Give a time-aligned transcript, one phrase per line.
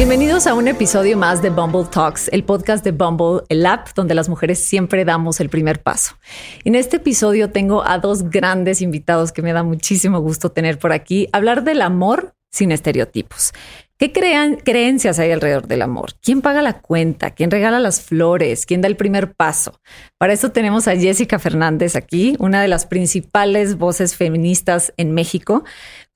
[0.00, 4.14] Bienvenidos a un episodio más de Bumble Talks, el podcast de Bumble, el app donde
[4.14, 6.16] las mujeres siempre damos el primer paso.
[6.64, 10.92] En este episodio tengo a dos grandes invitados que me da muchísimo gusto tener por
[10.92, 13.52] aquí, hablar del amor sin estereotipos.
[14.00, 16.12] ¿Qué crean, creencias hay alrededor del amor?
[16.22, 17.32] ¿Quién paga la cuenta?
[17.32, 18.64] ¿Quién regala las flores?
[18.64, 19.78] ¿Quién da el primer paso?
[20.16, 25.64] Para eso tenemos a Jessica Fernández aquí, una de las principales voces feministas en México,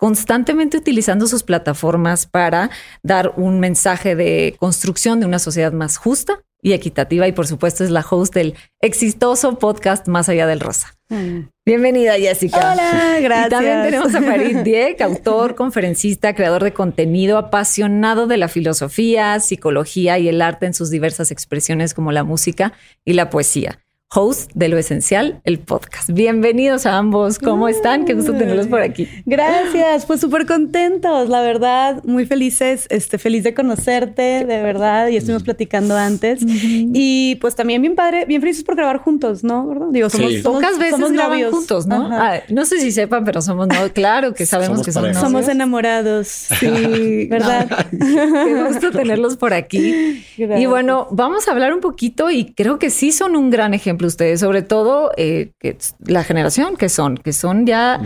[0.05, 2.69] constantemente utilizando sus plataformas para
[3.03, 7.85] dar un mensaje de construcción de una sociedad más justa y equitativa y por supuesto
[7.85, 10.95] es la host del exitoso podcast Más allá del rosa.
[11.09, 11.49] Mm.
[11.65, 12.59] Bienvenida Jessica.
[12.59, 13.47] Hola, gracias.
[13.47, 19.41] Y también tenemos a Farid Dieck, autor, conferencista, creador de contenido, apasionado de la filosofía,
[19.41, 22.75] psicología y el arte en sus diversas expresiones como la música
[23.07, 23.84] y la poesía
[24.15, 26.11] host de Lo Esencial, el podcast.
[26.11, 27.39] Bienvenidos a ambos.
[27.41, 28.05] ¿Cómo están?
[28.05, 29.09] Qué gusto tenerlos por aquí.
[29.27, 35.17] Gracias, pues súper contentos, la verdad, muy felices, este, feliz de conocerte, de verdad, y
[35.17, 36.41] estuvimos platicando antes.
[36.47, 39.89] Y pues también bien padre, bien felices por grabar juntos, ¿no?
[39.91, 41.51] Digo, somos, pocas veces somos novios.
[41.53, 42.09] juntos, ¿no?
[42.13, 46.29] Ah, no sé si sepan, pero somos no, claro que sabemos que somos Somos enamorados,
[46.29, 47.89] sí, ¿verdad?
[47.91, 50.25] Qué gusto tenerlos por aquí.
[50.37, 54.04] Y bueno, vamos a hablar un poquito y creo que sí son un gran ejemplo
[54.07, 58.01] ustedes, sobre todo eh, que la generación que son, que son ya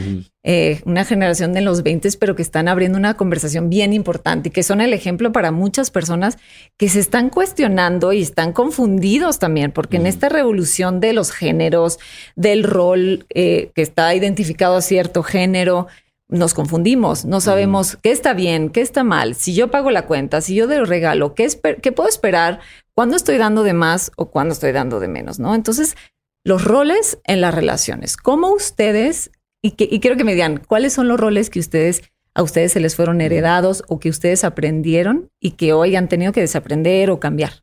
[0.44, 4.52] eh, una generación de los 20, pero que están abriendo una conversación bien importante y
[4.52, 6.38] que son el ejemplo para muchas personas
[6.78, 11.98] que se están cuestionando y están confundidos también, porque en esta revolución de los géneros,
[12.34, 15.86] del rol eh, que está identificado a cierto género,
[16.28, 20.40] nos confundimos, no sabemos qué está bien, qué está mal, si yo pago la cuenta,
[20.40, 21.48] si yo doy regalo, qué,
[21.82, 22.60] qué puedo esperar
[22.98, 25.54] cuándo estoy dando de más o cuándo estoy dando de menos, ¿no?
[25.54, 25.96] Entonces,
[26.42, 29.30] los roles en las relaciones, ¿cómo ustedes,
[29.62, 32.02] y, quiero que me digan, cuáles son los roles que ustedes,
[32.34, 36.32] a ustedes se les fueron heredados o que ustedes aprendieron y que hoy han tenido
[36.32, 37.62] que desaprender o cambiar?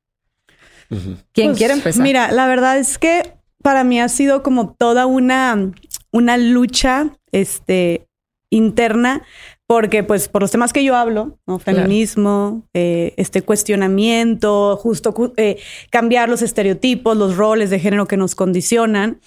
[0.87, 2.01] ¿Quién pues, quiere empezar?
[2.01, 5.73] Mira, la verdad es que para mí ha sido como toda una,
[6.13, 8.07] una lucha este,
[8.49, 9.25] interna
[9.67, 11.59] porque pues por los temas que yo hablo, ¿no?
[11.59, 15.57] Feminismo, eh, este cuestionamiento, justo eh,
[15.89, 19.19] cambiar los estereotipos, los roles de género que nos condicionan,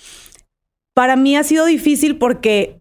[0.94, 2.80] para mí ha sido difícil porque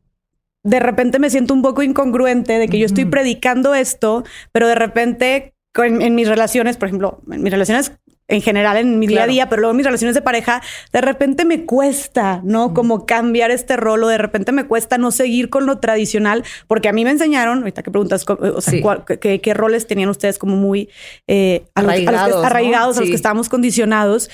[0.64, 4.76] de repente me siento un poco incongruente de que yo estoy predicando esto, pero de
[4.76, 7.94] repente en, en, mis relaciones, por ejemplo, en mis relaciones
[8.28, 10.62] en general en mi día a día, pero luego en mis relaciones de pareja,
[10.92, 12.74] de repente me cuesta, ¿no?
[12.74, 16.90] Como cambiar este rol o de repente me cuesta no seguir con lo tradicional, porque
[16.90, 20.90] a mí me enseñaron, ahorita que preguntas, o sea, qué, roles tenían ustedes como muy
[21.28, 24.30] eh, arraigados, a los que, estábamos condicionados.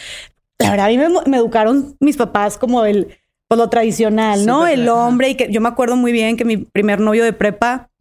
[0.58, 3.18] La verdad, a mí me, educaron mis papás como el,
[3.48, 4.66] pues, lo tradicional, ¿no?
[4.66, 7.92] el hombre y que yo me acuerdo muy bien que mi primer novio de prepa,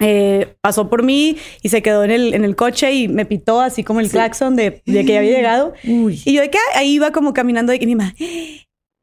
[0.00, 3.60] eh, pasó por mí y se quedó en el, en el coche y me pitó
[3.60, 5.74] así como el claxon de, de, que ya había llegado.
[5.84, 8.14] Y yo de que ahí iba como caminando de que mi mamá,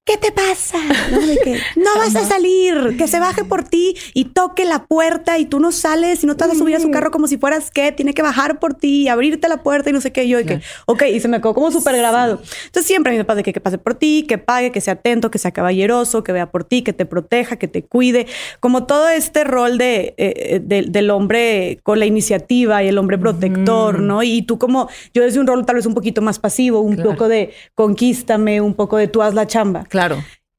[0.07, 0.79] ¿qué te pasa?
[1.11, 5.37] No, que, no vas a salir, que se baje por ti y toque la puerta
[5.37, 7.37] y tú no sales y no te vas a subir a su carro como si
[7.37, 10.27] fueras que tiene que bajar por ti y abrirte la puerta y no sé qué.
[10.27, 12.41] yo de que, ok, y se me quedó como súper grabado.
[12.65, 15.29] Entonces siempre me pasa de que, que pase por ti, que pague, que sea atento,
[15.29, 18.27] que sea caballeroso, que vea por ti, que te proteja, que te cuide,
[18.61, 23.99] como todo este rol de, eh, del hombre con la iniciativa y el hombre protector,
[23.99, 24.23] ¿no?
[24.23, 27.27] Y tú como, yo desde un rol tal vez un poquito más pasivo, un poco
[27.27, 29.83] de conquístame, un poco de tú haz la chamba.
[29.83, 29.96] Claro.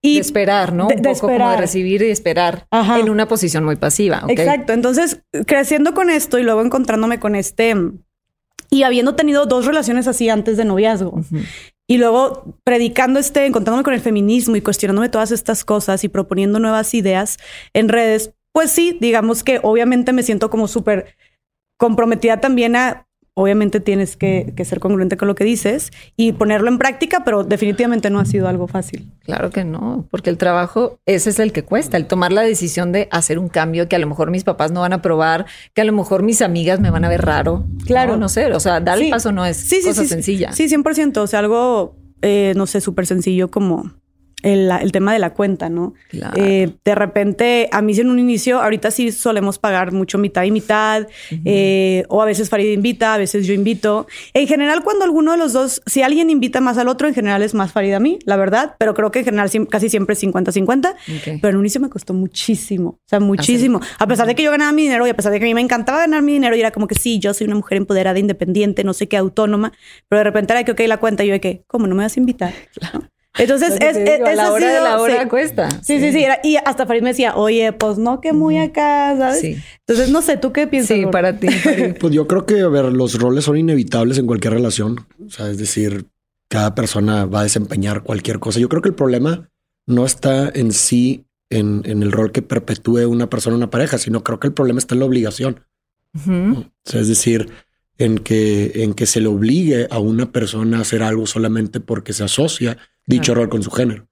[0.00, 0.86] Y de esperar, ¿no?
[0.86, 4.22] un poco como de recibir y esperar en una posición muy pasiva.
[4.28, 4.72] Exacto.
[4.72, 7.74] Entonces, creciendo con esto y luego encontrándome con este
[8.70, 11.20] y habiendo tenido dos relaciones así antes de noviazgo.
[11.88, 16.58] Y luego predicando este, encontrándome con el feminismo y cuestionándome todas estas cosas y proponiendo
[16.58, 17.38] nuevas ideas
[17.72, 21.16] en redes, pues sí, digamos que obviamente me siento como súper
[21.78, 23.07] comprometida también a
[23.38, 28.10] obviamente tienes que, ser congruente con lo que dices y ponerlo en práctica, pero definitivamente
[28.10, 29.08] no ha sido algo fácil.
[29.22, 32.90] Claro que no, porque el trabajo, ese es el que cuesta, el tomar la decisión
[32.90, 35.82] de hacer un cambio que a lo mejor mis papás no van a probar, que
[35.82, 37.64] a lo mejor mis amigas me van a ver raro.
[37.86, 38.16] Claro.
[38.16, 40.50] No, sé, o sea, dar el paso no es sí, cosa sencilla.
[40.50, 43.92] Sí, 100%, o sea, algo, eh, no sé, súper sencillo como
[44.42, 45.94] el, tema de la cuenta, ¿no?
[46.36, 50.50] Eh, de repente, a mí en un inicio, ahorita sí solemos pagar mucho mitad y
[50.50, 51.06] mitad,
[51.44, 54.06] eh, o a veces Farid invita, a veces yo invito.
[54.34, 57.42] En general, cuando alguno de los dos, si alguien invita más al otro, en general
[57.42, 60.22] es más Farid a mí, la verdad, pero creo que en general casi siempre es
[60.22, 60.94] 50-50.
[61.40, 63.80] Pero en un inicio me costó muchísimo, o sea, muchísimo.
[63.98, 65.54] A pesar de que yo ganaba mi dinero y a pesar de que a mí
[65.54, 68.18] me encantaba ganar mi dinero y era como que sí, yo soy una mujer empoderada,
[68.18, 69.72] independiente, no sé qué, autónoma,
[70.08, 72.16] pero de repente era que, ok, la cuenta, yo de que, ¿cómo no me vas
[72.16, 72.54] a invitar?
[73.38, 75.70] Entonces, es, es, a la hora de la hora cuesta.
[75.82, 76.26] Sí, sí, sí.
[76.42, 79.40] y hasta Farid me decía, oye, pues no, que muy acá, ¿sabes?
[79.40, 79.56] Sí.
[79.86, 80.96] Entonces, no sé, ¿tú qué piensas?
[80.96, 81.48] Sí, para ti.
[82.00, 85.06] pues yo creo que, a ver, los roles son inevitables en cualquier relación.
[85.24, 86.06] O sea, es decir,
[86.48, 88.58] cada persona va a desempeñar cualquier cosa.
[88.60, 89.50] Yo creo que el problema
[89.86, 94.22] no está en sí en, el rol que perpetúe una persona en una pareja, sino
[94.22, 95.60] creo que el problema está en la obligación.
[96.14, 97.48] o sea, es decir,
[97.98, 102.12] en que, en que se le obligue a una persona a hacer algo solamente porque
[102.12, 102.78] se asocia
[103.08, 104.06] dicho rol con su género.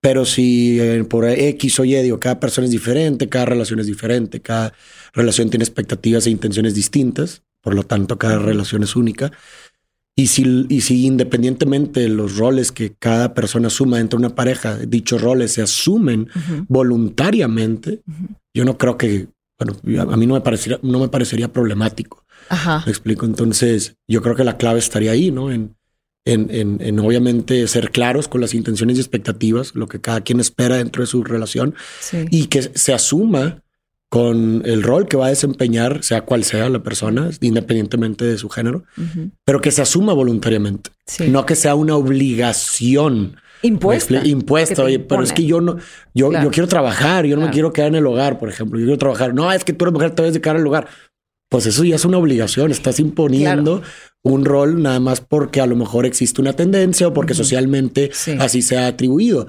[0.00, 3.86] Pero si eh, por X o Y, digo, cada persona es diferente, cada relación es
[3.86, 4.74] diferente, cada
[5.14, 9.32] relación tiene expectativas e intenciones distintas, por lo tanto, cada relación es única.
[10.14, 14.34] Y si, y si independientemente de los roles que cada persona asuma dentro de una
[14.34, 16.28] pareja, dichos roles se asumen
[16.68, 18.02] voluntariamente,
[18.52, 19.74] yo no creo que, bueno,
[20.12, 22.24] a mí no me parecería, no me parecería problemático.
[22.50, 22.82] Ajá.
[22.84, 23.24] Me explico.
[23.24, 25.50] Entonces, yo creo que la clave estaría ahí, ¿no?
[25.50, 25.74] En,
[26.24, 30.40] en, en, en, obviamente ser claros con las intenciones y expectativas, lo que cada quien
[30.40, 31.74] espera dentro de su relación
[32.30, 33.62] y que se asuma
[34.08, 38.48] con el rol que va a desempeñar, sea cual sea la persona, independientemente de su
[38.48, 38.84] género,
[39.44, 40.90] pero que se asuma voluntariamente,
[41.28, 43.36] no que sea una obligación.
[43.62, 44.24] Impuesta.
[44.24, 45.78] Impuesta, oye, pero es que yo no,
[46.14, 48.84] yo, yo quiero trabajar, yo no me quiero quedar en el hogar, por ejemplo, yo
[48.84, 49.34] quiero trabajar.
[49.34, 50.86] No, es que tú eres mujer, te debes de quedar en el hogar
[51.54, 52.72] pues eso ya es una obligación.
[52.72, 53.80] Estás imponiendo
[54.24, 58.10] un rol nada más porque a lo mejor existe una tendencia o porque socialmente
[58.40, 59.46] así se ha atribuido.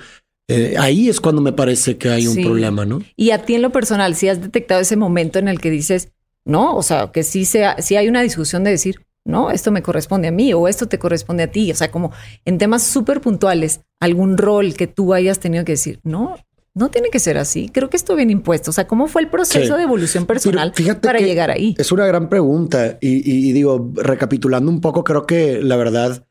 [0.47, 3.01] Eh, ahí es cuando me parece que hay un problema, ¿no?
[3.15, 6.09] Y a ti en lo personal, si has detectado ese momento en el que dices,
[6.45, 9.81] no, o sea, que sí, sea, sí hay una discusión de decir, no, esto me
[9.81, 11.71] corresponde a mí o esto te corresponde a ti.
[11.71, 12.11] O sea, como
[12.45, 16.35] en temas súper puntuales, algún rol que tú hayas tenido que decir, no,
[16.75, 17.69] no tiene que ser así.
[17.69, 18.69] Creo que esto viene impuesto.
[18.69, 21.73] O sea, ¿cómo fue el proceso de evolución personal para llegar ahí?
[21.77, 22.97] Es una gran pregunta.
[22.99, 26.27] Y, digo, recapitulando un poco, creo que la verdad,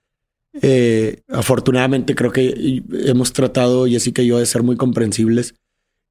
[0.61, 5.55] eh, afortunadamente, creo que hemos tratado, Jessica y yo, de ser muy comprensibles.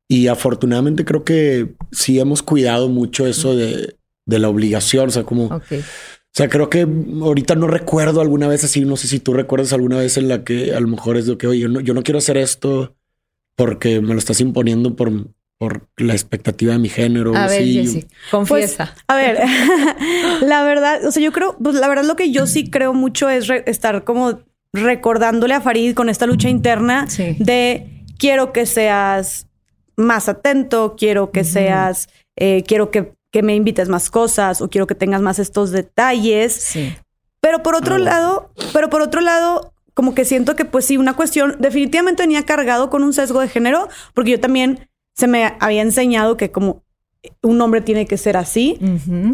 [0.07, 3.95] Y afortunadamente creo que sí hemos cuidado mucho eso de,
[4.25, 5.09] la obligación.
[5.09, 5.45] O sea, como...
[5.45, 6.87] O sea, creo que
[7.21, 10.43] ahorita no recuerdo alguna vez así, no sé si tú recuerdas alguna vez en la
[10.43, 12.95] que a lo mejor es de que, oye, yo no quiero hacer esto
[13.55, 15.11] porque me lo estás imponiendo por,
[15.57, 17.35] por la expectativa de mi género.
[17.35, 18.93] A ver, Jessy, confiesa.
[18.93, 19.39] Pues, a ver,
[20.41, 23.29] la verdad, o sea, yo creo, pues la verdad lo que yo sí creo mucho
[23.29, 24.39] es estar como
[24.73, 27.07] recordándole a Farid con esta lucha interna
[27.37, 29.47] de quiero que seas
[29.95, 34.87] más atento, quiero que seas, eh, quiero que, que, me invites más cosas o quiero
[34.87, 36.53] que tengas más estos detalles.
[36.53, 36.95] Sí.
[37.39, 41.15] Pero por otro lado, pero por otro lado, como que siento que pues sí, una
[41.15, 45.81] cuestión definitivamente venía cargado con un sesgo de género, porque yo también se me había
[45.81, 46.83] enseñado que como
[47.41, 48.77] un hombre tiene que ser así,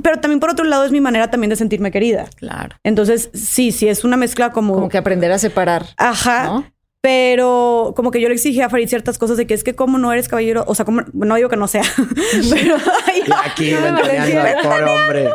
[0.03, 2.27] pero también por otro lado es mi manera también de sentirme querida.
[2.35, 2.75] Claro.
[2.83, 4.75] Entonces, sí, sí es una mezcla como...
[4.75, 5.87] Como que aprender a separar.
[5.97, 6.71] Ajá.
[7.01, 9.97] Pero como que yo le exigí a Farid ciertas cosas de que es que como
[9.97, 11.83] no eres caballero, o sea, como no digo que no sea,
[12.49, 12.75] pero
[13.41, 15.29] aquí no me hombre.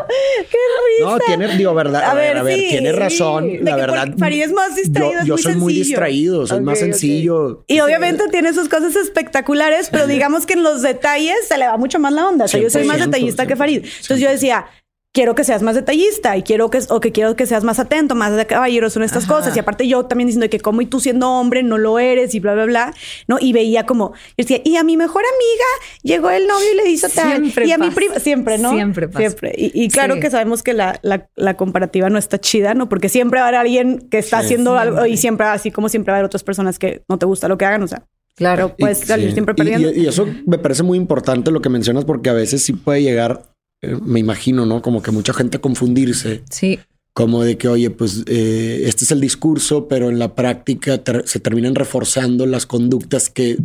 [0.50, 0.58] Qué
[0.98, 1.10] risa.
[1.10, 4.08] No, tiene, digo, verdad, a, ver, a ver, tiene razón, la verdad.
[4.18, 7.64] Farid es más distraído, yo, soy muy distraído, soy más sencillo.
[7.66, 11.78] Y obviamente tiene sus cosas espectaculares, pero digamos que en los detalles se le va
[11.78, 12.44] mucho más la onda.
[12.44, 13.84] O sea, yo soy más detallista que Farid.
[13.84, 14.66] Entonces yo decía,
[15.14, 18.16] quiero que seas más detallista y quiero que, o que quiero que seas más atento,
[18.16, 19.56] más de caballeros en estas cosas.
[19.56, 22.40] Y aparte yo también diciendo que como y tú siendo hombre no lo eres y
[22.40, 22.94] bla, bla, bla,
[23.28, 23.38] ¿no?
[23.40, 26.90] Y veía como, y decía, y a mi mejor amiga llegó el novio y le
[26.90, 27.30] hizo tal.
[27.30, 28.72] Siempre y a mi prima, siempre, ¿no?
[28.72, 29.20] Siempre pasa.
[29.20, 29.54] Siempre.
[29.56, 32.88] Y, claro que sabemos que la, la, comparativa no está chida, ¿no?
[32.88, 36.10] Porque siempre va a haber alguien que está haciendo algo y siempre, así como siempre
[36.10, 38.04] va a haber otras personas que no te gusta lo que hagan, o sea.
[38.34, 39.92] Claro, pues salir siempre perdiendo.
[39.92, 43.53] y eso me parece muy importante lo que mencionas porque a veces sí puede llegar
[43.82, 44.82] eh, me imagino, ¿no?
[44.82, 46.42] Como que mucha gente confundirse.
[46.50, 46.78] Sí.
[47.12, 51.40] Como de que, oye, pues eh, este es el discurso, pero en la práctica se
[51.40, 53.56] terminan reforzando las conductas que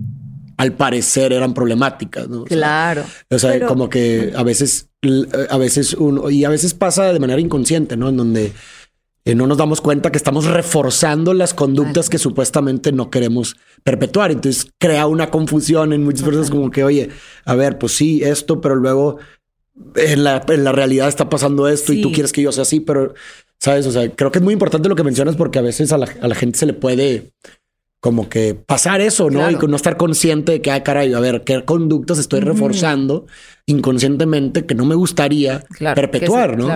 [0.57, 2.43] al parecer eran problemáticas, ¿no?
[2.43, 3.05] claro.
[3.29, 4.89] O sea, como que a veces,
[5.49, 8.09] a veces uno, y a veces pasa de manera inconsciente, ¿no?
[8.09, 8.51] En donde
[9.25, 14.31] eh, no nos damos cuenta que estamos reforzando las conductas que supuestamente no queremos perpetuar.
[14.31, 17.09] Entonces crea una confusión en muchas personas como que, oye,
[17.45, 19.17] a ver, pues sí, esto, pero luego
[19.95, 22.79] en la, en la realidad está pasando esto y tú quieres que yo sea así,
[22.79, 23.13] pero,
[23.59, 23.85] ¿sabes?
[23.85, 26.07] O sea, creo que es muy importante lo que mencionas porque a veces a la,
[26.21, 27.31] a la gente se le puede
[27.99, 29.49] como que pasar eso, ¿no?
[29.51, 33.25] Y no estar consciente de que, ah, caray, a ver, qué conductas estoy reforzando
[33.65, 36.75] inconscientemente que no me gustaría perpetuar, ¿no?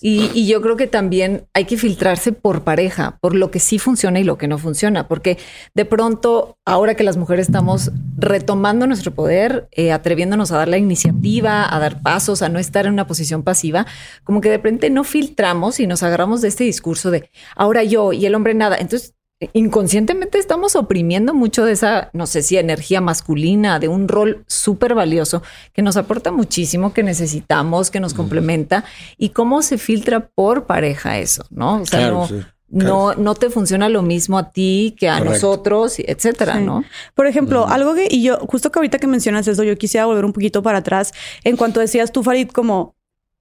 [0.00, 4.20] Y, yo creo que también hay que filtrarse por pareja, por lo que sí funciona
[4.20, 5.38] y lo que no funciona, porque
[5.74, 10.78] de pronto, ahora que las mujeres estamos retomando nuestro poder, eh, atreviéndonos a dar la
[10.78, 13.86] iniciativa, a dar pasos, a no estar en una posición pasiva,
[14.24, 18.12] como que de repente no filtramos y nos agarramos de este discurso de ahora yo
[18.12, 18.76] y el hombre nada.
[18.76, 19.14] Entonces,
[19.52, 24.94] inconscientemente estamos oprimiendo mucho de esa, no sé si energía masculina, de un rol súper
[24.94, 28.84] valioso que nos aporta muchísimo, que necesitamos, que nos complementa
[29.18, 31.82] y cómo se filtra por pareja eso, ¿no?
[31.82, 32.28] O sea, no,
[32.68, 36.84] no, no te funciona lo mismo a ti que a nosotros, etcétera, ¿no?
[37.14, 40.24] Por ejemplo, algo que, y yo, justo que ahorita que mencionas eso, yo quisiera volver
[40.24, 41.12] un poquito para atrás
[41.42, 42.94] en cuanto decías tú, Farid, como,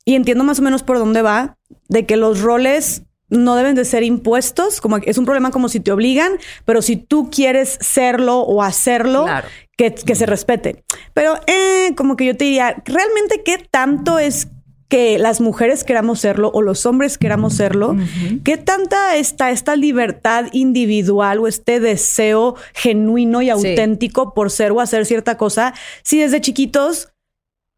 [0.06, 1.58] y entiendo más o menos por dónde va,
[1.88, 5.80] de que los roles no deben de ser impuestos, como es un problema como si
[5.80, 6.34] te obligan,
[6.66, 9.25] pero si tú quieres serlo o hacerlo,
[9.78, 10.84] que, que, se respete.
[11.13, 14.48] Pero eh, como que yo te diría, ¿realmente qué tanto es
[14.94, 17.96] que las mujeres queramos serlo o los hombres queramos serlo?
[18.44, 24.82] ¿Qué tanta está esta libertad individual o este deseo genuino y auténtico por ser o
[24.82, 25.74] hacer cierta cosa
[26.04, 27.10] si desde chiquitos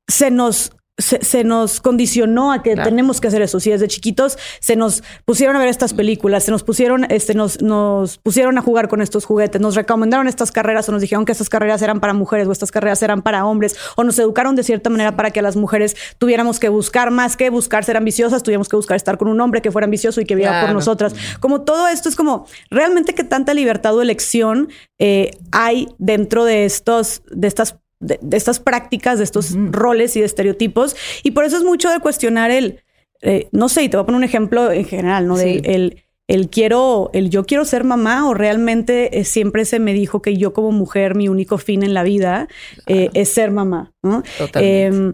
[0.09, 3.59] se nos se, nos condicionó a que tenemos que hacer eso.
[3.59, 7.61] Si desde chiquitos se nos pusieron a ver estas películas, se nos pusieron, este, nos,
[7.61, 11.33] nos pusieron a jugar con estos juguetes, nos recomendaron estas carreras o nos dijeron que
[11.33, 14.63] estas carreras eran para mujeres o estas carreras eran para hombres o nos educaron de
[14.63, 18.69] cierta manera para que las mujeres tuviéramos que buscar más que buscar ser ambiciosas, tuviéramos
[18.69, 21.13] que buscar estar con un hombre que fuera ambicioso y que viera por nosotras.
[21.41, 26.63] Como todo esto es como realmente que tanta libertad o elección eh, hay dentro de
[26.65, 27.75] estos, de estas
[28.05, 30.95] de, estas prácticas, de estos roles y de estereotipos.
[31.23, 32.83] Y por eso es mucho de cuestionar el,
[33.21, 35.37] eh, no sé, y te voy a poner un ejemplo en general, ¿no?
[35.37, 39.93] De el, el quiero, el yo quiero ser mamá o realmente eh, siempre se me
[39.93, 42.47] dijo que yo como mujer mi único fin en la vida
[42.87, 44.23] eh, es ser mamá, ¿no?
[44.55, 45.13] Em,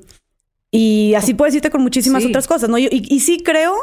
[0.71, 2.77] y así puedes irte con muchísimas otras cosas, ¿no?
[2.77, 3.74] y, y sí creo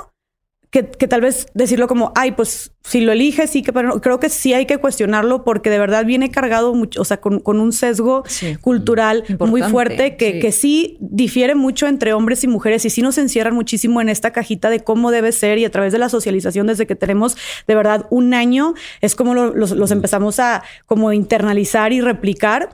[0.71, 4.29] que, tal vez decirlo como, ay, pues si lo eliges, sí que, pero creo que
[4.29, 8.23] sí hay que cuestionarlo porque de verdad viene cargado mucho, o sea, con, un sesgo
[8.61, 10.41] cultural muy fuerte que sí.
[10.41, 14.31] que sí difiere mucho entre hombres y mujeres y sí nos encierran muchísimo en esta
[14.31, 17.75] cajita de cómo debe ser y a través de la socialización desde que tenemos de
[17.75, 22.71] verdad un año es como los, empezamos a como internalizar y replicar.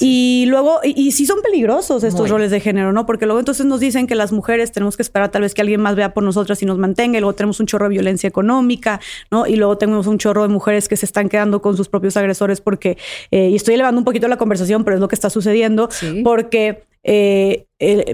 [0.00, 3.06] Y luego, y, sí son peligrosos estos roles de género, ¿no?
[3.06, 5.80] Porque luego entonces nos dicen que las mujeres tenemos que esperar tal vez que alguien
[5.80, 9.00] más vea por nosotras y nos mantenga luego tenemos un chorro de violencia económica,
[9.30, 9.46] ¿no?
[9.46, 12.60] Y luego tenemos un chorro de mujeres que se están quedando con sus propios agresores
[12.60, 12.98] porque,
[13.30, 15.88] eh, y estoy elevando un poquito la conversación, pero es lo que está sucediendo,
[16.22, 17.66] porque eh,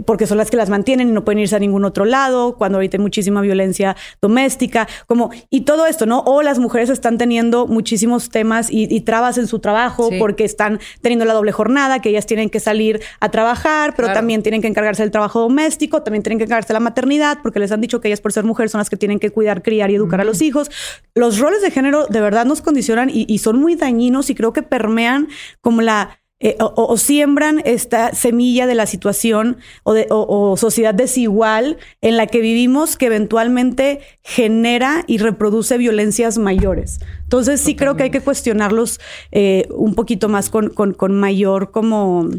[0.04, 2.78] porque son las que las mantienen y no pueden irse a ningún otro lado, cuando
[2.78, 6.20] ahorita hay muchísima violencia doméstica, como, y todo esto, ¿no?
[6.26, 11.24] O las mujeres están teniendo muchísimos temas y, trabas en su trabajo porque están teniendo
[11.24, 15.02] la doble jornada, que ellas tienen que salir a trabajar, pero también tienen que encargarse
[15.02, 18.08] del trabajo doméstico, también tienen que encargarse de la maternidad, porque les han dicho que
[18.08, 20.42] ellas por ser mujeres son las que tienen que cuidar, criar y educar a los
[20.42, 20.70] hijos.
[21.14, 24.62] Los roles de género de verdad nos condicionan y son muy dañinos y creo que
[24.62, 25.28] permean
[25.60, 31.76] como la eh, o, siembran esta semilla de la situación o, de, o, sociedad desigual
[32.00, 37.00] en la que vivimos que eventualmente genera y reproduce violencias mayores.
[37.24, 39.00] Entonces sí creo que hay que cuestionarlos
[39.32, 42.30] eh, un poquito más con, con, con mayor como...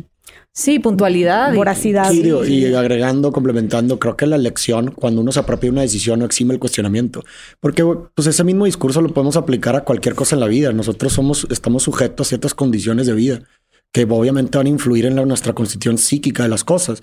[0.54, 1.54] Sí, puntualidad.
[1.54, 2.12] Voracidad.
[2.12, 6.54] y agregando, complementando, creo que la elección, cuando uno se apropia una decisión, no exime
[6.54, 7.24] el cuestionamiento.
[7.62, 10.74] Porque pues ese mismo discurso lo podemos aplicar a cualquier cosa en la vida.
[10.74, 13.44] Nosotros somos, estamos sujetos a ciertas condiciones de vida
[13.92, 17.02] que obviamente van a influir en nuestra constitución psíquica de las cosas.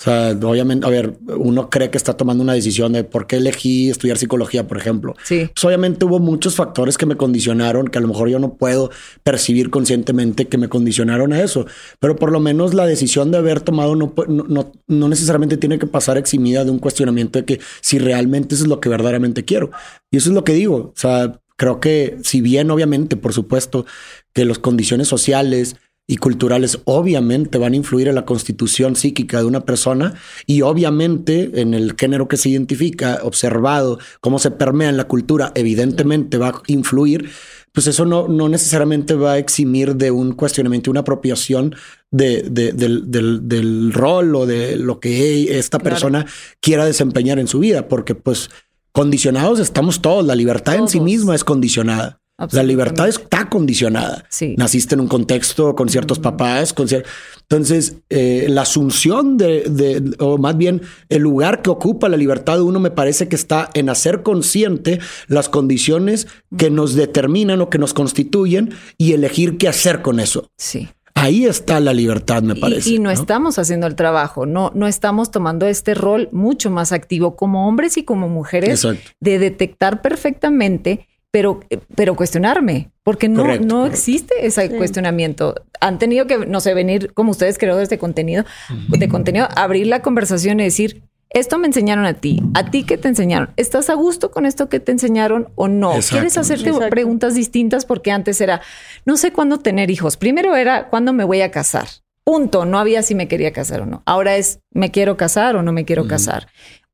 [0.00, 3.38] O sea, obviamente, a ver, uno cree que está tomando una decisión de por qué
[3.38, 5.16] elegí estudiar psicología, por ejemplo.
[5.24, 5.50] Sí.
[5.52, 8.92] Pues obviamente hubo muchos factores que me condicionaron, que a lo mejor yo no puedo
[9.24, 11.66] percibir conscientemente que me condicionaron a eso.
[11.98, 15.88] Pero por lo menos la decisión de haber tomado no, no, no necesariamente tiene que
[15.88, 19.72] pasar eximida de un cuestionamiento de que si realmente eso es lo que verdaderamente quiero.
[20.12, 20.76] Y eso es lo que digo.
[20.76, 23.84] O sea, creo que si bien obviamente, por supuesto,
[24.32, 25.74] que las condiciones sociales,
[26.10, 30.14] y culturales obviamente van a influir en la constitución psíquica de una persona
[30.46, 35.52] y obviamente en el género que se identifica, observado cómo se permea en la cultura,
[35.54, 37.28] evidentemente va a influir,
[37.72, 41.76] pues eso no, no necesariamente va a eximir de un cuestionamiento, una apropiación
[42.10, 46.24] de, del, rol o de lo que esta persona
[46.60, 48.48] quiera desempeñar en su vida, porque pues
[48.92, 52.17] condicionados estamos todos, la libertad en sí misma es condicionada.
[52.52, 54.24] La libertad está condicionada.
[54.56, 60.56] Naciste en un contexto con ciertos papás, con entonces eh, la asunción de, o más
[60.56, 64.22] bien el lugar que ocupa la libertad de uno me parece que está en hacer
[64.22, 70.20] consciente las condiciones que nos determinan o que nos constituyen y elegir qué hacer con
[70.20, 70.48] eso.
[70.56, 70.88] Sí.
[71.14, 72.90] Ahí está la libertad, me parece.
[72.90, 77.34] Y, no, estamos haciendo el trabajo, no, no estamos tomando este rol mucho más activo
[77.34, 78.86] como hombres y como mujeres
[79.18, 81.60] de detectar perfectamente pero,
[81.94, 85.54] pero cuestionarme, porque no, no existe ese cuestionamiento.
[85.80, 88.44] Han tenido que, no sé, venir como ustedes creadores de contenido,
[88.88, 92.96] de contenido, abrir la conversación y decir, esto me enseñaron a ti, a ti que
[92.96, 93.50] te enseñaron.
[93.56, 95.92] ¿Estás a gusto con esto que te enseñaron o no?
[96.08, 97.84] ¿Quieres hacerte preguntas distintas?
[97.84, 98.62] Porque antes era,
[99.04, 100.16] no sé cuándo tener hijos.
[100.16, 101.86] Primero era, ¿cuándo me voy a casar?
[102.24, 102.64] Punto.
[102.64, 104.02] No había si me quería casar o no.
[104.06, 106.48] Ahora es, ¿me quiero casar o no me quiero casar?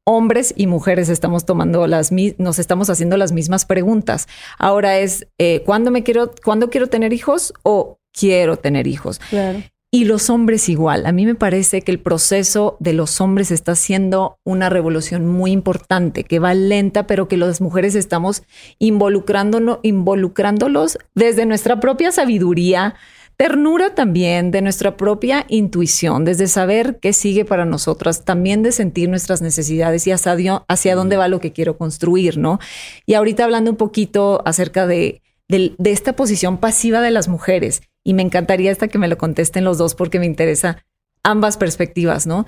[0.06, 4.28] Hombres y mujeres estamos tomando las, nos estamos haciendo las mismas preguntas.
[4.58, 9.18] Ahora es, eh, ¿cuándo me quiero, cuándo quiero tener hijos o quiero tener hijos?
[9.30, 9.62] Claro.
[9.90, 11.06] Y los hombres igual.
[11.06, 15.52] A mí me parece que el proceso de los hombres está haciendo una revolución muy
[15.52, 18.42] importante, que va lenta, pero que las mujeres estamos
[18.80, 22.96] involucrándonos, involucrándolos desde nuestra propia sabiduría,
[23.36, 29.08] ternura también, de nuestra propia intuición, desde saber qué sigue para nosotras, también de sentir
[29.08, 32.58] nuestras necesidades y hacia, hacia dónde va lo que quiero construir, ¿no?
[33.06, 38.14] Y ahorita hablando un poquito acerca de, de esta posición pasiva de las mujeres y
[38.14, 40.84] me encantaría hasta que me lo contesten los dos porque me interesa
[41.22, 42.46] ambas perspectivas, ¿no?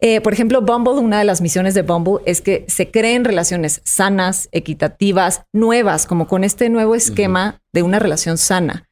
[0.00, 3.80] Eh, por ejemplo, Bumble, una de las misiones de Bumble es que se creen relaciones
[3.84, 8.88] sanas, equitativas, nuevas, como con este nuevo esquema de una relación sana.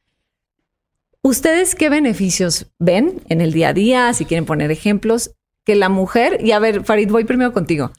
[1.26, 4.12] ¿Ustedes qué beneficios ven en el día a día?
[4.12, 5.30] Si quieren poner ejemplos,
[5.64, 7.92] que la mujer, y a ver, Farid, voy primero contigo,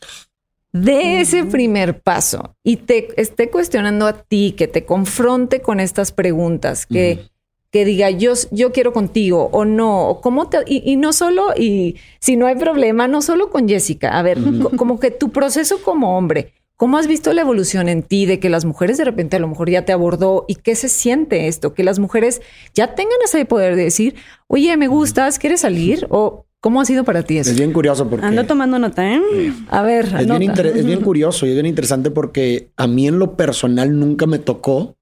[0.72, 6.12] de ese primer paso y te esté cuestionando a ti, que te confronte con estas
[6.12, 7.27] preguntas, que
[7.72, 11.98] que diga yo, yo quiero contigo o no, o cómo te, y, no solo, y
[12.20, 14.38] si no hay problema, no solo con Jessica, a ver,
[14.77, 18.50] como que tu proceso como hombre, ¿cómo has visto la evolución en ti de que
[18.50, 21.74] las mujeres de repente a lo mejor ya te abordó y qué se siente esto?
[21.74, 22.41] Que las mujeres
[22.74, 24.15] ya tengan ese poder de decir,
[24.48, 26.08] oye, me gustas, ¿quieres salir?
[26.10, 27.51] O ¿Cómo ha sido para ti eso?
[27.51, 28.25] Es bien curioso porque...
[28.25, 29.22] Ando tomando nota, ¿eh?
[29.70, 33.20] A ver, es bien, es bien, curioso y es bien interesante porque a mí en
[33.20, 34.98] lo personal nunca me tocó,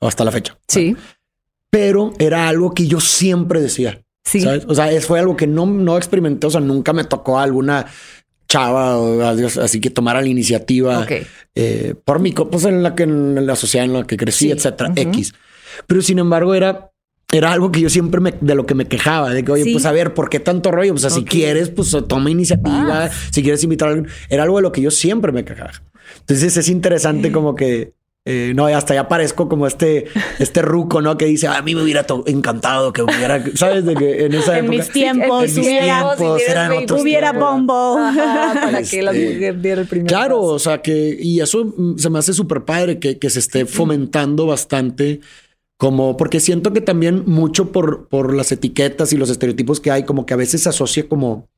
[0.00, 0.58] hasta la fecha.
[0.68, 0.94] Sí
[1.76, 4.02] pero era algo que yo siempre decía.
[4.24, 4.42] Sí.
[4.66, 7.84] O sea, fue algo que no, no experimenté, o sea, nunca me tocó alguna
[8.48, 11.06] chava o así que tomara la iniciativa
[11.54, 14.92] eh, por mi, pues en la que en la sociedad en la que crecí, etcétera,
[14.94, 15.34] X.
[15.86, 16.90] Pero sin embargo, era
[17.32, 19.84] era algo que yo siempre me, de lo que me quejaba, de que, oye, pues
[19.84, 20.94] a ver, ¿por qué tanto rollo?
[20.94, 24.10] O sea, si quieres, pues toma iniciativa, si quieres invitar a alguien.
[24.28, 25.72] Era algo de lo que yo siempre me quejaba.
[26.20, 27.94] Entonces es interesante como que
[28.28, 30.06] eh, no, hasta ya parezco como este,
[30.40, 31.16] este ruco, ¿no?
[31.16, 33.84] Que dice, a mí me hubiera encantado que hubiera, ¿sabes?
[33.84, 37.94] De que en esa en Mis tiempos, en mis tiempos, eran otros hubiera bombo.
[37.94, 42.10] para que la este, mujer diera el primer Claro, o sea que, y eso se
[42.10, 45.20] me hace súper padre que, que se esté fomentando bastante
[45.76, 50.04] como porque siento que también mucho por, por las etiquetas y los estereotipos que hay,
[50.04, 51.48] como que a veces se asocia como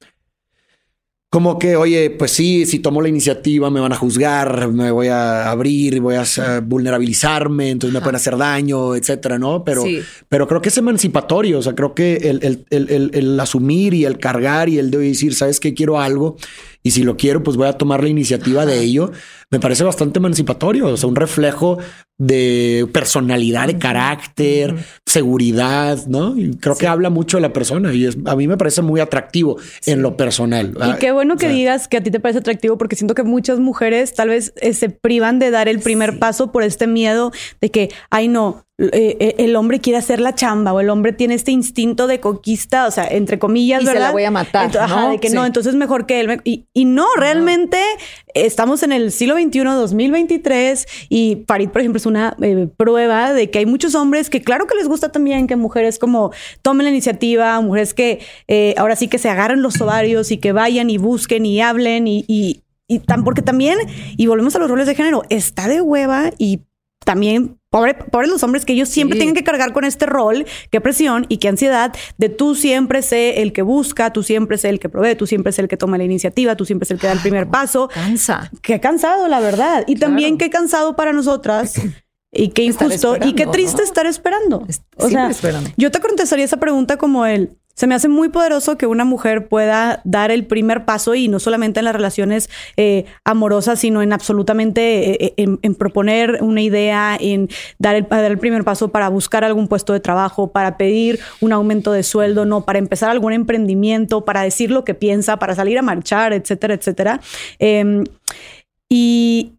[1.30, 5.08] como que, oye, pues sí, si tomo la iniciativa me van a juzgar, me voy
[5.08, 6.24] a abrir, voy a
[6.60, 9.62] vulnerabilizarme, entonces me pueden hacer daño, etcétera, ¿no?
[9.62, 9.84] Pero,
[10.30, 14.18] pero creo que es emancipatorio, o sea, creo que el, el, el, asumir y el
[14.18, 15.74] cargar y el de decir, ¿sabes qué?
[15.74, 16.36] Quiero algo
[16.82, 19.12] y si lo quiero, pues voy a tomar la iniciativa de ello.
[19.50, 21.78] Me parece bastante emancipatorio, o sea, un reflejo
[22.18, 24.74] de personalidad, de carácter,
[25.06, 26.36] seguridad, ¿no?
[26.36, 29.56] Y creo que habla mucho de la persona y a mí me parece muy atractivo
[29.86, 30.76] en lo personal.
[30.86, 33.58] Y qué bueno que digas que a ti te parece atractivo porque siento que muchas
[33.58, 37.32] mujeres tal vez eh, se privan de dar el primer paso por este miedo
[37.62, 41.12] de que, ay no, eh, eh, el hombre quiere hacer la chamba o el hombre
[41.12, 44.00] tiene este instinto de conquista, o sea, entre comillas, y ¿verdad?
[44.00, 44.76] se la voy a matar.
[44.78, 46.40] Ajá, de que no, entonces mejor que él.
[46.44, 47.80] y, no, realmente
[48.34, 53.50] estamos en el siglo XXI, 2023, y Farid, por ejemplo, es una eh, prueba de
[53.50, 56.30] que hay muchos hombres que, claro que les gusta también que mujeres como
[56.62, 58.20] tomen la iniciativa, mujeres que
[58.76, 62.24] ahora sí que se agarren los ovarios y que vayan y busquen y hablen y,
[62.28, 63.76] y, y tan, porque también,
[64.16, 66.60] y volvemos a los roles de género, está de hueva y
[67.04, 70.80] también Pobre, pobres los hombres que ellos siempre tienen que cargar con este rol, qué
[70.80, 74.80] presión y qué ansiedad de tú siempre sé el que busca, tú siempre sé el
[74.80, 77.08] que provee, tú siempre sé el que toma la iniciativa, tú siempre sé el que
[77.08, 77.88] da el primer paso.
[77.88, 78.50] Cansa.
[78.62, 79.84] Qué cansado, la verdad.
[79.86, 81.74] Y también qué cansado para nosotras.
[82.30, 84.66] Y qué injusto y qué triste estar esperando.
[84.96, 85.70] O sea, esperando.
[85.76, 89.46] yo te contestaría esa pregunta como el se me hace muy poderoso que una mujer
[89.46, 94.12] pueda dar el primer paso y no solamente en las relaciones eh, amorosas, sino en
[94.12, 99.08] absolutamente eh, eh, en, proponer una idea, en dar el, dar el primer paso para
[99.08, 103.32] buscar algún puesto de trabajo, para pedir un aumento de sueldo, no, para empezar algún
[103.32, 107.20] emprendimiento, para decir lo que piensa, para salir a marchar, etcétera, etcétera.
[107.60, 108.02] Em,
[108.88, 109.52] y,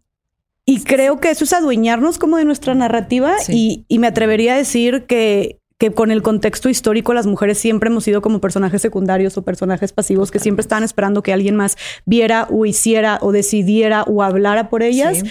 [0.66, 4.58] y creo que eso es adueñarnos como de nuestra narrativa y, y, me atrevería a
[4.58, 9.38] decir que, que con el contexto histórico las mujeres siempre hemos sido como personajes secundarios
[9.38, 14.02] o personajes pasivos que siempre estaban esperando que alguien más viera o hiciera o decidiera
[14.02, 15.22] o hablara por ellas.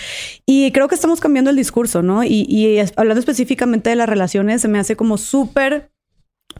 [0.47, 2.23] Y creo que estamos cambiando el discurso, ¿no?
[2.23, 5.91] Y, y hablando específicamente de las relaciones, se me hace como súper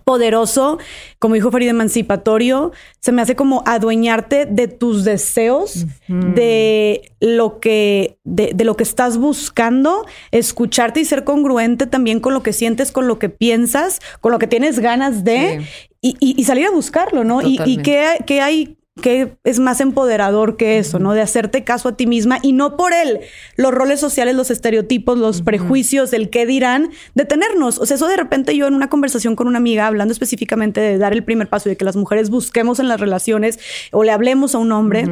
[0.10, 0.80] poderoso,
[1.20, 8.18] como dijo Farid, emancipatorio, se me hace como adueñarte de tus deseos, de lo que,
[8.24, 13.08] de, lo que estás buscando, escucharte y ser congruente también con lo que sientes, con
[13.08, 15.64] lo que piensas, con lo que tienes ganas de,
[16.02, 17.44] y, salir a buscarlo, ¿no?
[17.44, 21.14] Y, y qué, hay que es más empoderador que eso, ¿no?
[21.14, 23.20] De hacerte caso a ti misma y no por él,
[23.56, 27.80] los roles sociales, los estereotipos, los prejuicios, el qué dirán, detenernos.
[27.80, 30.98] O sea, eso de repente yo en una conversación con una amiga, hablando específicamente de
[30.98, 33.60] dar el primer paso y de que las mujeres busquemos en las relaciones
[33.92, 35.06] o le hablemos a un hombre,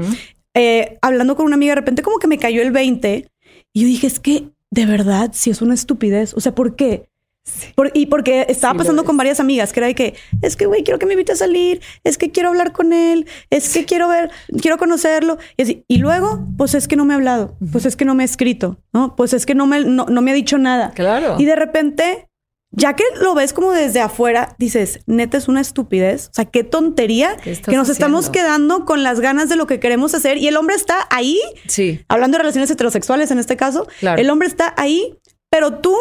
[0.54, 3.28] eh, hablando con una amiga, de repente como que me cayó el 20
[3.74, 6.34] y yo dije, es que de verdad, si es una estupidez.
[6.34, 7.10] O sea, ¿por qué?
[7.94, 11.00] Y porque estaba pasando con varias amigas que era de que es que, güey, quiero
[11.00, 14.32] que me invite a salir, es que quiero hablar con él, es que quiero ver,
[14.62, 15.38] quiero conocerlo.
[15.58, 15.86] Y, así.
[15.88, 18.26] y luego, pues es que no me ha hablado, pues es que no me ha
[18.26, 19.16] escrito, ¿no?
[19.16, 20.92] Pues es que no me, no, me ha dicho nada.
[20.92, 21.36] Claro.
[21.40, 22.28] Y de repente,
[22.72, 26.28] ya que lo ves como desde afuera, dices, neta es una estupidez.
[26.28, 30.14] O sea, qué tontería que nos estamos quedando con las ganas de lo que queremos
[30.14, 31.40] hacer y el hombre está ahí.
[31.68, 32.02] Sí.
[32.08, 35.18] Hablando de relaciones heterosexuales en este caso, el hombre está ahí,
[35.50, 35.96] pero tú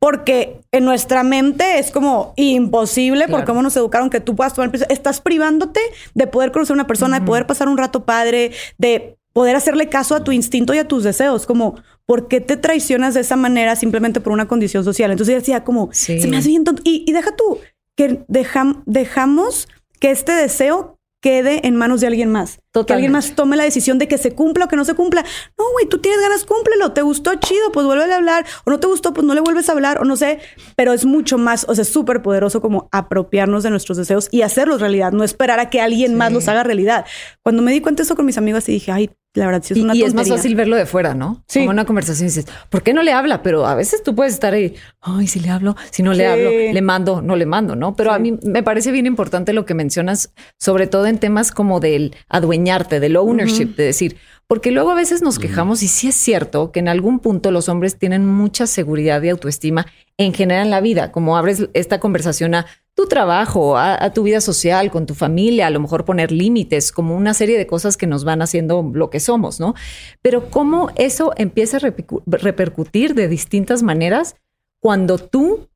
[0.00, 4.70] porque en nuestra mente es como imposible, porque cómo nos educaron que tú puedas tomar
[4.88, 5.78] Estás privándote
[6.14, 9.90] de poder conocer a una persona, de poder pasar un rato padre, de poder hacerle
[9.90, 11.44] caso a tu instinto y a tus deseos.
[11.44, 15.10] Como, ¿por qué te traicionas de esa manera simplemente por una condición social?
[15.10, 16.80] Entonces yo decía, como, se me hace bien tonto.
[16.82, 17.58] Y, deja tú,
[17.94, 19.68] que dejamos
[20.00, 22.60] que este deseo quede en manos de alguien más.
[22.86, 25.24] Que alguien más tome la decisión de que se cumpla o que no se cumpla.
[25.58, 26.92] No, güey, tú tienes ganas, cúmplelo.
[26.92, 27.34] ¿Te gustó?
[27.34, 28.46] Chido, pues vuelve a hablar.
[28.64, 30.00] O no te gustó, pues no le vuelves a hablar.
[30.00, 30.38] O no sé.
[30.76, 34.80] Pero es mucho más, o sea, súper poderoso como apropiarnos de nuestros deseos y hacerlos
[34.80, 35.12] realidad.
[35.12, 37.04] No esperar a que alguien más los haga realidad.
[37.42, 39.74] Cuando me di cuenta de eso con mis amigos y dije, ay, la verdad, sí
[39.74, 41.44] es una Y, y es más fácil verlo de fuera, ¿no?
[41.46, 41.60] Sí.
[41.60, 43.42] Como una conversación y dices, ¿por qué no le habla?
[43.42, 46.50] Pero a veces tú puedes estar ahí, ay, si le hablo, si no le hablo,
[46.50, 47.94] le mando, no le mando, ¿no?
[47.94, 51.78] Pero a mí me parece bien importante lo que mencionas, sobre todo en temas como
[51.78, 54.16] del adueñarte, del ownership, de decir,
[54.50, 57.68] porque luego a veces nos quejamos y sí es cierto que en algún punto los
[57.68, 59.86] hombres tienen mucha seguridad y autoestima
[60.16, 64.40] en general en la vida, como abres esta conversación a tu trabajo, a, tu vida
[64.40, 68.08] social, con tu familia, a lo mejor poner límites, como una serie de cosas que
[68.08, 69.76] nos van haciendo lo que somos, ¿no?
[70.20, 71.92] Pero cómo eso empieza a
[72.26, 74.34] repercutir de distintas maneras
[74.80, 75.68] cuando tú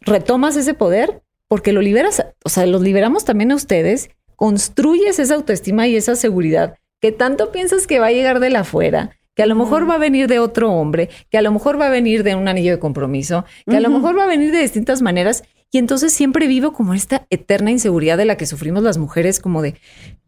[0.00, 5.34] retomas ese poder, porque lo liberas, o sea, los liberamos también a ustedes, construyes esa
[5.34, 9.42] autoestima y esa seguridad que tanto piensas que va a llegar de la afuera, que
[9.42, 11.90] a lo mejor va a venir de otro hombre, que a lo mejor va a
[11.90, 15.02] venir de un anillo de compromiso, que a lo mejor va a venir de distintas
[15.02, 19.38] maneras y entonces siempre vivo como esta eterna inseguridad de la que sufrimos las mujeres,
[19.38, 19.74] como de,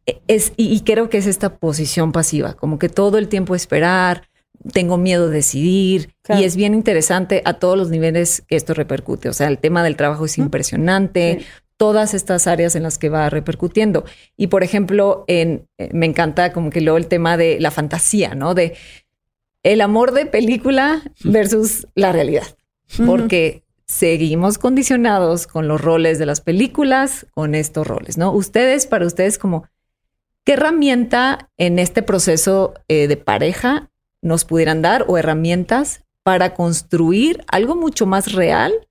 [0.05, 4.29] e, es, y, creo que es esta posición pasiva, como que todo el tiempo esperar,
[4.75, 9.31] tengo miedo de decidir y es bien interesante a todos los niveles que esto repercute.
[9.31, 13.31] O sea, el tema del trabajo es impresionante, todas estas áreas en las que va
[13.31, 14.05] repercutiendo.
[14.37, 18.35] Y por ejemplo, en, eh, me encanta como que luego el tema de la fantasía,
[18.35, 18.55] ¿no?
[18.55, 18.75] De
[19.63, 22.47] el amor de película versus la realidad.
[23.05, 28.31] Porque seguimos condicionados con los roles de las películas, con estos roles, ¿no?
[28.33, 29.69] Ustedes, para ustedes, como,
[30.45, 33.91] ¿qué herramienta en este proceso eh, de pareja
[34.23, 38.86] nos pudieran dar o herramientas para construir algo mucho más real,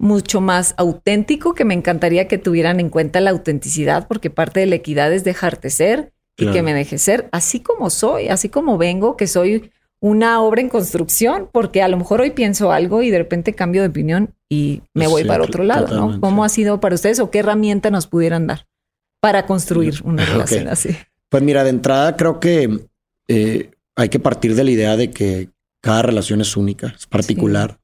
[0.00, 4.66] mucho más auténtico, que me encantaría que tuvieran en cuenta la autenticidad, porque parte de
[4.66, 8.78] la equidad es dejarte ser y que me deje ser así como soy, así como
[8.78, 13.10] vengo, que soy una obra en construcción, porque a lo mejor hoy pienso algo y
[13.10, 16.18] de repente cambio de opinión y me voy para otro lado, ¿no?
[16.18, 18.66] ¿Cómo ha sido para ustedes o qué herramienta nos pudieran dar
[19.20, 20.96] para construir una relación así?
[21.28, 22.86] Pues mira, de entrada creo que
[23.28, 25.50] eh, hay que partir de la idea de que
[25.82, 27.78] cada relación es única, es particular,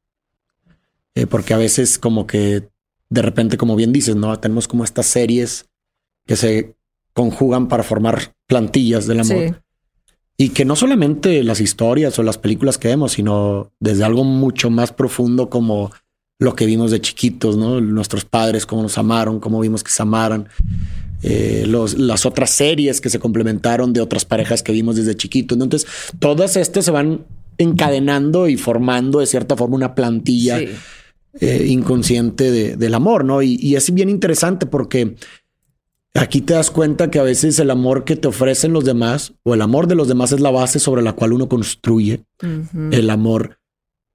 [1.16, 2.68] eh, porque a veces como que
[3.08, 4.38] de repente, como bien dices, ¿no?
[4.38, 5.66] Tenemos como estas series
[6.26, 6.76] que se
[7.14, 9.62] conjugan para formar plantillas del amor.
[10.36, 14.68] Y que no solamente las historias o las películas que vemos, sino desde algo mucho
[14.68, 15.90] más profundo como
[16.38, 17.80] lo que vimos de chiquitos, ¿no?
[17.80, 20.48] Nuestros padres, cómo nos amaron, cómo vimos que se amaran.
[21.22, 25.56] Eh, los, las otras series que se complementaron de otras parejas que vimos desde chiquitos.
[25.56, 27.24] Entonces, todas estas se van
[27.56, 30.58] encadenando y formando de cierta forma una plantilla
[31.40, 33.42] eh, inconsciente de, del amor, ¿no?
[33.42, 35.16] Y, y, es bien interesante porque
[36.16, 39.54] Aquí te das cuenta que a veces el amor que te ofrecen los demás o
[39.54, 42.24] el amor de los demás es la base sobre la cual uno construye
[42.90, 43.58] el amor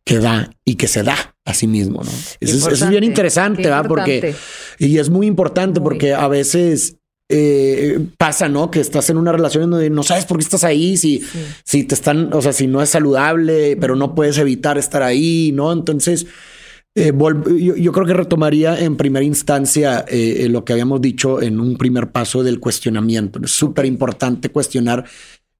[0.03, 2.11] que da y que se da a sí mismo, ¿no?
[2.39, 3.85] Eso es, bien interesante, ¿verdad?
[3.87, 4.35] Porque,
[4.79, 6.97] y es muy importante porque a veces
[7.29, 8.71] eh, pasa, ¿no?
[8.71, 11.23] Que estás en una relación donde no sabes por qué estás ahí, si,
[11.63, 15.51] si te están, o sea, si no es saludable, pero no puedes evitar estar ahí,
[15.53, 15.71] ¿no?
[15.71, 16.25] Entonces,
[16.93, 17.13] eh,
[17.77, 22.11] yo, creo que retomaría en primera instancia eh, lo que habíamos dicho en un primer
[22.11, 23.39] paso del cuestionamiento.
[23.43, 25.05] Es súper importante cuestionar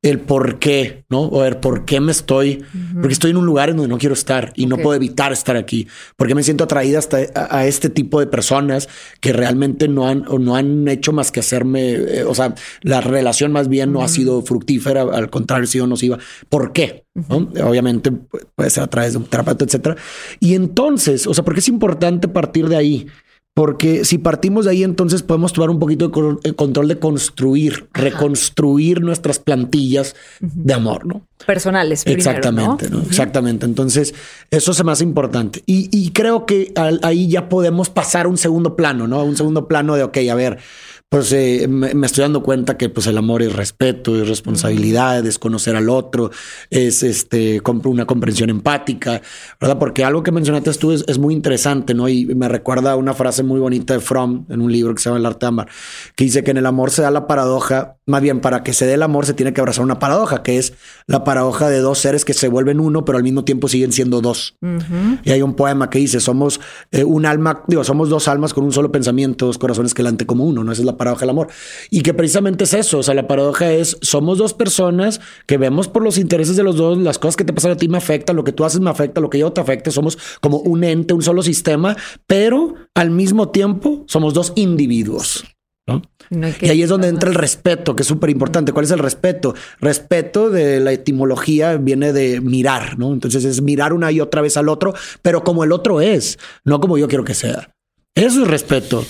[0.02, 1.22] el por qué, ¿no?
[1.22, 4.14] O ver por qué me estoy, porque estoy en un lugar en donde no quiero
[4.14, 5.88] estar y no puedo evitar estar aquí,
[6.18, 10.40] porque me siento atraída hasta a, este tipo de personas que realmente no han o
[10.40, 14.08] no han hecho más que hacerme, eh, o sea, la relación más bien no ha
[14.08, 16.18] sido fructífera, al contrario, si o no iba.
[16.50, 17.06] ¿Por qué?
[17.30, 18.12] Obviamente
[18.56, 19.98] puede ser a través de un terapeuta, etcétera.
[20.40, 23.08] Y entonces, o sea, porque es importante partir de ahí.
[23.54, 29.02] Porque si partimos de ahí, entonces podemos tomar un poquito de control de construir, reconstruir
[29.02, 31.28] nuestras plantillas de amor, ¿no?
[31.46, 32.04] Personales.
[32.06, 33.02] Exactamente, ¿no?
[33.02, 33.66] Exactamente.
[33.66, 34.14] Entonces,
[34.52, 35.64] eso es más importante.
[35.66, 36.72] Y, y creo que
[37.04, 39.20] ahí ya podemos pasar a un segundo plano, ¿no?
[39.20, 40.60] A un segundo plano de, ok, a ver,
[41.12, 45.40] pues eh, me, estoy dando cuenta que pues el amor es respeto, es responsabilidad, es
[45.40, 46.32] conocer al otro,
[46.70, 49.22] es este una comprensión empática,
[49.60, 49.78] ¿verdad?
[49.78, 52.08] Porque algo que mencionaste tú es, muy interesante, ¿no?
[52.08, 55.20] Y me recuerda una frase muy bonita de Fromm en un libro que se llama
[55.20, 55.68] El arte de amar,
[56.16, 58.86] que dice que en el amor se da la paradoja, más bien para que se
[58.86, 60.76] dé el amor se tiene que abrazar una paradoja, que es
[61.08, 64.22] la paradoja de dos seres que se vuelven uno, pero al mismo tiempo siguen siendo
[64.22, 64.58] dos.
[65.26, 68.64] Y hay un poema que dice, somos eh, un alma, digo, somos dos almas con
[68.64, 70.72] un solo pensamiento, dos corazones que lante como uno, ¿no?
[70.72, 71.48] Esa es la paradoja del amor.
[71.90, 75.88] Y que precisamente es eso, o sea, la paradoja es, somos dos personas que vemos
[75.88, 78.36] por los intereses de los dos, las cosas que te pasan a ti me afectan,
[78.36, 81.16] lo que tú haces me afecta, lo que yo te afecta, somos como un ente,
[81.16, 85.44] un solo sistema, pero al mismo tiempo somos dos individuos.
[86.30, 88.72] y ahí es donde entra el respeto, que es súper importante.
[88.72, 89.56] ¿Cuál es el respeto?
[89.80, 93.12] Respeto de la etimología viene de mirar, ¿no?
[93.12, 96.80] Entonces es mirar una y otra vez al otro, pero como el otro es, no
[96.80, 97.74] como yo quiero que sea.
[98.14, 99.04] Eso es respeto.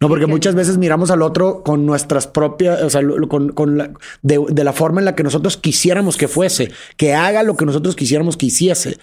[0.00, 4.64] No, porque muchas veces miramos al otro con nuestras propias, o sea, con, la, de,
[4.64, 8.36] la forma en la que nosotros quisiéramos que fuese, que haga lo que nosotros quisiéramos
[8.36, 8.98] que hiciese,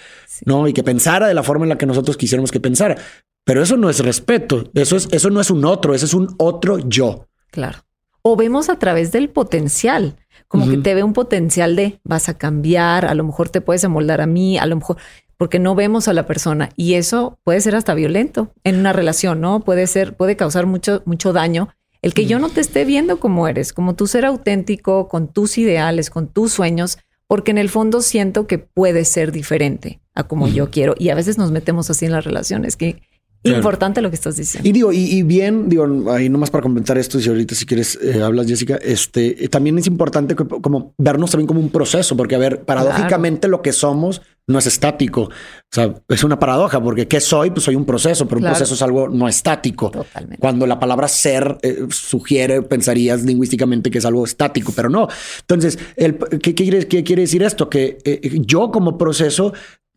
[0.46, 0.68] ¿no?
[0.68, 2.98] Y que pensara de la forma en la que nosotros quisiéramos que pensara.
[3.44, 6.34] Pero eso no es respeto, eso, es, eso no es un otro, eso es un
[6.38, 7.28] otro yo.
[7.52, 7.80] Claro.
[8.22, 10.16] O vemos a través del potencial,
[10.48, 13.84] como que te ve un potencial de vas a cambiar, a lo mejor te puedes
[13.84, 14.98] amoldar a mí, a lo mejor
[15.38, 19.42] porque no vemos a la persona y eso puede ser hasta violento en una relación,
[19.42, 19.62] ¿no?
[19.62, 21.70] Puede ser, puede causar mucho, mucho daño.
[22.02, 25.58] El que yo no te esté viendo como eres, como tú ser auténtico, con tus
[25.58, 30.48] ideales, con tus sueños, porque en el fondo siento que puede ser diferente a como
[30.48, 30.96] yo quiero.
[30.98, 33.02] Y a veces nos metemos así en las relaciones, que
[33.46, 34.68] Importante lo que estás diciendo.
[34.68, 38.22] Y digo, y, bien, digo, ahí nomás para comentar esto, si ahorita si quieres eh,
[38.22, 42.64] hablas, Jessica, este, también es importante como vernos también como un proceso, porque a ver,
[42.64, 45.24] paradójicamente lo que somos no es estático.
[45.24, 45.30] O
[45.72, 47.50] sea, es una paradoja, porque ¿qué soy?
[47.50, 49.90] Pues soy un proceso, pero un proceso es algo no estático.
[49.90, 50.38] Totalmente.
[50.38, 55.08] Cuando la palabra ser eh, sugiere, pensarías lingüísticamente que es algo estático, pero no.
[55.42, 57.70] Entonces, el, ¿qué, quiere, qué quiere decir esto?
[57.70, 59.54] Que eh, yo como proceso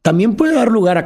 [0.08, 1.04] también puede dar lugar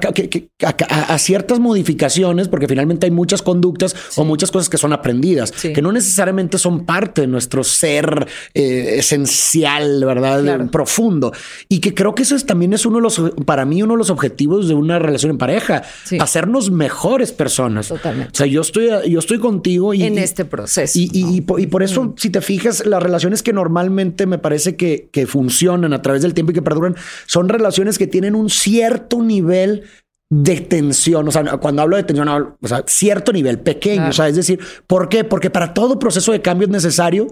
[0.61, 5.83] a, ciertas modificaciones, porque finalmente hay muchas conductas o muchas cosas que son aprendidas, que
[5.83, 10.71] no necesariamente son parte de nuestro ser eh, esencial, ¿verdad?
[10.71, 11.33] Profundo.
[11.69, 14.11] Y que creo que eso también es uno de los, para mí, uno de los
[14.11, 15.83] objetivos de una relación en pareja,
[16.21, 17.89] hacernos mejores personas.
[17.89, 18.31] Totalmente.
[18.33, 20.05] O sea, yo estoy, yo estoy contigo y...
[20.05, 20.97] En este proceso.
[20.97, 25.93] Y, por, eso, si te fijas, las relaciones que normalmente me parece que, que funcionan
[25.93, 26.95] a través del tiempo y que perduran,
[27.27, 29.85] son relaciones que tienen un cierto cierto nivel
[30.31, 31.29] de tensión.
[31.29, 34.09] O sea, cuando hablo de tensión, o sea, cierto nivel pequeño.
[34.09, 35.25] O sea, es decir, ¿por qué?
[35.25, 37.29] Porque para todo proceso de cambio es necesario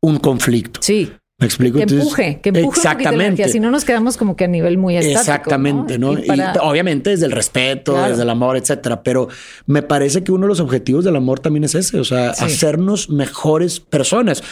[0.00, 0.80] un conflicto.
[0.82, 1.12] Sí.
[1.40, 1.78] ¿Me explico?
[1.78, 3.48] Que empuje, que empuje exactamente.
[3.48, 5.20] Si no nos quedamos como que a nivel muy estático.
[5.20, 6.14] Exactamente, ¿no?
[6.14, 6.26] Y,
[6.60, 9.04] obviamente desde el respeto, desde el amor, etcétera.
[9.04, 9.28] Pero
[9.66, 13.08] me parece que uno de los objetivos del amor también es ese, o sea, hacernos
[13.08, 14.42] mejores personas.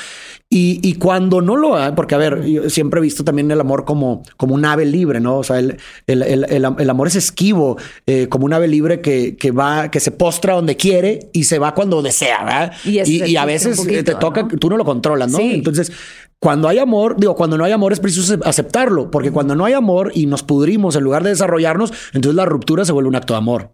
[0.48, 3.84] Y, cuando no lo hay, porque a ver, yo siempre he visto también el amor
[3.84, 5.38] como, como un ave libre, ¿no?
[5.38, 9.90] O sea, el, el, amor es esquivo, eh, como un ave libre que, que, va,
[9.90, 12.72] que se postra donde quiere y se va cuando desea, ¿verdad?
[12.84, 15.40] Y, a veces te toca, tú no lo controlas, ¿no?
[15.40, 15.90] Entonces,
[16.38, 19.72] cuando hay amor, digo, cuando no hay amor es preciso aceptarlo, porque cuando no hay
[19.72, 23.34] amor y nos pudrimos en lugar de desarrollarnos, entonces la ruptura se vuelve un acto
[23.34, 23.72] de amor.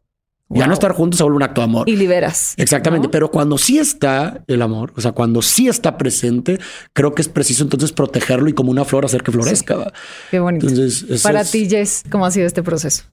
[0.55, 1.89] Ya no estar juntos se vuelve un acto de amor.
[1.89, 2.55] Y liberas.
[2.57, 3.09] Exactamente.
[3.09, 6.59] Pero cuando sí está el amor, o sea, cuando sí está presente,
[6.93, 9.93] creo que es preciso entonces protegerlo y como una flor hacer que florezca.
[10.31, 10.69] Qué bonito.
[10.69, 13.05] Entonces, Para ti, Jess, ¿cómo ha sido este proceso?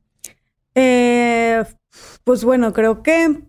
[0.75, 1.63] Eh,
[2.23, 3.41] pues bueno, creo que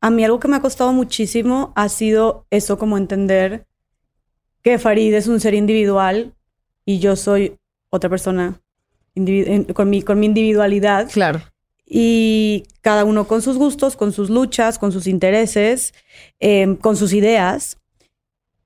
[0.00, 3.66] a mí algo que me ha costado muchísimo ha sido eso, como entender
[4.62, 6.34] que Farid es un ser individual
[6.84, 7.56] y yo soy
[7.90, 8.60] otra persona
[9.74, 11.08] con mi, con mi individualidad.
[11.10, 11.42] Claro
[11.88, 15.94] y cada uno con sus gustos, con sus luchas, con sus intereses,
[16.38, 17.78] em, con sus ideas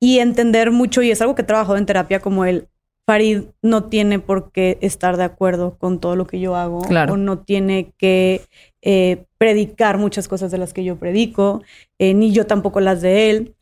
[0.01, 2.69] y entender mucho, y es algo que he trabajado en terapia como el
[3.07, 6.83] Farid no tiene por qué estar de acuerdo con todo lo que yo hago.
[7.13, 8.43] O no tiene que
[8.81, 11.63] eh, predicar muchas cosas de las que yo predico,
[11.99, 13.55] eh, ni yo tampoco las de él.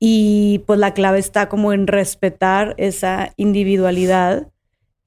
[0.00, 4.48] Y pues la clave está como en respetar esa individualidad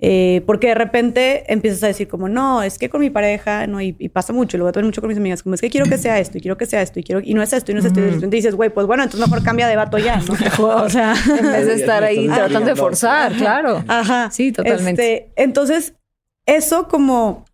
[0.03, 3.79] eh, porque de repente empiezas a decir como, no, es que con mi pareja, no,
[3.79, 5.69] y, pasa mucho, y lo voy a tener mucho con mis amigas, como es que
[5.69, 7.71] quiero que sea esto, y quiero que sea esto, y quiero, y no es esto,
[7.71, 9.75] y no es esto, y de repente dices, güey, pues bueno, entonces mejor cambia de
[9.75, 10.33] vato ya, ¿no?
[10.65, 13.83] o sea, en vez de estar ahí tratando de forzar, claro.
[13.87, 14.31] Ajá.
[14.31, 15.13] Sí, totalmente.
[15.13, 15.93] Este, entonces,
[16.47, 17.45] eso como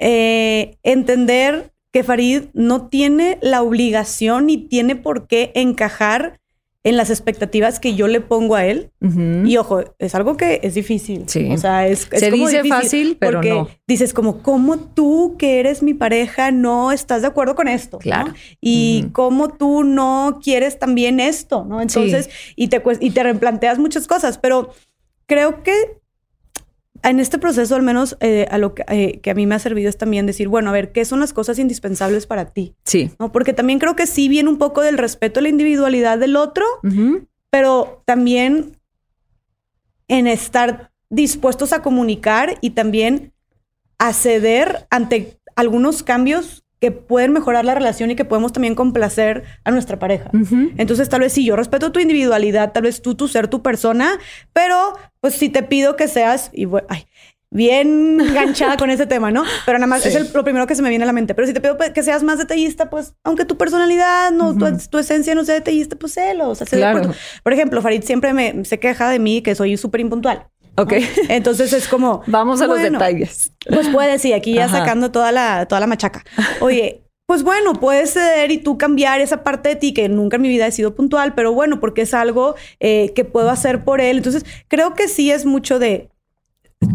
[0.00, 6.39] eh, entender que Farid no tiene la obligación ni tiene por qué encajar
[6.82, 8.90] en las expectativas que yo le pongo a él.
[9.44, 11.24] Y ojo, es algo que es difícil.
[11.26, 11.50] Sí.
[11.52, 13.68] O sea, es, Se dice fácil, pero porque no.
[13.86, 17.98] dices como, ¿cómo tú que eres mi pareja no estás de acuerdo con esto?
[17.98, 18.32] Claro.
[18.60, 21.82] Y cómo tú no quieres también esto, ¿no?
[21.82, 24.70] Entonces, y, te, y te replanteas muchas cosas, pero
[25.26, 25.99] creo que
[27.02, 29.88] en este proceso, al menos eh, a lo eh, que, a mí me ha servido
[29.88, 32.74] es también decir, bueno, a ver, ¿qué son las cosas indispensables para ti?
[32.84, 33.10] Sí.
[33.18, 33.32] ¿No?
[33.32, 36.64] Porque también creo que sí viene un poco del respeto a la individualidad del otro,
[37.50, 38.76] pero también
[40.08, 43.32] en estar dispuestos a comunicar y también
[43.98, 49.44] a ceder ante algunos cambios que pueden mejorar la relación y que podemos también complacer
[49.64, 50.30] a nuestra pareja.
[50.78, 54.18] Entonces, tal vez sí, yo respeto tu individualidad, tal vez tú, tu ser, tu persona,
[54.52, 57.06] pero pues si te pido que seas, y ay,
[57.50, 59.44] bien enganchada con ese tema, ¿no?
[59.66, 61.34] Pero nada más es lo primero que se me viene a la mente.
[61.34, 65.34] Pero si te pido que seas más detallista, pues aunque tu personalidad, no, tu, esencia
[65.34, 66.48] no sea detallista, pues sélo.
[66.48, 67.12] O sea, claro.
[67.42, 70.46] por, ejemplo, Farid siempre me se queja de mí que soy súper impuntual.
[70.80, 70.94] Ok.
[71.28, 72.22] Entonces es como.
[72.26, 73.52] Vamos a los detalles.
[73.68, 76.24] Pues puedes, sí, aquí ya sacando toda la, toda la machaca.
[76.60, 80.42] Oye, pues bueno, puedes ceder y tú cambiar esa parte de ti que nunca en
[80.42, 84.00] mi vida he sido puntual, pero bueno, porque es algo eh, que puedo hacer por
[84.00, 84.16] él.
[84.16, 86.10] Entonces, creo que sí es mucho de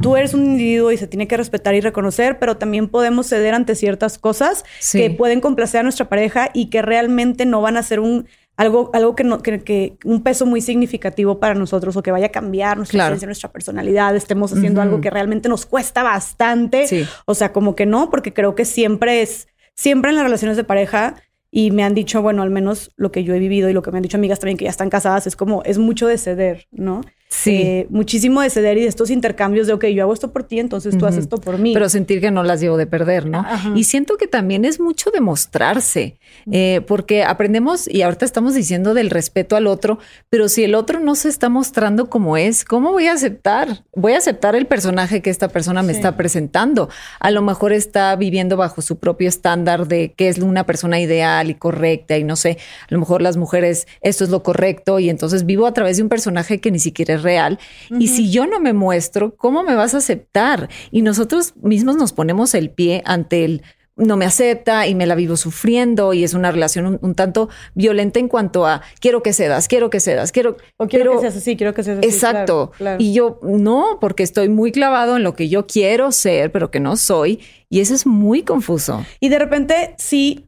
[0.02, 3.54] tú eres un individuo y se tiene que respetar y reconocer, pero también podemos ceder
[3.54, 7.84] ante ciertas cosas que pueden complacer a nuestra pareja y que realmente no van a
[7.84, 12.12] ser un algo, algo que, no, que, un peso muy significativo para nosotros o que
[12.12, 16.86] vaya a cambiar nuestra nuestra personalidad, estemos haciendo algo que realmente nos cuesta bastante.
[17.26, 20.64] O sea, como que no, porque creo que siempre es, siempre en las relaciones de
[20.64, 21.16] pareja
[21.52, 23.92] y me han dicho, bueno, al menos lo que yo he vivido y lo que
[23.92, 26.68] me han dicho amigas también que ya están casadas, es como, es mucho de ceder,
[26.72, 27.02] ¿no?
[27.36, 27.62] Sí.
[27.62, 30.60] Eh, muchísimo de ceder y de estos intercambios de, ok, yo hago esto por ti,
[30.60, 31.74] entonces tú haces esto por mí.
[31.74, 33.46] Pero sentir que no las llevo de perder, ¿no?
[33.76, 36.18] Y siento que también es mucho demostrarse,
[36.52, 41.00] eh, porque aprendemos, y ahorita estamos diciendo del respeto al otro, pero si el otro
[41.00, 43.84] no se está mostrando como es, ¿cómo voy a aceptar?
[43.94, 46.90] Voy a aceptar el personaje que esta persona me está presentando.
[47.20, 51.50] A lo mejor está viviendo bajo su propio estándar de qué es una persona ideal
[51.50, 52.58] y correcta, y no sé,
[52.90, 56.04] a lo mejor las mujeres, esto es lo correcto, y entonces vivo a través de
[56.04, 57.60] un personaje que ni siquiera real.
[58.00, 60.70] Y si yo no me muestro, ¿cómo me vas a aceptar?
[60.92, 63.64] Y nosotros mismos nos ponemos el pie ante el
[63.98, 68.20] no me acepta y me la vivo sufriendo y es una relación un, tanto violenta
[68.20, 71.56] en cuanto a quiero que cedas, quiero que cedas, quiero o quiero que seas así,
[71.56, 72.08] quiero que seas así.
[72.08, 72.72] Exacto.
[72.98, 76.80] Y yo no, porque estoy muy clavado en lo que yo quiero ser, pero que
[76.80, 79.06] no soy y eso es muy confuso.
[79.20, 80.46] Y de repente sí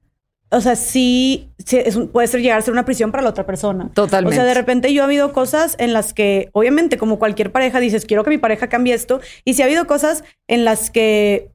[0.49, 1.49] o sea, sí,
[2.13, 3.91] puede ser llegar a ser una prisión para la otra persona.
[3.93, 4.35] Totalmente.
[4.35, 7.79] O sea, de repente yo ha habido cosas en las que, obviamente, como cualquier pareja,
[7.79, 9.19] dices, quiero que mi pareja cambie esto.
[9.43, 11.51] Y sí ha habido cosas en las que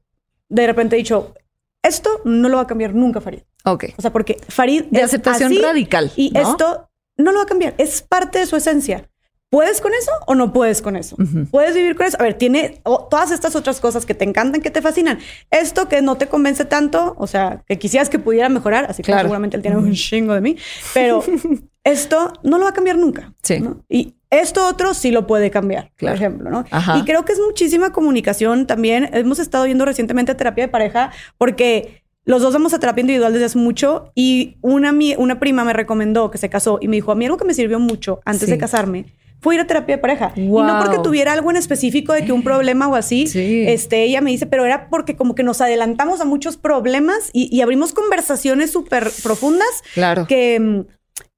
[0.49, 1.33] de repente he dicho,
[1.81, 3.41] esto no lo va a cambiar nunca Farid.
[3.65, 3.85] Ok.
[3.97, 6.11] O sea, porque Farid de aceptación radical.
[6.15, 7.73] Y esto no lo va a cambiar.
[7.79, 9.09] Es parte de su esencia.
[9.53, 11.15] ¿Puedes con eso o no puedes con eso?
[11.51, 12.17] ¿Puedes vivir con eso?
[12.19, 15.19] A ver, tiene todas estas otras cosas que te encantan, que te fascinan.
[15.51, 19.13] Esto que no te convence tanto, o sea, que quisieras que pudiera mejorar, así que
[19.13, 20.57] seguramente él tiene un chingo de mí,
[20.95, 21.23] pero
[21.83, 23.31] esto no lo va a cambiar nunca.
[23.43, 23.63] Sí.
[23.89, 26.65] Y esto otro sí lo puede cambiar, por ejemplo, ¿no?
[26.97, 29.11] Y creo que es muchísima comunicación también.
[29.13, 33.45] Hemos estado viendo recientemente terapia de pareja porque los dos vamos a terapia individual desde
[33.45, 37.15] hace mucho y una, una prima me recomendó que se casó y me dijo, a
[37.15, 39.13] mí algo que me sirvió mucho antes de casarme
[39.43, 40.31] fue ir a terapia de pareja.
[40.35, 43.25] Y no porque tuviera algo en específico de que un problema o así,
[43.67, 47.61] este, ella me dice, pero era porque como que nos adelantamos a muchos problemas y,
[47.61, 50.27] abrimos conversaciones súper profundas claro.
[50.27, 50.85] que,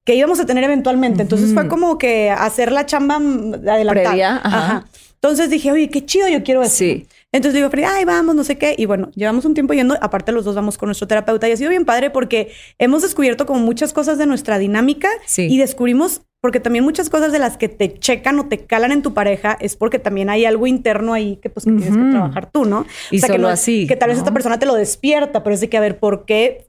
[0.04, 1.22] que íbamos a tener eventualmente.
[1.22, 4.40] Entonces fue como que hacer la chamba adelantada.
[4.42, 4.86] Ajá.
[5.14, 6.76] Entonces dije, oye, qué chido, yo quiero eso.
[6.76, 7.06] Sí.
[7.32, 8.74] Entonces digo, ay, vamos, no sé qué.
[8.78, 9.96] Y bueno, llevamos un tiempo yendo.
[10.00, 13.46] Aparte, los dos vamos con nuestro terapeuta y ha sido bien padre porque hemos descubierto
[13.46, 17.68] como muchas cosas de nuestra dinámica y descubrimos porque también muchas cosas de las que
[17.68, 21.36] te checan o te calan en tu pareja es porque también hay algo interno ahí
[21.42, 22.86] que pues que tienes que trabajar tú, ¿no?
[23.10, 23.86] Y o sea, solo que así.
[23.86, 26.24] Que tal vez esta persona te lo despierta, pero es de que a ver, ¿por
[26.24, 26.65] qué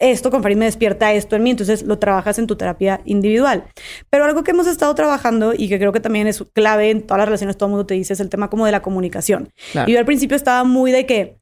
[0.00, 3.64] esto con Farid me despierta esto en mí, entonces lo trabajas en tu terapia individual.
[4.08, 7.18] Pero algo que hemos estado trabajando y que creo que también es clave en todas
[7.18, 9.52] las relaciones, todo el mundo te dice, es el tema como de la comunicación.
[9.86, 11.39] Y yo al principio estaba muy de que,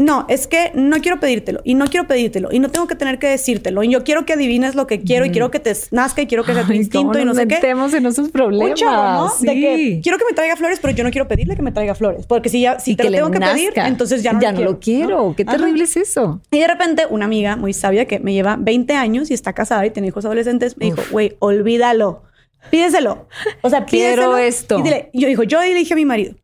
[0.00, 3.18] no, es que no quiero pedírtelo y no quiero pedírtelo y no tengo que tener
[3.18, 6.22] que decírtelo y yo quiero que adivines lo que quiero y quiero que te nazca
[6.22, 7.60] y quiero que sea tu instinto y no sé qué.
[7.60, 8.80] en esos problemas.
[8.80, 9.30] ¿no?
[9.40, 11.94] De que quiero que me traiga flores, pero yo no quiero pedirle que me traiga
[11.94, 14.60] flores, porque si ya si te lo tengo que pedir, entonces ya no, ya lo,
[14.60, 15.34] no quiero, lo quiero.
[15.36, 16.40] Qué terrible es eso.
[16.50, 19.84] Y de repente una amiga muy sabia que me lleva 20 años y está casada
[19.84, 22.22] y tiene hijos adolescentes me dijo, "Güey, olvídalo.
[22.70, 23.28] Pídeselo."
[23.60, 24.22] O sea, pídeselo.
[24.22, 24.78] Quiero esto.
[24.78, 26.36] Y dile, yo dijo, "Yo le dije a mi marido,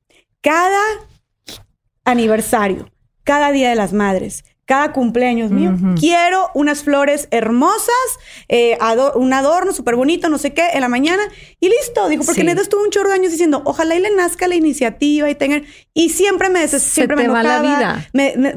[0.43, 0.83] cada
[2.05, 2.87] aniversario
[3.27, 5.75] cada Día de las Madres, cada cumpleaños mío.
[5.99, 7.95] Quiero unas flores hermosas,
[8.49, 8.77] eh,
[9.15, 11.23] un adorno súper bonito, no sé qué, en la mañana.
[11.61, 12.09] Y listo.
[12.09, 15.31] Dijo, porque neta estuvo un chorro de años diciendo, ojalá y le nazca la iniciativa
[15.31, 15.65] y tengan...
[15.95, 17.45] Y siempre me siempre me enojaba.
[17.45, 18.09] la vida.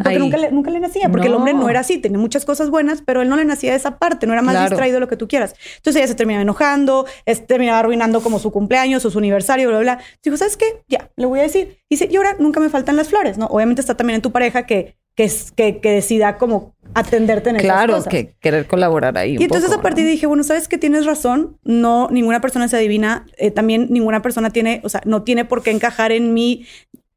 [0.03, 2.69] porque nunca le, nunca le, nacía, porque el hombre no era así, tenía muchas cosas
[2.69, 5.07] buenas, pero él no le nacía de esa parte, no era más distraído de lo
[5.07, 5.53] que tú quieras.
[5.77, 7.05] Entonces ella se terminaba enojando,
[7.47, 9.95] terminaba arruinando como su cumpleaños o su aniversario, bla, bla.
[9.95, 10.05] bla.
[10.23, 10.83] Dijo, ¿sabes qué?
[10.87, 11.77] Ya, le voy a decir.
[11.87, 13.45] Y dice, y ahora nunca me faltan las flores, ¿no?
[13.45, 18.05] Obviamente está también en tu pareja que que, que, decida como atenderte en claro, esas
[18.05, 18.11] cosas.
[18.11, 19.35] que querer colaborar ahí.
[19.37, 23.25] y entonces a partir dije, bueno, sabes que tienes razón, no, ninguna persona se adivina,
[23.37, 26.65] eh, también ninguna persona tiene, o sea, no tiene por qué encajar en mi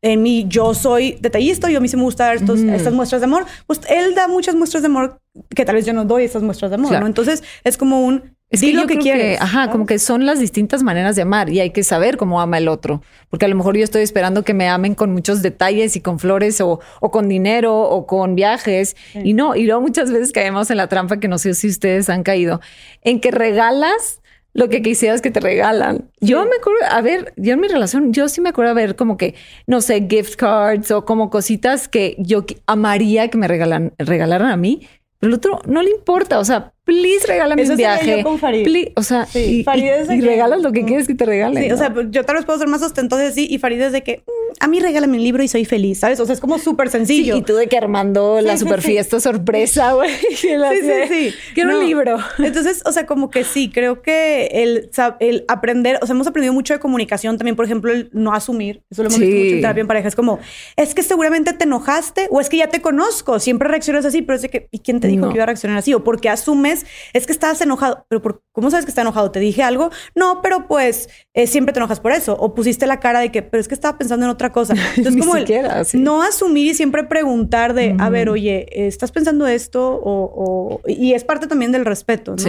[0.03, 3.21] en mí yo soy detallista, yo a mí sí me gusta dar estos, estas muestras
[3.21, 5.21] de amor, pues él da muchas muestras de amor
[5.55, 7.07] que tal vez yo no doy esas muestras de amor, ¿no?
[7.07, 9.41] Entonces es como un es que lo que quieres.
[9.41, 12.59] ajá, como que son las distintas maneras de amar y hay que saber cómo ama
[12.59, 13.01] el otro.
[13.31, 16.19] Porque a lo mejor yo estoy esperando que me amen con muchos detalles y con
[16.19, 18.95] flores o, o con dinero o con viajes.
[19.15, 22.11] Y no, y luego muchas veces caemos en la trampa que no sé si ustedes
[22.11, 22.61] han caído,
[23.01, 24.21] en que regalas
[24.55, 26.11] lo que quisieras que te regalan.
[26.21, 28.97] Yo me acuerdo, a ver, yo en mi relación, yo sí me acuerdo a ver
[28.97, 29.35] como que,
[29.67, 34.57] no sé, gift cards o como cositas que yo amaría que me regalan, regalaran a
[34.57, 34.87] mí,
[35.19, 36.39] pero el otro no le importa.
[36.39, 38.19] O sea, please regálame un viaje.
[38.19, 38.89] Yo con Farid.
[38.97, 39.65] o sea, y,
[40.21, 41.65] regalas lo que quieres que te regalen.
[41.65, 44.03] Sí, o sea, yo tal vez puedo ser más ostentosa sí, y Farid es de
[44.03, 46.19] que mm, a mí regálame un libro y soy feliz, ¿sabes?
[46.21, 47.37] O sea, es como súper sencillo.
[47.37, 50.11] y tú de que armando la super fiesta sorpresa, güey.
[50.31, 51.35] sí, sí, sí.
[51.55, 52.19] Quiero un libro.
[52.39, 56.53] Entonces, o sea, como que sí, creo que el, el aprender, o sea, hemos aprendido
[56.53, 58.83] mucho de comunicación también, por ejemplo, el no asumir.
[58.91, 60.09] Eso lo hemos visto mucho en terapia en pareja.
[60.09, 60.41] Es como,
[60.77, 63.39] es que seguramente te enojaste o es que ya te conozco.
[63.39, 65.79] Siempre reaccionas así, pero es de que, ¿y quién te dijo que iba a reaccionar
[65.79, 65.95] así?
[65.95, 66.72] O porque asumes
[67.13, 69.31] es que estás enojado, pero por, ¿cómo sabes que está enojado?
[69.31, 69.91] ¿Te dije algo?
[70.15, 72.37] No, pero pues eh, siempre te enojas por eso.
[72.39, 74.75] O pusiste la cara de que, pero es que estaba pensando en otra cosa.
[74.97, 75.35] Entonces, como
[75.95, 80.01] no asumir y siempre preguntar de, a ver, oye, ¿estás pensando esto?
[80.03, 82.45] O, y es parte también del respeto, ¿no?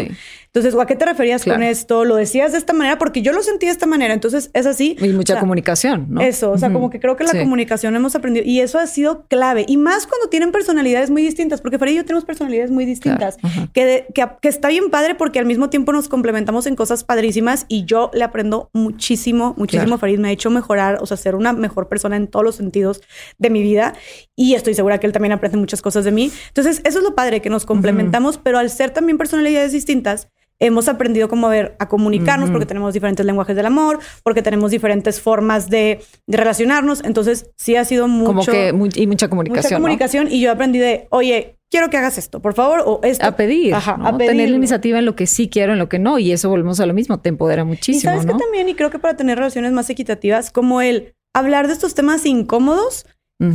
[0.46, 2.06] Entonces, ¿o a qué te referías con esto?
[2.06, 3.00] ¿Lo decías de esta manera?
[3.00, 4.14] Porque yo lo sentí de esta manera.
[4.14, 4.96] Entonces, es así.
[5.02, 6.22] Y mucha comunicación, ¿no?
[6.22, 8.46] Eso, o sea, como que creo que la comunicación hemos aprendido.
[8.46, 9.66] Y eso ha sido clave.
[9.68, 13.38] Y más cuando tienen personalidades muy distintas, porque Farid y yo tenemos personalidades muy distintas.
[13.74, 17.86] que, que, está bien padre porque al mismo tiempo nos complementamos en cosas padrísimas y
[17.86, 19.98] yo le aprendo muchísimo, muchísimo.
[19.98, 23.02] Farid me ha hecho mejorar, o sea, ser una mejor persona en todos los sentidos
[23.38, 23.94] de mi vida.
[24.36, 26.32] Y estoy segura que él también aprende muchas cosas de mí.
[26.48, 30.30] Entonces, eso es lo padre, que nos complementamos, pero al ser también personalidades distintas,
[30.66, 34.72] hemos aprendido como a ver, a comunicarnos porque tenemos diferentes lenguajes del amor, porque tenemos
[34.72, 37.04] diferentes formas de, relacionarnos.
[37.04, 38.52] Entonces, sí ha sido mucho.
[38.52, 39.64] Como que y mucha comunicación.
[39.64, 40.28] Mucha comunicación.
[40.32, 43.26] Y yo aprendí de, oye, quiero que hagas esto, por favor, o esto.
[43.26, 43.76] A pedir.
[43.76, 46.18] Ajá, a Tener la iniciativa en lo que sí quiero, en lo que no.
[46.18, 48.14] Y eso volvemos a lo mismo, te empodera muchísimo.
[48.14, 51.68] Y sabes que también, y creo que para tener relaciones más equitativas, como el hablar
[51.68, 53.06] de estos temas incómodos.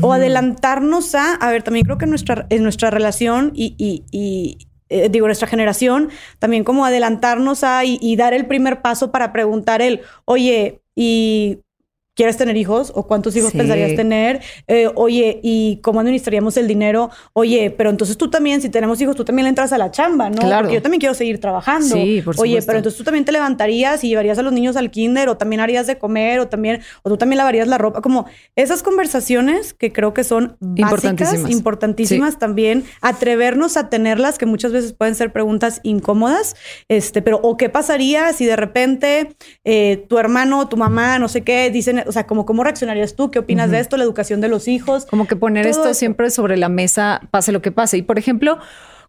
[0.02, 5.08] O adelantarnos a, a ver, también creo que nuestra, en nuestra relación y, y eh,
[5.10, 10.02] digo, nuestra generación, también como adelantarnos a y, dar el primer paso para preguntar el,
[10.24, 11.60] oye, ¿y
[12.18, 12.90] ¿Quieres tener hijos?
[12.96, 14.40] ¿O cuántos hijos pensarías tener?
[14.66, 17.10] Eh, oye, ¿y cómo administraríamos el dinero?
[17.32, 20.28] Oye, pero entonces tú también, si tenemos hijos, tú también le entras a la chamba,
[20.28, 20.38] ¿no?
[20.42, 20.62] Claro.
[20.62, 21.94] Porque yo también quiero seguir trabajando.
[21.94, 24.90] Sí, por Oye, pero entonces tú también te levantarías y llevarías a los niños al
[24.90, 28.02] kinder, o también harías de comer, o también, o tú también lavarías la ropa.
[28.02, 34.72] Como esas conversaciones que creo que son importantísimas, importantísimas también, atrevernos a tenerlas, que muchas
[34.72, 36.56] veces pueden ser preguntas incómodas,
[36.88, 41.42] este, pero, o qué pasaría si de repente eh, tu hermano, tu mamá, no sé
[41.42, 44.48] qué, dicen, o sea, como cómo reaccionarías tú, qué opinas de esto, la educación de
[44.48, 45.06] los hijos.
[45.06, 47.98] Como que poner esto siempre sobre la mesa, pase lo que pase.
[47.98, 48.58] Y por ejemplo,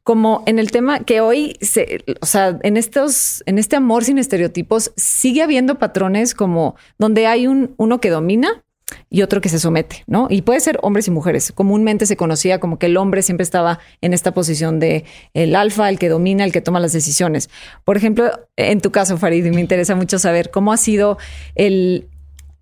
[0.03, 4.17] como en el tema que hoy, se, o sea, en estos, en este amor sin
[4.17, 8.63] estereotipos, sigue habiendo patrones como donde hay un uno que domina
[9.09, 10.27] y otro que se somete, ¿no?
[10.29, 11.51] Y puede ser hombres y mujeres.
[11.51, 15.89] Comúnmente se conocía como que el hombre siempre estaba en esta posición de el alfa,
[15.89, 17.49] el que domina, el que toma las decisiones.
[17.85, 21.17] Por ejemplo, en tu caso, Farid, me interesa mucho saber cómo ha sido
[21.55, 22.07] el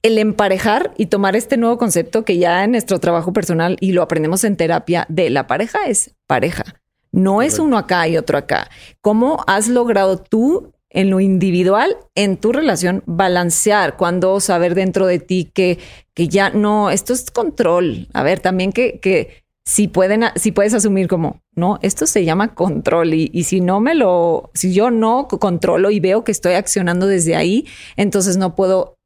[0.08, 4.02] el emparejar y tomar este nuevo concepto que ya en nuestro trabajo personal y lo
[4.02, 6.64] aprendemos en terapia de la pareja es pareja
[7.12, 8.70] No es uno acá y otro acá.
[9.02, 15.20] ¿Cómo has logrado tú en lo individual, en tu relación, balancear cuando saber dentro de
[15.20, 15.80] ti que,
[16.14, 18.08] que ya no, esto es control.
[18.14, 22.56] A ver, también que, que si pueden, si puedes asumir como, no, esto se llama
[22.56, 26.54] control y, y, si no me lo, si yo no controlo y veo que estoy
[26.54, 28.97] accionando desde ahí, entonces no puedo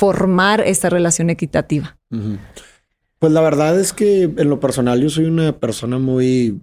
[0.00, 1.98] formar esta relación equitativa.
[3.18, 6.58] Pues la verdad es que en lo personal yo soy una persona muy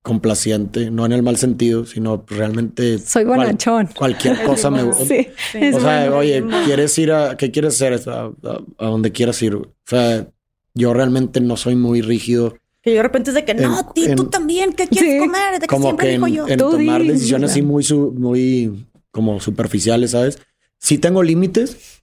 [0.00, 3.90] complaciente, no en el mal sentido, sino realmente soy bonachón.
[3.94, 5.04] cualquier cosa me gusta.
[5.04, 5.28] Sí,
[5.74, 8.00] o sea, oye, ¿quieres ir a qué quieres hacer?
[8.08, 8.30] A,
[8.78, 9.54] a, donde quieras ir.
[9.54, 10.26] O sea,
[10.72, 12.56] yo realmente no soy muy rígido.
[12.80, 15.52] Que de repente es de que no, ti, tú también, ¿qué quieres comer?
[15.52, 16.48] De que como siempre que digo yo.
[16.48, 17.84] En tomar decisiones así muy,
[18.14, 20.38] muy como superficiales, ¿sabes?
[20.78, 22.02] Sí tengo límites.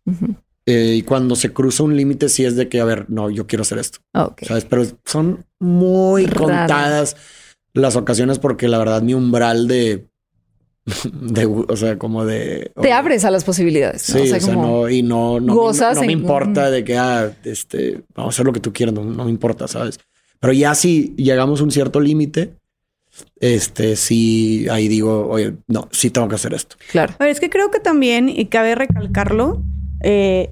[0.65, 3.47] Eh, y cuando se cruza un límite, sí es de que, a ver, no, yo
[3.47, 3.99] quiero hacer esto.
[4.41, 4.65] ¿Sabes?
[4.65, 7.15] Pero son muy contadas
[7.73, 10.07] las ocasiones porque la verdad mi umbral de,
[11.13, 12.71] de o sea, como de...
[12.81, 14.03] Te abres a las posibilidades.
[14.03, 18.33] Sí, o sea, no, y no, no, no me importa de que, ah, este, vamos
[18.33, 19.99] a hacer lo que tú quieras, no, me importa, ¿sabes?
[20.39, 22.55] Pero ya si llegamos a un cierto límite,
[23.39, 26.75] este, sí, ahí digo, oye, no, sí tengo que hacer esto.
[26.91, 27.13] Claro.
[27.17, 29.63] Pero es que creo que también, y cabe recalcarlo,
[30.01, 30.51] eh,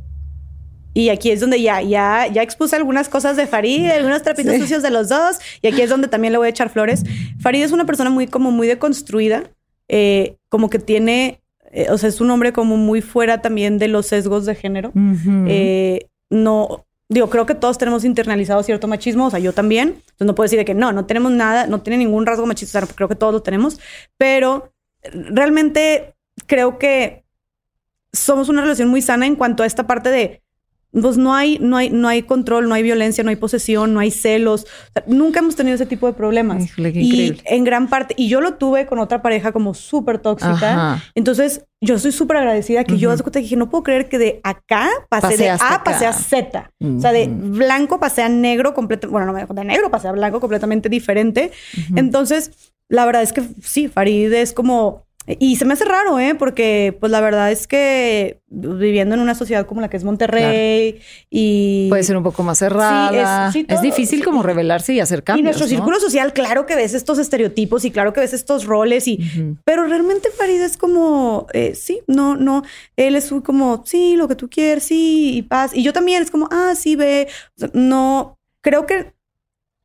[0.93, 4.83] y aquí es donde ya, ya, ya expuse algunas cosas de Farid, algunos trapitos sucios
[4.83, 5.37] de los dos.
[5.61, 7.03] Y aquí es donde también le voy a echar flores.
[7.39, 9.43] Farid es una persona muy, como muy deconstruida.
[9.89, 11.41] Eh, como que tiene,
[11.71, 14.91] eh, o sea, es un hombre como muy fuera también de los sesgos de género.
[15.47, 19.89] Eh, no, digo, creo que todos tenemos internalizado cierto machismo, o sea, yo también.
[19.89, 22.85] Entonces no puedo decir de que no, no tenemos nada, no tiene ningún rasgo machista,
[22.87, 23.79] creo que todos lo tenemos.
[24.17, 26.15] Pero realmente
[26.47, 27.25] creo que
[28.11, 30.42] somos una relación muy sana en cuanto a esta parte de
[31.01, 33.99] pues no hay, no hay, no hay control, no hay violencia, no hay posesión, no
[33.99, 34.67] hay celos.
[35.07, 36.69] nunca hemos tenido ese tipo de problemas.
[36.77, 41.01] y en gran parte, y yo lo tuve con otra pareja como súper tóxica.
[41.15, 44.17] Entonces, yo estoy súper agradecida que yo hace cuenta que dije, no puedo creer que
[44.17, 46.71] de acá pasé de A, pasé a Z.
[46.79, 50.11] O sea, de blanco pasé a negro completamente, bueno, no me de negro pasé a
[50.11, 51.51] blanco completamente diferente.
[51.95, 52.51] Entonces,
[52.87, 56.35] la verdad es que sí, Farid es como y se me hace raro, ¿eh?
[56.35, 60.99] Porque, pues, la verdad es que viviendo en una sociedad como la que es Monterrey
[61.29, 61.87] y...
[61.89, 63.51] Puede ser un poco más cerrada.
[63.55, 67.19] es, difícil como revelarse y hacer cambios, Y nuestro círculo social, claro que ves estos
[67.19, 69.19] estereotipos y claro que ves estos roles y...
[69.63, 72.63] Pero realmente Farid es como, eh, sí, no, no.
[72.97, 75.71] Él es como, sí, lo que tú quieres, sí, y paz.
[75.73, 77.27] Y yo también es como, ah, sí, ve.
[77.73, 79.13] no, creo que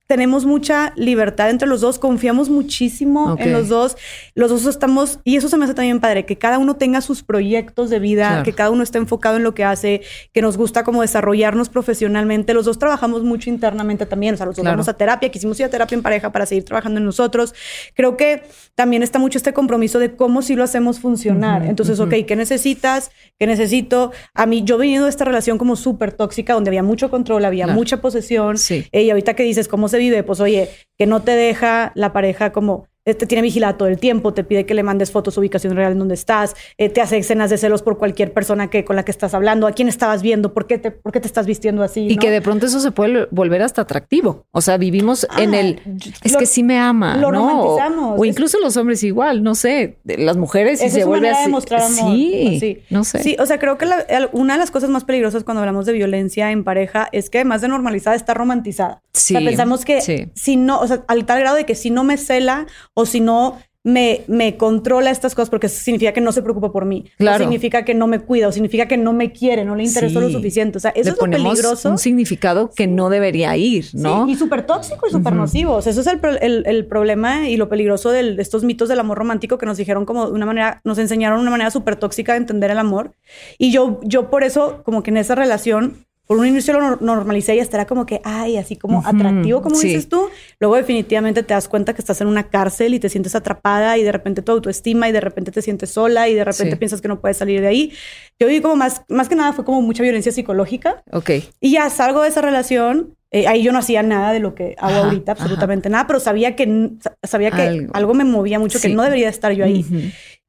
[0.09, 3.99] tenemos mucha libertad entre los dos, confiamos muchísimo en los dos,
[4.35, 7.23] los dos estamos, y eso se me hace también padre, que cada uno tenga sus
[7.23, 10.01] proyectos de vida, que cada uno esté enfocado en lo que hace,
[10.33, 14.57] que nos gusta como desarrollarnos profesionalmente, los dos trabajamos mucho internamente también, o sea, los
[14.57, 17.55] dos vamos a terapia, quisimos ir a terapia en pareja para seguir trabajando en nosotros,
[17.95, 18.45] creo que
[18.75, 23.11] también está mucho este compromiso de cómo si lo hacemos funcionar, entonces, ok, ¿qué necesitas?
[23.39, 24.13] ¿Qué necesito?
[24.33, 27.67] A mí, yo venido de esta relación como súper tóxica, donde había mucho control, había
[27.67, 31.33] mucha posesión, eh, y ahorita que dices, ¿cómo se vive, pues oye, que no te
[31.33, 34.83] deja la pareja como te este, tiene vigilada todo el tiempo, te pide que le
[34.83, 38.35] mandes fotos, ubicación real en donde estás, eh, te hace escenas de celos por cualquier
[38.35, 41.13] persona que con la que estás hablando, a quién estabas viendo, por qué te, por
[41.13, 42.07] qué te estás vistiendo así.
[42.07, 44.45] Y que de pronto eso se puede volver hasta atractivo.
[44.51, 45.81] O sea, vivimos en ah, el
[46.23, 48.21] es que sí me ama, lo romantizamos.
[48.21, 52.59] O, incluso los hombres igual, no sé, las mujeres si se vuelve así.
[52.61, 53.23] Sí, no sé.
[53.23, 53.87] Sí, o sea, creo que
[54.33, 57.63] una de las cosas más peligrosas cuando hablamos de violencia en pareja es que además
[57.63, 59.03] de normalizada está romantizada.
[59.13, 59.35] Sí.
[59.35, 62.05] O sea, pensamos que si no, o sea, al tal grado de que si no
[62.05, 62.67] me cela
[62.99, 66.85] o si no me, me controla estas cosas porque significa que no se preocupa por
[66.85, 67.05] mí.
[67.17, 67.45] Claro.
[67.45, 70.29] significa que no me cuida o significa que no me quiere, no le interesó lo
[70.31, 70.79] suficiente.
[70.79, 71.89] O sea, eso es lo peligroso.
[71.89, 74.27] Un significado que no debería ir, ¿no?
[74.27, 74.33] Sí.
[74.33, 75.75] Y súper tóxico y súper nocivo.
[75.75, 79.19] O sea, eso es el, el, problema y lo peligroso de estos mitos del amor
[79.19, 82.39] romántico que nos dijeron como de una manera, nos enseñaron una manera súper tóxica de
[82.39, 83.15] entender el amor.
[83.59, 87.57] Y yo, yo por eso, como que en esa relación, por un inicio lo normalicé
[87.57, 90.29] y estará como que, ay, así como atractivo, como dices tú.
[90.61, 94.03] Luego definitivamente te das cuenta que estás en una cárcel y te sientes atrapada y
[94.03, 97.09] de repente tu autoestima y de repente te sientes sola y de repente piensas que
[97.09, 97.93] no puedes salir de ahí.
[98.39, 101.03] Yo vi como más, más que nada fue como mucha violencia psicológica.
[101.13, 101.31] Ok.
[101.63, 103.15] Y ya salgo de esa relación.
[103.31, 106.57] Eh, ahí yo no hacía nada de lo que hago ahorita, absolutamente nada, pero sabía
[106.57, 106.91] que,
[107.23, 109.85] sabía que algo, me movía mucho, que no debería estar yo ahí.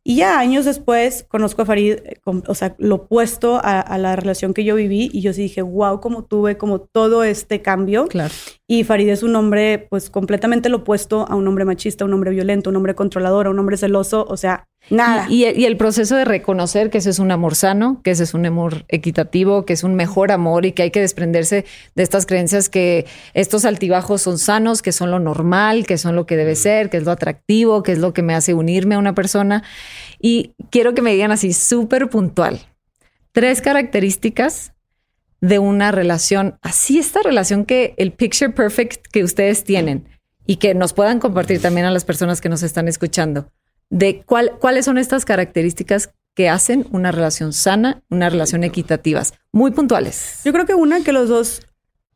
[0.09, 4.55] Y ya años después conozco a Farid, eh, o sea, lo opuesto a, la relación
[4.55, 8.07] que yo viví y yo sí dije, wow, cómo tuve como todo este cambio.
[8.07, 8.33] Claro.
[8.65, 12.31] Y Farid es un hombre pues completamente lo opuesto a un hombre machista, un hombre
[12.31, 15.27] violento, un hombre controlador, un hombre celoso, o sea, Nada.
[15.29, 18.45] Y, el proceso de reconocer que ese es un amor sano, que ese es un
[18.45, 21.65] amor equitativo, que es un mejor amor y que hay que desprenderse
[21.95, 26.25] de estas creencias que estos altibajos son sanos, que son lo normal, que son lo
[26.25, 28.99] que debe ser, que es lo atractivo, que es lo que me hace unirme a
[28.99, 29.63] una persona.
[30.19, 32.59] Y quiero que me digan así súper puntual.
[33.31, 34.73] Tres características
[35.39, 40.09] de una relación, así esta relación que el picture perfect que ustedes tienen
[40.47, 43.51] y que nos puedan compartir también a las personas que nos están escuchando
[43.89, 49.71] de cuál, cuáles son estas características que hacen una relación sana, una relación equitativa, muy
[49.71, 50.41] puntuales.
[50.45, 51.61] Yo creo que una, que los dos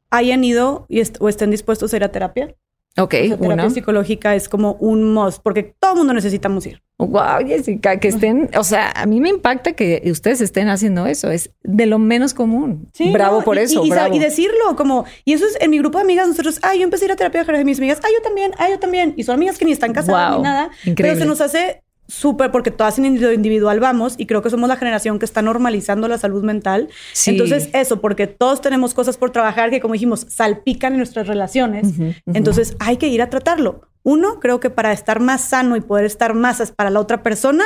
[0.09, 2.55] hayan ido y o estén dispuestos a ir a terapia.
[2.95, 6.83] Ok, la terapia psicológica es como un must, porque todo el mundo necesitamos ir.
[6.99, 11.31] Wow, Jessica, que estén, o sea, a mí me impacta que ustedes estén haciendo eso,
[11.31, 12.89] es de lo menos común.
[12.93, 14.15] Sí, bravo por eso, y, bravo.
[14.15, 17.05] Y decirlo, como, y eso es en mi grupo de amigas, nosotros, ay, yo empecé
[17.05, 19.35] a ir a terapia de mis amigas, ay, yo también, ay, yo también, y son
[19.35, 23.06] amigas que ni están casadas ni nada, pero se nos hace súper, porque todas en
[23.06, 26.89] individual vamos y creo que somos la generación que está normalizando la salud mental.
[27.26, 31.88] Entonces, eso, porque todos tenemos cosas por trabajar que, como dijimos, salpican en nuestras relaciones.
[32.34, 33.82] Entonces, hay que ir a tratarlo.
[34.04, 37.64] Uno, creo que para estar más sano y poder estar más para la otra persona,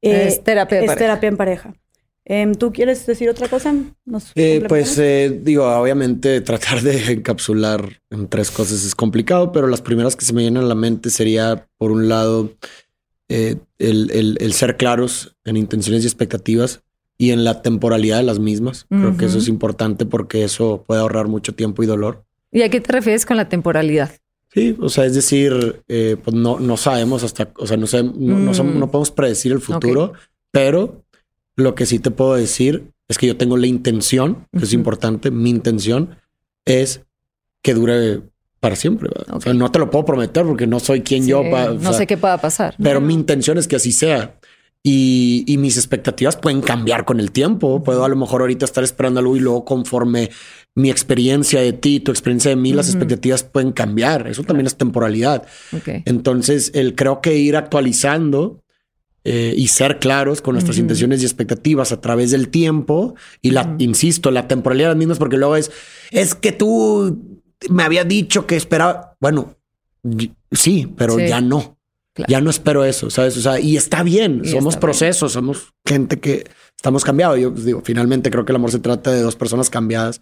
[0.00, 1.74] eh, es, terapia, terapia en pareja.
[2.24, 3.74] Em, ¿Tú quieres decir otra cosa?
[4.36, 9.82] Eh, pues eh, digo, obviamente tratar de encapsular en tres cosas es complicado, pero las
[9.82, 12.52] primeras que se me vienen a la mente sería, por un lado,
[13.32, 16.82] eh, el, ser claros en intenciones y expectativas
[17.16, 18.84] y en la temporalidad de las mismas.
[18.90, 22.24] Creo que eso es importante porque eso puede ahorrar mucho tiempo y dolor.
[22.50, 24.10] ¿Y a qué te refieres con la temporalidad?
[24.52, 28.02] Sí, o sea, es decir, eh, pues no, no sabemos hasta, o sea, no, sé,
[28.02, 28.90] no, no, mm.
[28.90, 30.12] podemos predecir el futuro,
[30.50, 31.02] pero
[31.56, 35.30] lo que sí te puedo decir es que yo tengo la intención, que es importante,
[35.30, 36.16] mi intención
[36.66, 37.00] es
[37.62, 38.20] que dure
[38.62, 39.10] para siempre.
[39.30, 41.42] O sea, no te lo puedo prometer porque no soy quien yo.
[41.42, 42.76] no sé qué pueda pasar.
[42.80, 44.36] Pero mi intención es que así sea.
[44.84, 47.82] Y, y, mis expectativas pueden cambiar con el tiempo.
[47.82, 50.30] Puedo a lo mejor ahorita estar esperando algo y luego conforme
[50.76, 54.28] mi experiencia de ti, tu experiencia de mí, las expectativas pueden cambiar.
[54.28, 55.44] Eso también es temporalidad.
[56.04, 58.62] Entonces, el creo que ir actualizando
[59.24, 63.74] eh, y ser claros con nuestras intenciones y expectativas a través del tiempo y la,
[63.78, 65.72] insisto, la temporalidad de las mismas, porque luego es,
[66.12, 69.16] es que tú me había dicho que esperaba.
[69.20, 69.56] Bueno,
[70.50, 71.76] sí, pero ya no.
[72.28, 73.36] Ya no espero eso, ¿sabes?
[73.38, 76.46] O sea, y está bien, somos procesos, somos gente que
[76.76, 77.40] estamos cambiados.
[77.40, 80.20] Yo pues, digo, finalmente creo que el amor se trata de dos personas cambiadas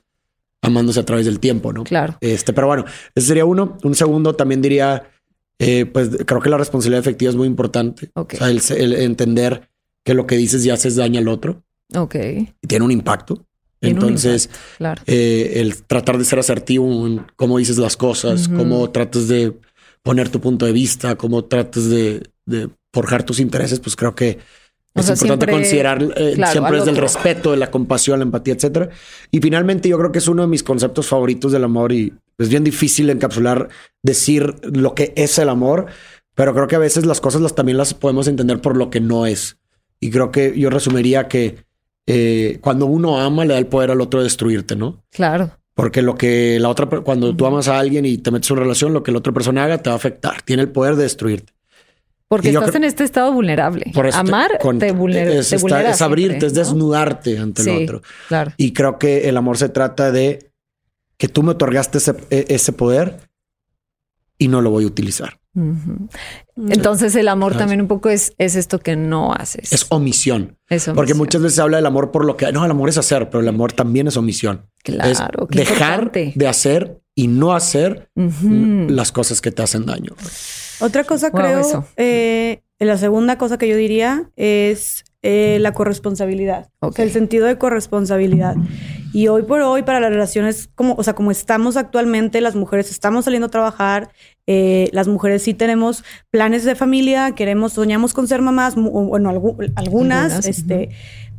[0.62, 1.84] amándose a través del tiempo, ¿no?
[1.84, 2.16] Claro.
[2.20, 2.84] Este, pero bueno,
[3.14, 3.76] ese sería uno.
[3.82, 5.10] Un segundo también diría,
[5.58, 8.10] eh, pues creo que la responsabilidad efectiva es muy importante.
[8.14, 9.68] O sea, el, entender
[10.04, 11.64] que lo que dices y haces daña al otro.
[11.96, 12.14] Ok.
[12.14, 13.46] Y tiene un impacto.
[13.80, 14.50] Entonces,
[15.06, 19.54] eh, el tratar de ser asertivo en cómo dices las cosas, cómo tratas de
[20.02, 22.22] poner tu punto de vista, cómo tratas de,
[22.92, 24.38] forjar tus intereses, pues creo que
[24.94, 28.90] es importante considerar eh, siempre es del respeto, de la compasión, la empatía, etcétera.
[29.30, 32.48] Y finalmente, yo creo que es uno de mis conceptos favoritos del amor y es
[32.48, 33.68] bien difícil encapsular,
[34.02, 35.86] decir lo que es el amor,
[36.34, 39.00] pero creo que a veces las cosas las también las podemos entender por lo que
[39.00, 39.58] no es.
[40.00, 41.64] Y creo que yo resumiría que
[42.06, 45.04] eh, cuando uno ama, le da el poder al otro de destruirte, ¿no?
[45.10, 45.50] Claro.
[45.74, 48.62] Porque lo que la otra, cuando tú amas a alguien y te metes en una
[48.64, 50.42] relación, lo que la otra persona haga te va a afectar.
[50.42, 51.52] Tiene el poder de destruirte.
[52.28, 53.90] Porque estás en este estado vulnerable.
[54.12, 58.02] Amar te, vulnera, es, es abrirte, es desnudarte ante el otro.
[58.28, 58.52] Claro.
[58.56, 60.50] Y creo que el amor se trata de
[61.16, 63.16] que tú me otorgaste ese, e, ese poder
[64.40, 65.38] y no lo voy a utilizar.
[66.56, 69.72] Entonces el amor también un poco es, es esto que no haces.
[69.72, 70.56] Es omisión.
[70.94, 72.50] Porque muchas veces se habla del amor por lo que...
[72.50, 74.66] No, el amor es hacer, pero el amor también es omisión.
[74.82, 75.46] Claro.
[75.50, 80.14] Es dejar de hacer y no hacer las cosas que te hacen daño.
[80.80, 86.70] Otra cosa creo, eh, la segunda cosa que yo diría es eh, la corresponsabilidad.
[86.96, 88.56] el sentido de corresponsabilidad.
[89.12, 92.90] Y hoy por hoy, para las relaciones, como, o sea, como estamos actualmente, las mujeres
[92.90, 94.10] estamos saliendo a trabajar,
[94.46, 99.28] eh, las mujeres sí tenemos planes de familia, queremos, soñamos con ser mamás, bueno,
[99.76, 100.90] algunas, este,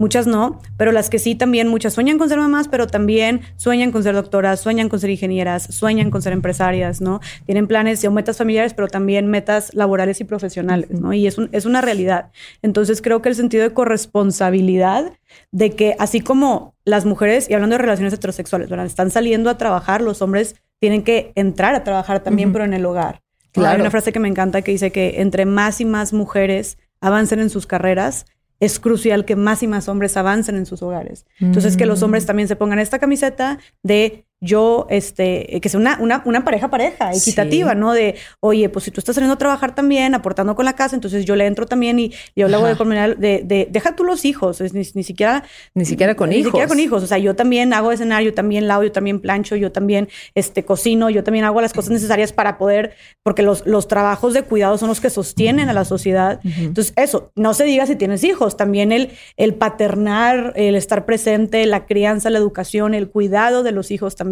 [0.01, 3.91] muchas no, pero las que sí también, muchas sueñan con ser mamás, pero también sueñan
[3.91, 7.21] con ser doctoras, sueñan con ser ingenieras, sueñan con ser empresarias, ¿no?
[7.45, 11.13] Tienen planes o metas familiares, pero también metas laborales y profesionales, ¿no?
[11.13, 12.31] Y es, es una realidad.
[12.63, 15.13] Entonces creo que el sentido de corresponsabilidad
[15.51, 18.87] de que así como las mujeres, y hablando de relaciones heterosexuales, ¿verdad?
[18.87, 22.83] están saliendo a trabajar, los hombres tienen que entrar a trabajar también, pero en el
[22.87, 23.21] hogar.
[23.55, 27.39] Hay una frase que me encanta que dice que entre más y más mujeres avancen
[27.39, 28.25] en sus carreras,
[28.61, 31.25] es crucial que más y más hombres avancen en sus hogares.
[31.39, 32.27] Entonces, que los hombres mm.
[32.27, 37.11] también se pongan esta camiseta de yo, este, que sea una, una, una pareja pareja,
[37.11, 37.93] equitativa, ¿no?
[37.93, 41.25] De, oye, pues si tú estás saliendo a trabajar también, aportando con la casa, entonces
[41.25, 44.59] yo le entro también y yo le hago de, de, de, deja tú los hijos,
[44.73, 45.43] ni, ni siquiera...
[45.75, 46.45] Ni siquiera con ni hijos.
[46.45, 49.19] Ni siquiera con hijos, o sea, yo también hago escenario, yo también lavo, yo también
[49.19, 53.67] plancho, yo también, este, cocino, yo también hago las cosas necesarias para poder, porque los,
[53.67, 56.39] los trabajos de cuidado son los que sostienen a la sociedad.
[56.43, 61.63] Entonces, eso, no se diga si tienes hijos, también el, el paternar, el estar presente,
[61.67, 64.30] la crianza, la educación, el cuidado de los hijos también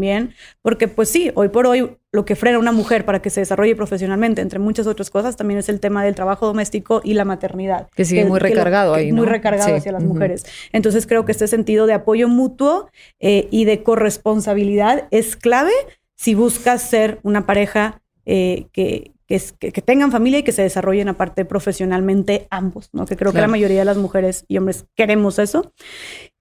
[0.62, 3.42] porque pues sí, hoy por hoy lo que frena a una mujer para que se
[3.42, 7.26] desarrolle profesionalmente, entre muchas otras cosas, también es el tema del trabajo doméstico y la
[7.26, 7.88] maternidad.
[7.96, 10.46] Que sigue muy recargado ahí, Muy recargado hacia las mujeres.
[10.72, 12.90] Entonces creo que este sentido de apoyo mutuo
[13.20, 15.72] eh, y de corresponsabilidad es clave
[16.16, 21.46] si buscas ser una pareja eh, que, que, tengan familia y que se desarrollen aparte
[21.46, 23.06] profesionalmente ambos, ¿no?
[23.06, 25.72] Que creo que la mayoría de las mujeres y hombres queremos eso.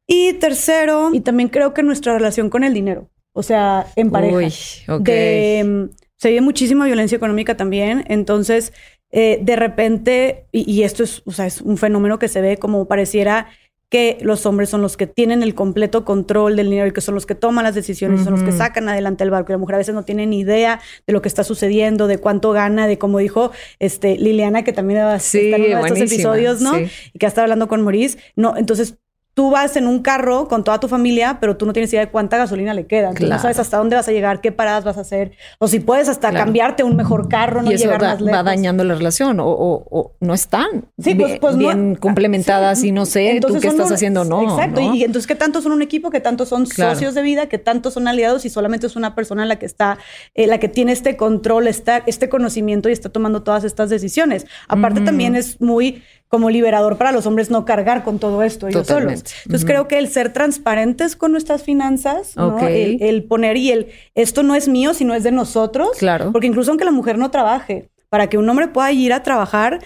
[0.07, 4.37] Y tercero, y también creo que nuestra relación con el dinero o sea, en pareja.
[4.37, 8.73] Uy, mm, se vive muchísima violencia económica también, entonces
[9.11, 12.87] eh, de repente, y, esto es, o sea, es un fenómeno que se ve como
[12.87, 13.49] pareciera
[13.91, 17.15] que los hombres son los que tienen el completo control del dinero y que son
[17.15, 19.51] los que toman las decisiones, son los que sacan adelante el barco.
[19.51, 22.19] Y la mujer a veces no tiene ni idea de lo que está sucediendo, de
[22.19, 26.79] cuánto gana, de cómo dijo este Liliana, que también va sí, en estos episodios, ¿no?
[26.79, 28.19] Y que está hablando con Maurice.
[28.37, 28.99] No, entonces
[29.39, 32.11] tú vas en un carro con toda tu familia, pero tú no tienes idea de
[32.11, 33.13] cuánta gasolina le queda.
[33.13, 35.31] no sabes hasta dónde vas a llegar, qué paradas vas a hacer,
[35.61, 38.37] o si puedes hasta cambiarte un mejor carro, no y llegar más lejos.
[38.37, 43.39] va dañando la relación, o, no están sí, pues, pues bien, complementadas y no sé
[43.41, 44.43] tú qué estás haciendo, no.
[44.43, 47.59] Exacto, Y, entonces qué tanto son un equipo, qué tanto son socios de vida, qué
[47.59, 49.99] tanto son aliados y solamente es una persona la que está,
[50.35, 54.47] eh, la que tiene este control, está, este conocimiento y está tomando todas estas decisiones.
[54.67, 58.87] Aparte también es muy como liberador para los hombres no cargar con todo esto ellos
[58.87, 59.25] solos.
[59.45, 64.55] Entonces creo que el ser transparentes con nuestras finanzas, el, poner y el esto no
[64.55, 65.97] es mío, sino es de nosotros.
[65.99, 66.31] Claro.
[66.33, 69.81] Porque incluso aunque la mujer no trabaje, para que un hombre pueda ir a trabajar,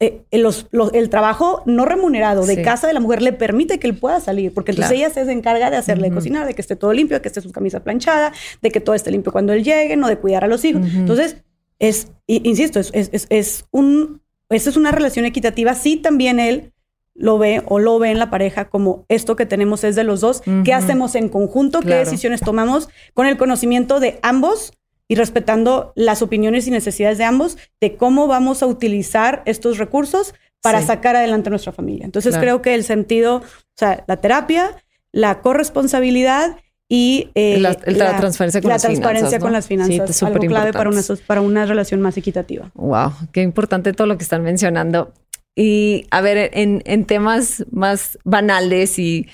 [0.00, 4.20] eh, el trabajo no remunerado de casa de la mujer le permite que él pueda
[4.20, 7.22] salir, porque entonces ella se encarga de hacerle cocinar, de que esté todo limpio, de
[7.22, 8.32] que esté su camisa planchada,
[8.62, 10.82] de que todo esté limpio cuando él llegue, no de cuidar a los hijos.
[10.94, 11.38] Entonces,
[11.80, 14.20] es, insisto, es, es, es un
[14.50, 15.74] esa es una relación equitativa.
[15.74, 16.72] Sí, también él
[17.14, 20.20] lo ve o lo ve en la pareja como esto que tenemos es de los
[20.20, 20.42] dos.
[20.64, 21.80] ¿Qué hacemos en conjunto?
[21.80, 24.72] ¿Qué decisiones tomamos con el conocimiento de ambos
[25.08, 30.34] y respetando las opiniones y necesidades de ambos de cómo vamos a utilizar estos recursos
[30.62, 32.04] para sacar adelante a nuestra familia?
[32.04, 34.76] Entonces creo que el sentido, o sea, la terapia,
[35.10, 36.56] la corresponsabilidad
[36.88, 40.72] y eh, la, transferencia con la las transparencia finanzas, con las finanzas, sí, algo clave
[40.72, 42.70] para una, para una relación más equitativa.
[42.74, 45.12] Wow, qué importante todo lo que están mencionando.
[45.54, 49.26] Y a ver, en, en temas más banales y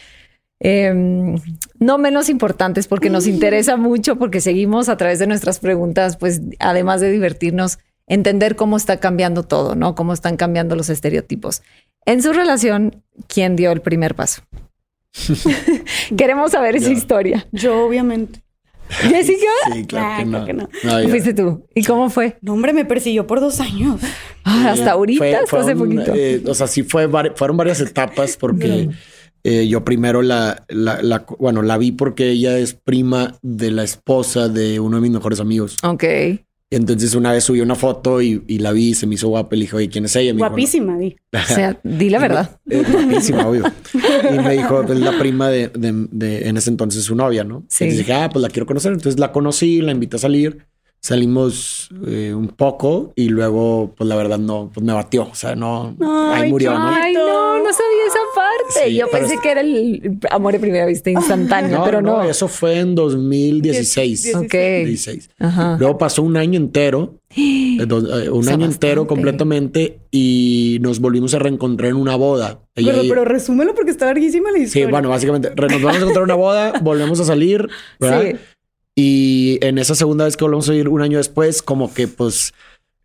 [0.58, 1.36] em,
[1.78, 6.40] no menos importantes, porque nos interesa mucho, porque seguimos a través de nuestras preguntas, pues
[6.58, 7.78] además de divertirnos,
[8.08, 9.94] entender cómo está cambiando todo, ¿no?
[9.94, 11.62] Cómo están cambiando los estereotipos.
[12.04, 14.42] En su relación, ¿quién dio el primer paso?
[16.16, 17.46] Queremos saber esa historia.
[17.52, 18.42] Yo, obviamente.
[18.88, 19.46] ¿Jessica?
[19.72, 20.68] Sí, claro, que, no.
[21.08, 21.66] Fuiste tú.
[21.74, 22.36] ¿Y cómo fue?
[22.42, 24.00] No, hombre, me persiguió por dos años.
[24.44, 26.12] Ah, hasta ahorita, fue, hace poquito.
[26.14, 28.90] Eh, o sea, sí fue, fueron varias etapas porque
[29.42, 33.84] eh, yo primero la, la, la, bueno, la vi porque ella es prima de la
[33.84, 35.78] esposa de uno de mis mejores amigos.
[35.82, 36.04] Ok.
[36.76, 39.64] Entonces una vez subí una foto y, la vi, se me hizo guapa y le
[39.64, 40.32] dije, oye, ¿quién es ella?
[40.32, 41.16] Guapísima, di.
[41.32, 42.60] O sea, di la verdad.
[42.64, 43.64] Guapísima, obvio.
[44.32, 47.64] Y me dijo, es la prima de, de, en ese entonces su novia, ¿no?
[47.68, 47.84] Sí.
[47.84, 48.92] Entonces dije, ah, pues la quiero conocer.
[48.92, 50.66] Entonces la conocí, la invité a salir.
[51.04, 55.24] Salimos eh, un poco y luego, pues la verdad, no, pues me batió.
[55.30, 55.94] O sea, no,
[56.32, 56.88] ahí murió, ¿no?
[56.88, 58.94] Ay, no, no sabía esa parte.
[58.94, 62.22] Yo pensé que era el amor de primera vista instantáneo, pero no.
[62.24, 64.34] Eso fue en 2016.
[64.34, 64.54] Ok.
[64.54, 65.28] 16.
[65.78, 71.38] Luego pasó un año entero, eh, eh, un año entero completamente y nos volvimos a
[71.38, 72.60] reencontrar en una boda.
[72.72, 74.86] pero, pero resúmelo porque está larguísima la historia.
[74.86, 77.68] Sí, bueno, básicamente nos vamos a encontrar en una boda, volvemos a salir,
[78.00, 78.22] ¿verdad?
[78.22, 78.36] Sí.
[78.96, 82.54] Y en esa segunda vez que volvemos a ir un año después, como que pues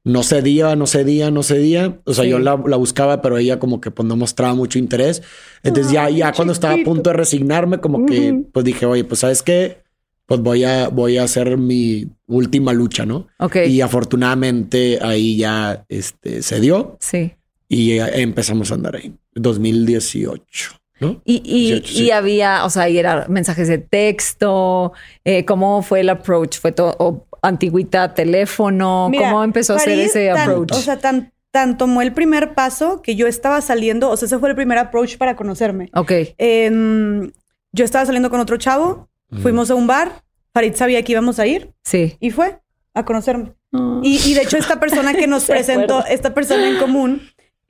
[0.04, 2.00] no cedía, no cedía, no cedía.
[2.06, 5.22] O sea, yo la, buscaba, pero ella como que pues no mostraba mucho interés.
[5.64, 9.22] Entonces ya, ya cuando estaba a punto de resignarme, como que pues dije, oye, pues
[9.22, 9.84] sabes qué,
[10.26, 13.28] pues voy a, voy a hacer mi última lucha, ¿no?
[13.40, 13.58] Ok.
[13.68, 16.98] Y afortunadamente ahí ya este, se dio.
[17.00, 17.34] Sí.
[17.68, 19.14] Y empezamos a andar ahí.
[19.36, 20.79] 2018.
[21.24, 24.94] Y, y, había, o sea, y era mensajes de texto,
[25.24, 26.60] eh, ¿cómo fue el approach?
[26.60, 29.10] ¿Fue todo antigüita, teléfono?
[29.18, 30.74] ¿Cómo empezó a hacer ese approach?
[30.74, 34.40] O sea, tan, tan tomó el primer paso que yo estaba saliendo, o sea, ese
[34.40, 35.90] fue el primer approach para conocerme.
[35.94, 36.12] Ok.
[36.38, 37.32] Em,
[37.72, 39.10] yo estaba saliendo con otro chavo,
[39.42, 40.24] fuimos a un bar,
[40.54, 41.74] Farid sabía que íbamos a ir.
[41.84, 42.18] Sí.
[42.20, 42.60] Y fue
[42.94, 43.54] a conocerme.
[44.02, 47.22] Y, de hecho, esta persona que nos presentó, esta persona en común,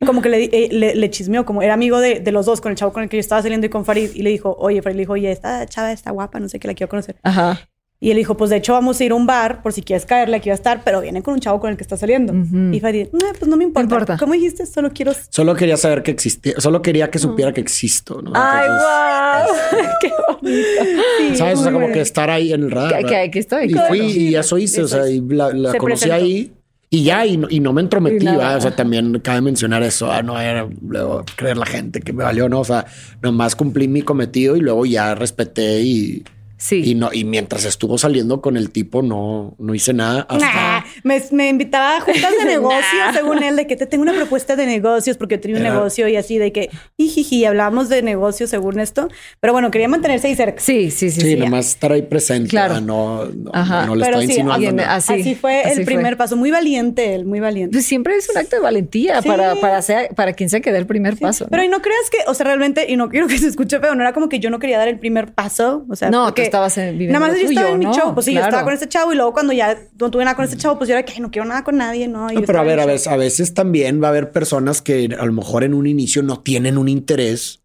[0.06, 2.78] como que le, eh, le, chismeó, como era amigo de, de, los dos, con el
[2.78, 4.96] chavo con el que yo estaba saliendo y con Farid, y le dijo, oye, Farid
[4.96, 7.18] le dijo, oye, esta chava está guapa, no sé qué, la quiero conocer.
[7.24, 7.60] Ajá.
[8.02, 10.06] Y él dijo, pues de hecho vamos a ir a un bar por si quieres
[10.06, 12.34] caerle, aquí va a estar, pero viene con un chavo con el que está saliendo.
[12.74, 13.94] Y Farid, no, pues no me importa.
[13.94, 14.18] importa.
[14.18, 14.66] ¿Cómo dijiste?
[14.66, 15.12] Solo quiero...
[15.30, 18.32] Solo quería saber que existía, solo quería que supiera que existo, ¿no?
[18.34, 19.56] ¡Ay, wow!
[20.02, 21.36] ¡Qué bonito!
[21.36, 21.60] ¿Sabes?
[21.60, 23.06] o sea, como que estar ahí en el radar.
[23.06, 23.66] Que, aquí estoy.
[23.66, 26.54] Y fui y eso hice, o sea, y la, conocí ahí.
[26.92, 30.24] Y ya, y no, y no me entrometí, o sea, también cabe mencionar eso, ah,
[30.24, 32.88] no era luego creer la gente que me valió, no, o sea,
[33.22, 36.24] nomás cumplí mi cometido y luego ya respeté y,
[36.60, 36.82] Sí.
[36.86, 40.28] Y no, y mientras estuvo saliendo con el tipo, no, no hice nada.
[40.28, 40.86] Hasta...
[41.04, 44.58] me, me, invitaba a juntas de negocios, según él, de que te tengo una propuesta
[44.58, 48.50] de negocios, porque yo tenía un negocio y así, de que jiji, hablábamos de negocios
[48.50, 49.08] según esto.
[49.40, 50.62] Pero bueno, quería mantenerse ahí cerca.
[50.62, 51.22] Sí, sí, sí.
[51.22, 52.50] Sí, nomás estar ahí presente.
[52.50, 52.82] Claro.
[52.82, 54.84] No, no, no le estaba insinuando.
[54.86, 56.36] Así, fue el primer paso.
[56.36, 57.72] Muy valiente él, muy valiente.
[57.72, 59.82] Pues siempre es un acto de valentía para, para,
[60.14, 61.48] para quien se quede el primer paso.
[61.50, 63.96] Pero y no creas que, o sea, realmente, y no quiero que se escuche feo,
[63.96, 65.86] no era como que yo no quería dar el primer paso.
[65.90, 68.14] O sea, no, que estabas viviendo Nada más yo estaba en mi show.
[68.14, 70.46] Pues sí, yo estaba con este chavo y luego cuando ya no tuve nada con
[70.46, 72.28] este chavo, pues yo era que no quiero nada con nadie, ¿no?
[72.46, 75.34] pero a ver, a veces, a veces también va a haber personas que a lo
[75.34, 77.62] mejor en un inicio no tienen un interés.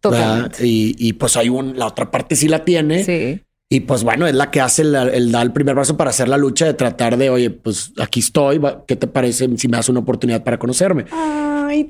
[0.59, 3.03] Y, y, pues hay un, la otra parte sí la tiene.
[3.03, 3.41] Sí.
[3.69, 6.27] Y pues bueno, es la que hace el, el, da el primer paso para hacer
[6.27, 9.89] la lucha de tratar de, oye, pues aquí estoy, ¿qué te parece si me das
[9.89, 11.05] una oportunidad para conocerme?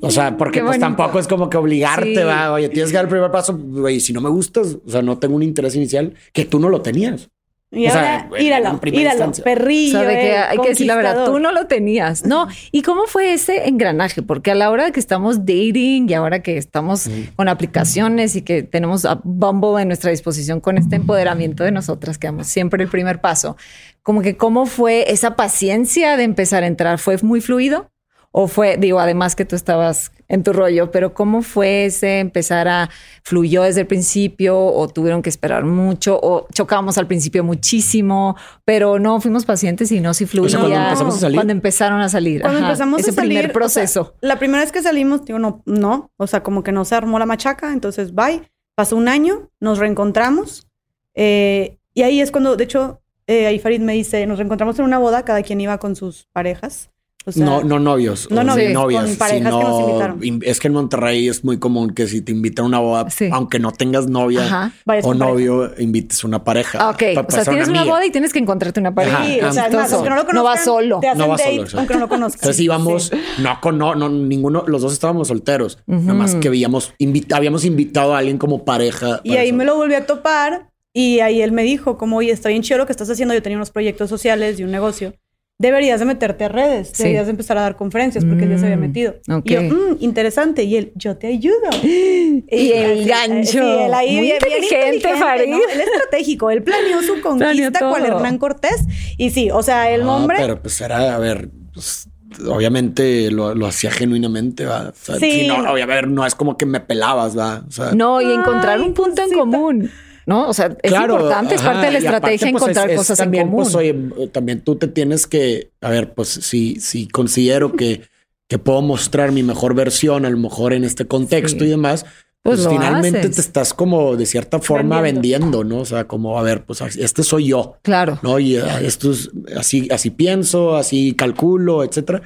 [0.02, 3.10] o sea, porque pues tampoco es como que obligarte, va, oye, tienes que dar el
[3.10, 6.46] primer paso, oye, si no me gustas, o sea, no tengo un interés inicial que
[6.46, 7.30] tú no lo tenías.
[7.76, 10.00] Y ahora, íralo, íralo, perrillo.
[10.00, 12.26] O sea, de que eh, hay que decir la verdad, tú no lo tenías.
[12.26, 14.22] No, ¿y cómo fue ese engranaje?
[14.22, 18.64] Porque a la hora que estamos dating y ahora que estamos con aplicaciones y que
[18.64, 22.90] tenemos a Bumble en nuestra disposición con este empoderamiento de nosotras, que damos siempre el
[22.90, 23.58] primer paso,
[24.04, 27.92] como que cómo fue esa paciencia de empezar a entrar, ¿fue muy fluido?
[28.38, 32.68] ¿O fue, digo, además que tú estabas en tu rollo, pero cómo fue ese empezar
[32.68, 32.90] a
[33.24, 39.00] fluyó desde el principio o tuvieron que esperar mucho o chocábamos al principio muchísimo, pero
[39.00, 42.42] no fuimos pacientes y no si fluía cuando, empezaron a salir.
[42.42, 44.16] Cuando empezamos ese a salir, primer proceso.
[44.20, 47.18] la primera vez que salimos, digo, no, no, o sea, como que no se armó
[47.20, 48.42] la machaca, entonces bye.
[48.76, 50.68] Pasó un año, nos reencontramos
[51.14, 54.84] eh, y ahí es cuando, de hecho, eh, ahí Farid me dice, nos reencontramos en
[54.84, 56.90] una boda, cada quien iba con sus parejas
[57.36, 58.28] no, no novios.
[58.30, 60.42] No novios, novias, con parejas que nos invitaron.
[60.44, 63.60] Es que en Monterrey es muy común que si te invitan a una boda, aunque
[63.60, 64.74] no tengas novia
[65.04, 66.78] o novio, invites una pareja.
[66.82, 69.26] Ah, ok, o sea, tienes una boda y tienes que encontrarte una pareja.
[69.26, 71.00] Sí, o sea, no, lo no vas solo.
[71.16, 71.66] no vas solo.
[71.76, 72.42] Aunque no lo conozcas.
[72.42, 75.80] Entonces íbamos, no con no, no, ninguno, los dos estábamos solteros.
[75.88, 76.94] Nada más que habíamos,
[77.34, 79.22] habíamos invitado a alguien como pareja.
[79.24, 82.50] Y ahí me lo volví a topar y ahí él me dijo como, oye, está
[82.50, 83.34] bien chido lo que estás haciendo.
[83.34, 85.14] Yo tenía unos proyectos sociales y un negocio
[85.58, 88.66] deberías de meterte a redes, deberías de empezar a dar conferencias porque él ya se
[88.66, 89.16] había mm, metido.
[89.44, 90.64] Y yo, mm, interesante.
[90.64, 91.70] Y él, yo te ayudo.
[91.84, 93.86] y, el gancho.
[93.86, 95.54] él ahí Muy inteligente, Farid.
[95.54, 96.52] Él es estratégico.
[96.52, 98.86] Él planeó su conquista con Hernán Cortés.
[99.18, 100.38] Y sí, o sea, el hombre...
[100.40, 101.50] Pero pues era, a ver...
[101.74, 102.10] Pues,
[102.48, 104.92] obviamente lo, hacía genuinamente, ¿va?
[104.94, 105.48] sí.
[105.48, 107.64] no, obviamente no es como que me pelabas, ¿va?
[107.94, 109.92] no, y encontrar un punto en común.
[110.26, 110.50] ¿No?
[110.50, 113.64] O sea, es importante, es parte de la estrategia pues, encontrar cosas también, en común.
[113.64, 113.94] Pues, oye,
[114.32, 118.02] también tú te tienes que, a ver, pues si, si considero que,
[118.48, 122.06] que puedo mostrar mi mejor versión, a lo mejor en este contexto y demás,
[122.46, 125.64] pues, pues finalmente te estás como de cierta forma vendiendo.
[125.64, 125.80] ¿no?
[125.80, 127.78] O sea, como, a ver, pues este soy yo.
[127.82, 128.20] Claro.
[128.22, 128.38] ¿No?
[128.40, 132.22] Y ah, esto es así, así pienso, así calculo, etcétera.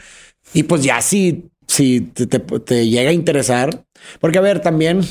[0.54, 3.86] Y pues ya si, si te, te llega a interesar,
[4.20, 5.04] porque a ver, también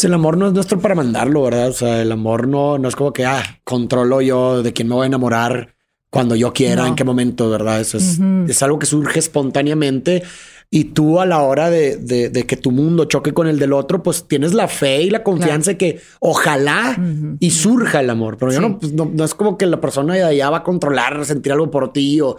[0.00, 1.68] pues el amor no es nuestro para mandarlo, ¿verdad?
[1.68, 4.94] O sea, el amor no, no es como que, ah, controlo yo de quién me
[4.94, 5.74] voy a enamorar
[6.08, 7.82] cuando yo quiera, en qué momento, ¿verdad?
[7.82, 10.22] Eso es, es algo que surge espontáneamente
[10.70, 14.02] y tú a la hora de, de, que tu mundo choque con el del otro,
[14.02, 16.98] pues tienes la fe y la confianza de que ojalá
[17.38, 18.38] y surja el amor.
[18.38, 21.22] Pero yo pues, no, no, es como que la persona de allá va a controlar,
[21.26, 22.38] sentir algo por ti o...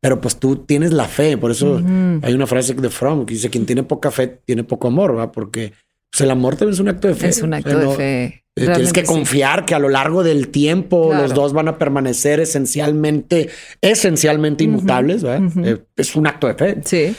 [0.00, 1.80] Pero pues tú tienes la fe, por eso
[2.22, 5.32] hay una frase de Fromm que dice, quien tiene poca fe tiene poco amor, ¿verdad?
[5.32, 5.72] Porque
[6.10, 7.28] pues el amor también es un acto de fe.
[7.28, 8.24] Es un acto de fe.
[8.58, 12.40] Eh, tienes que confiar que a lo largo del tiempo los dos van a permanecer
[12.40, 13.50] esencialmente,
[13.82, 15.24] esencialmente inmutables.
[15.24, 16.80] Eh, es un acto de fe.
[16.84, 17.14] Sí.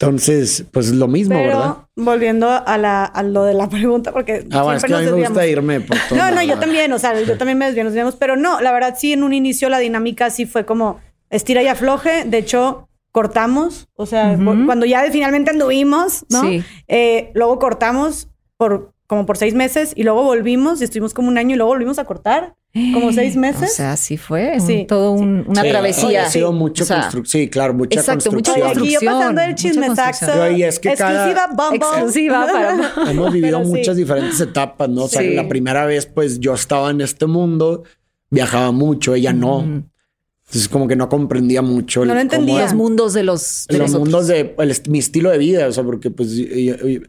[0.00, 1.76] Entonces, pues lo mismo, ¿verdad?
[1.94, 5.04] Volviendo a, la, a lo de la pregunta, porque ah, bueno, es que a mí
[5.04, 6.18] me gusta irme por todo.
[6.18, 9.12] No, no, yo también, o sea, yo también me desviamos, pero no, la verdad sí,
[9.12, 12.24] en un inicio la dinámica sí fue como estira y afloje.
[12.24, 16.42] De hecho, cortamos, o sea, cuando ya finalmente anduvimos, ¿no?
[16.42, 16.64] Sí.
[16.88, 18.29] Eh, luego cortamos
[18.60, 21.72] por como por seis meses y luego volvimos y estuvimos como un año y luego
[21.72, 22.56] volvimos a cortar.
[22.92, 23.72] como seis meses.
[23.72, 24.84] O sea, sí fue sí.
[24.86, 26.26] todo un, una travesía.
[26.26, 27.42] Ha sido mucho construcción.
[27.42, 28.56] Sí, claro, mucha exacto, construcción.
[28.56, 29.02] Mucha construcción.
[29.02, 30.50] Yo pasando el chismesaxo.
[30.52, 33.10] Y es que exclusiva cada, Exclusiva para...
[33.10, 35.04] Hemos vivido muchas diferentes etapas, ¿no?
[35.04, 37.84] O sea, la primera vez, pues, yo estaba en este mundo,
[38.28, 39.62] viajaba mucho, ella no.
[39.62, 42.04] Entonces, como que no comprendía mucho.
[42.04, 42.62] No lo entendía.
[42.62, 43.66] Los mundos de los...
[43.68, 44.54] De los, mundos de
[44.88, 45.66] mi estilo de vida.
[45.66, 46.28] O sea, porque, pues...
[46.36, 47.00] Eh,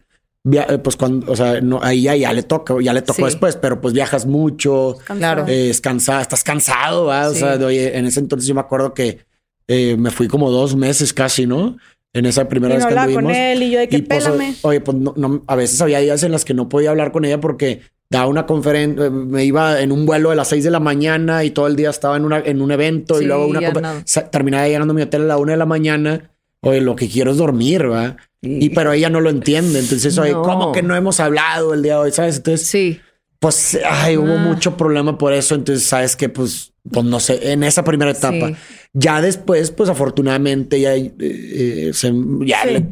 [0.83, 3.79] pues cuando, o sea, no, ahí ya, ya le toca, ya le tocó después, pero
[3.79, 7.29] pues viajas mucho, claro, eh, es cansado, estás cansado, ¿va?
[7.29, 9.19] o sea, oye, en ese entonces yo me acuerdo que
[9.67, 11.77] eh, me fui como dos meses casi, ¿no?
[12.13, 14.55] En esa primera vez que con él y yo de que pues, pélame.
[14.63, 17.39] Oye, pues no, a veces había días en las que no podía hablar con ella
[17.39, 21.45] porque daba una conferencia, me iba en un vuelo de las seis de la mañana
[21.45, 23.71] y todo el día estaba en, una, en un evento y luego una
[24.29, 26.30] terminaba llegando a mi hotel a la una de la mañana.
[26.61, 28.17] Oye, lo que quiero es dormir, ¿va?
[28.41, 29.79] Y, pero ella no lo entiende.
[29.79, 32.11] Entonces, oye, ¿cómo que no hemos hablado el día de hoy?
[32.11, 32.37] ¿Sabes?
[32.37, 33.01] Entonces, sí.
[33.39, 34.37] Pues, ay, hubo ah.
[34.37, 35.55] mucho problema por eso.
[35.55, 38.51] Entonces, sabes que, pues, pues no sé, en esa primera etapa.
[38.93, 42.11] Ya después, pues afortunadamente ya, eh, eh, se,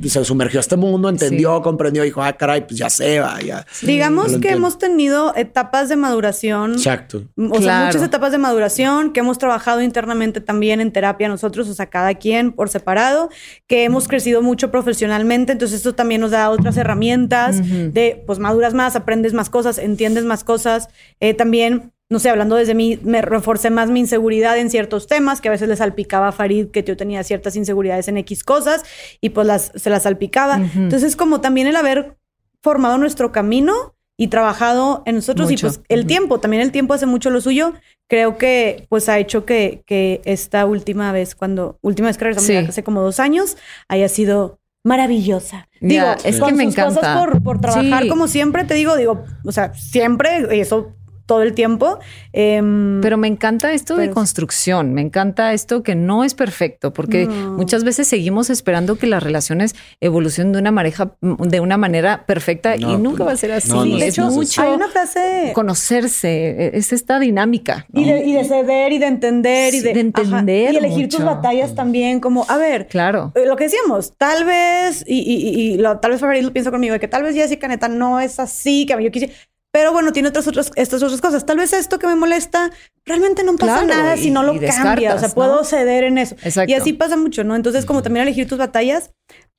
[0.08, 3.66] se, sumergió a este mundo, entendió, comprendió, dijo, ah, caray, pues ya se va, ya.
[3.82, 6.76] Digamos que hemos tenido etapas de maduración.
[6.76, 7.26] Exacto.
[7.36, 11.74] O sea, muchas etapas de maduración que hemos trabajado internamente también en terapia nosotros, o
[11.74, 13.30] sea, cada quien por separado,
[13.68, 18.74] que hemos crecido mucho profesionalmente, entonces esto también nos da otras herramientas de, pues maduras
[18.74, 20.88] más, aprendes más cosas, entiendes más cosas.
[21.20, 25.41] Eh, también no sé, hablando desde mí, me reforcé más mi inseguridad en ciertos temas,
[25.41, 28.84] que a veces le salpicaba a Farid que yo tenía ciertas inseguridades en X cosas
[29.22, 30.60] y pues las, se las salpicaba.
[30.76, 32.18] Entonces, como también el haber
[32.62, 37.05] formado nuestro camino y trabajado en nosotros y pues el tiempo, también el tiempo hace
[37.05, 37.74] mucho lo suyo,
[38.07, 42.70] creo que pues ha hecho que, que esta última vez, cuando, última vez que regresamos
[42.70, 43.55] hace como dos años,
[43.88, 45.70] haya sido maravillosa.
[45.80, 47.20] digo, es que me encanta.
[47.20, 50.95] por, por trabajar como siempre, te digo, digo, o sea, siempre, eso
[51.30, 52.00] todo el tiempo.
[52.34, 57.28] Em, Pero me encanta esto de construcción, me encanta esto que no es perfecto, porque
[57.28, 62.76] muchas veces seguimos esperando que las relaciones evolucionen de una mareja, de una manera perfecta
[62.76, 63.70] y nunca va a ser así.
[64.00, 64.28] de hecho,
[64.58, 67.86] hay una frase conocerse, es esta dinámica.
[67.94, 70.74] Y, de, ceder y de entender y de, entender.
[70.74, 73.32] y elegir tus batallas también, como, a ver, claro.
[73.36, 76.94] Eh, lo que decíamos, tal vez, y, y, lo, tal vez Farid lo piensa conmigo,
[76.94, 79.32] de que tal vez Jessica neta no es así, que yo quisiera
[79.72, 81.46] pero bueno, tiene otras, otras, estas otras cosas.
[81.46, 82.72] Tal vez esto que me molesta,
[83.06, 85.16] realmente no pasa nada si no lo cambia.
[85.16, 86.36] O sea, puedo ceder en eso.
[86.68, 87.56] Y así pasa mucho, ¿no?
[87.56, 89.12] Entonces, como también elegir tus batallas,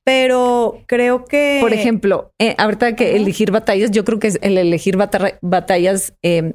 [0.03, 1.59] pero creo que.
[1.61, 6.53] Por ejemplo, eh, ahorita que elegir batallas, yo creo que el elegir batallas em,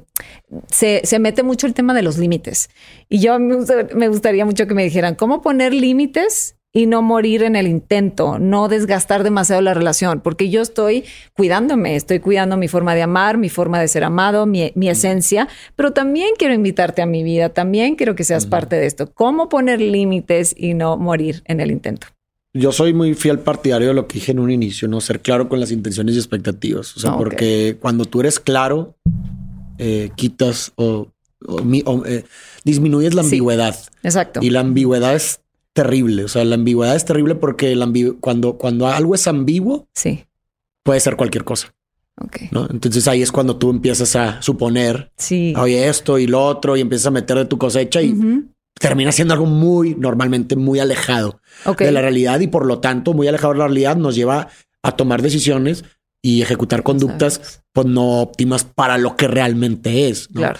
[0.69, 2.69] se, se, mete mucho el tema de los límites.
[3.09, 7.55] Y yo me gustaría mucho que me dijeran cómo poner límites y no morir en
[7.55, 11.05] el intento, no desgastar demasiado la relación, porque yo estoy
[11.35, 15.91] cuidándome, estoy cuidando mi forma de amar, mi forma de ser amado, mi, esencia, pero
[15.91, 19.11] también quiero invitarte a mi vida, también quiero que seas parte de esto.
[19.11, 22.05] ¿Cómo poner límites y no morir en el intento?
[22.53, 25.49] Yo soy muy fiel partidario de lo que dije en un inicio, no ser claro
[25.49, 26.95] con las intenciones y expectativas.
[26.95, 28.95] O sea, porque cuando tú eres claro,
[29.79, 31.07] eh, quitas o,
[32.05, 32.23] eh,
[32.63, 33.75] disminuyes la ambigüedad.
[34.03, 34.41] exacto.
[34.43, 35.41] Y la ambigüedad es
[35.77, 36.23] terrible.
[36.23, 37.77] O sea, la ambigüedad es terrible porque
[38.19, 40.25] cuando, cuando algo es ambiguo, sí.
[40.81, 41.75] puede ser cualquier cosa.
[42.19, 42.49] Okay.
[42.51, 42.67] ¿no?
[42.71, 45.53] Entonces ahí es cuando tú empiezas a suponer, sí.
[45.55, 48.11] oye, esto y lo otro, y empiezas a meter de tu cosecha y
[48.79, 51.41] termina siendo algo muy, normalmente muy alejado
[51.77, 54.47] de la realidad y por lo tanto muy alejado de la realidad nos lleva
[54.81, 55.85] a tomar decisiones
[56.23, 60.27] y ejecutar conductas pues no óptimas para lo que realmente es.
[60.29, 60.59] Claro.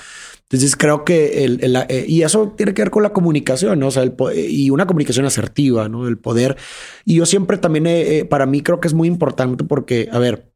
[0.50, 3.88] Entonces creo que el, eh, y eso tiene que ver con la comunicación, ¿no?
[3.88, 6.08] O sea, el, y una comunicación asertiva, ¿no?
[6.08, 6.56] El poder.
[7.04, 10.54] Y yo siempre también, eh, para mí creo que es muy importante porque, a ver,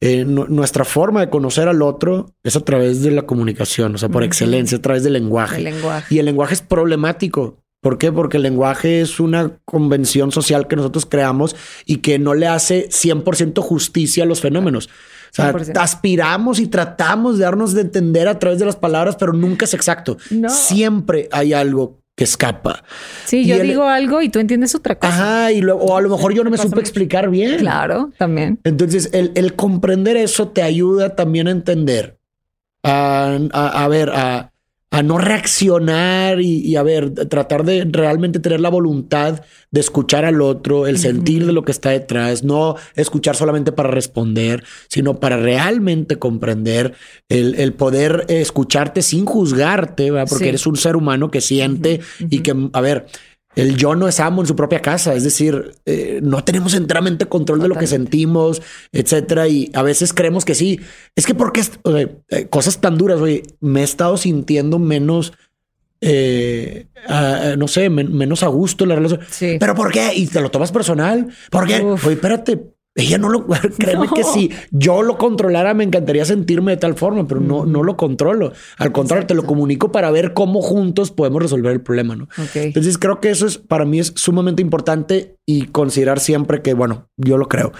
[0.00, 4.10] eh, nuestra forma de conocer al otro es a través de la comunicación, o sea,
[4.10, 5.62] por excelencia, a través del lenguaje.
[6.14, 7.62] Y el lenguaje es problemático.
[7.80, 8.12] ¿Por qué?
[8.12, 11.56] Porque el lenguaje es una convención social que nosotros creamos
[11.86, 14.90] y que no le hace 100% justicia a los fenómenos.
[15.30, 19.64] Sea, aspiramos y tratamos de darnos de entender a través de las palabras, pero nunca
[19.64, 20.16] es exacto.
[20.48, 22.82] Siempre hay algo que escapa.
[23.26, 25.12] Sí, yo digo algo y tú entiendes otra cosa.
[25.12, 27.58] Ajá, y luego, o a lo mejor yo no me supe explicar bien.
[27.58, 28.58] Claro, también.
[28.64, 32.18] Entonces, el, comprender eso te ayuda también a entender,
[32.82, 34.52] a ver, a,
[34.96, 40.40] a no reaccionar y, a ver, tratar de realmente tener la voluntad de escuchar al
[40.40, 45.36] otro, el sentir de lo que está detrás, no escuchar solamente para responder, sino para
[45.36, 46.94] realmente comprender,
[47.28, 52.80] el, poder escucharte sin juzgarte, porque eres un ser humano que siente y que, a
[52.80, 53.06] ver,
[53.56, 57.24] el yo no es amo en su propia casa, es decir, eh, no tenemos enteramente
[57.24, 58.60] control de lo que sentimos,
[58.92, 59.48] etcétera.
[59.48, 60.78] Y a veces creemos que sí.
[61.16, 61.62] Es que porque
[62.28, 65.32] eh, cosas tan duras, oye, me he estado sintiendo menos,
[66.02, 66.88] eh,
[67.56, 69.20] no sé, menos a gusto en la relación.
[69.30, 69.56] Sí.
[69.58, 70.14] Pero ¿por qué?
[70.14, 71.28] Y te lo tomas personal.
[71.50, 71.80] ¿Por qué?
[71.80, 73.46] Oye, espérate, ella no lo,
[73.78, 77.82] créeme que si yo lo controlara me encantaría sentirme de tal forma, pero no, no
[77.82, 78.52] lo controlo.
[78.78, 82.28] Al contrario, te lo comunico para ver cómo juntos podemos resolver el problema, ¿no?
[82.54, 87.08] Entonces creo que eso es, para mí es sumamente importante y considerar siempre que, bueno,
[87.16, 87.72] yo lo creo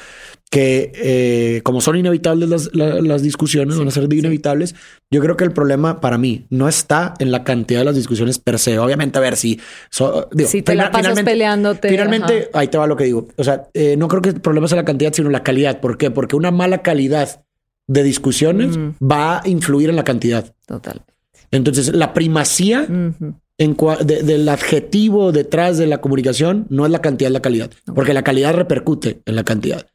[0.50, 4.74] que eh, como son inevitables las, discusiones, van a ser inevitables,
[5.10, 8.38] yo creo que el problema para mí no está en la cantidad de las discusiones
[8.38, 8.78] per se.
[8.78, 9.60] Obviamente, a ver si...
[9.90, 11.88] si te la pasas peleándote.
[11.88, 13.28] Finalmente, ahí te va lo que digo.
[13.36, 15.80] O sea, eh, no creo que el problema sea la cantidad, sino la calidad.
[15.80, 16.10] ¿Por qué?
[16.10, 17.44] Porque una mala calidad
[17.88, 18.90] de discusiones mm.
[19.02, 20.54] va a influir en la cantidad.
[20.66, 21.02] Total.
[21.50, 22.86] Entonces, la primacía...
[23.58, 23.74] En
[24.04, 28.22] del adjetivo detrás de la comunicación no es la cantidad, es la calidad, porque la
[28.22, 29.86] calidad repercute en la cantidad.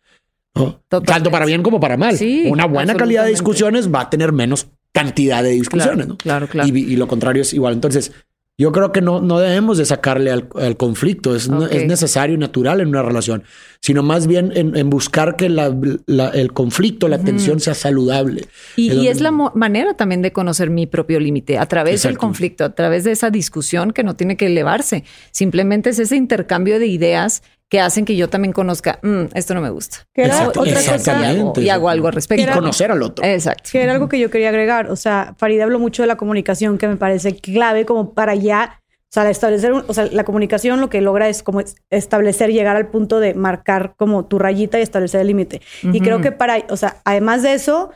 [0.53, 2.17] Tanto para bien como para mal.
[2.47, 6.07] Una buena calidad de discusiones va a tener menos cantidad de discusiones.
[6.17, 6.67] Claro, claro.
[6.67, 7.73] Y, lo contrario es igual.
[7.73, 8.11] Entonces,
[8.57, 11.35] yo creo que no, no debemos de sacarle al, conflicto.
[11.35, 13.43] Es, es, necesario y natural en una relación,
[13.79, 18.45] sino más bien en, buscar que el conflicto, la tensión sea saludable.
[18.75, 22.75] Y es, la manera también de conocer mi propio límite a través del conflicto, a
[22.75, 25.05] través de esa discusión que no tiene que elevarse.
[25.31, 27.41] Simplemente es ese intercambio de ideas
[27.71, 29.99] que hacen que yo también conozca, mm, esto no me gusta.
[30.13, 32.43] Que era otra cosa y hago algo al respecto.
[32.43, 33.23] Y conocer al otro.
[33.23, 33.69] Exacto.
[33.71, 34.91] Que era algo que yo quería agregar.
[34.91, 38.81] O sea, Farida habló mucho de la comunicación que me parece clave como para ya,
[39.03, 42.89] o sea, establecer, o sea, la comunicación lo que logra es como establecer, llegar al
[42.89, 45.61] punto de marcar como tu rayita y establecer el límite.
[45.81, 47.91] Y creo que para, o sea, además de eso,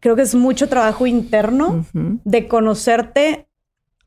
[0.00, 3.46] creo que es mucho trabajo interno de conocerte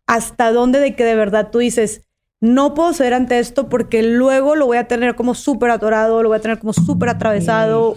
[0.08, 2.08] hasta dónde de que de verdad tú dices,
[2.42, 6.30] no puedo ceder ante esto porque luego lo voy a tener como súper atorado, lo
[6.30, 7.94] voy a tener como súper atravesado,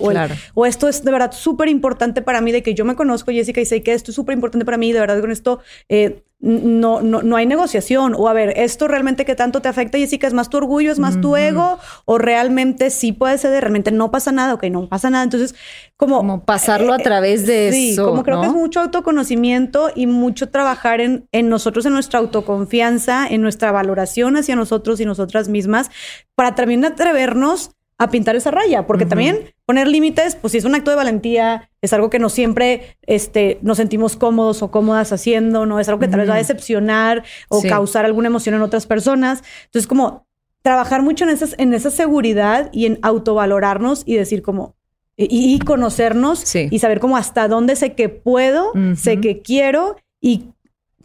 [0.54, 3.62] o, esto es de verdad súper importante para mí, de que yo me conozco, Jessica,
[3.62, 7.00] y sé que esto es súper importante para mí, de verdad con esto eh, no,
[7.00, 8.14] no, no hay negociación.
[8.16, 10.26] O a ver, ¿esto realmente que tanto te afecta, Jessica?
[10.26, 10.92] ¿Es más tu orgullo?
[10.92, 11.78] ¿Es más tu ego?
[12.04, 14.52] ¿O realmente sí puede ser, realmente no pasa nada?
[14.54, 15.24] Ok, no pasa nada.
[15.24, 15.54] Entonces,
[15.96, 16.18] como...
[16.18, 18.10] Como pasarlo a eh, través de sí, eso.
[18.10, 23.26] como creo que es mucho autoconocimiento y mucho trabajar en, en nosotros, en nuestra autoconfianza,
[23.26, 25.90] en nuestra valoración hacia nosotros y nosotras mismas,
[26.34, 30.74] para también atrevernos a pintar esa raya, porque también poner límites, pues si es un
[30.74, 35.64] acto de valentía, es algo que no siempre este, nos sentimos cómodos o cómodas haciendo,
[35.64, 35.78] ¿no?
[35.78, 39.44] Es algo que tal vez va a decepcionar o causar alguna emoción en otras personas.
[39.66, 40.26] Entonces, como
[40.62, 44.74] trabajar mucho en, esas, en esa seguridad y en autovalorarnos y decir como,
[45.16, 50.46] y, conocernos y saber como hasta dónde sé que puedo, sé que quiero y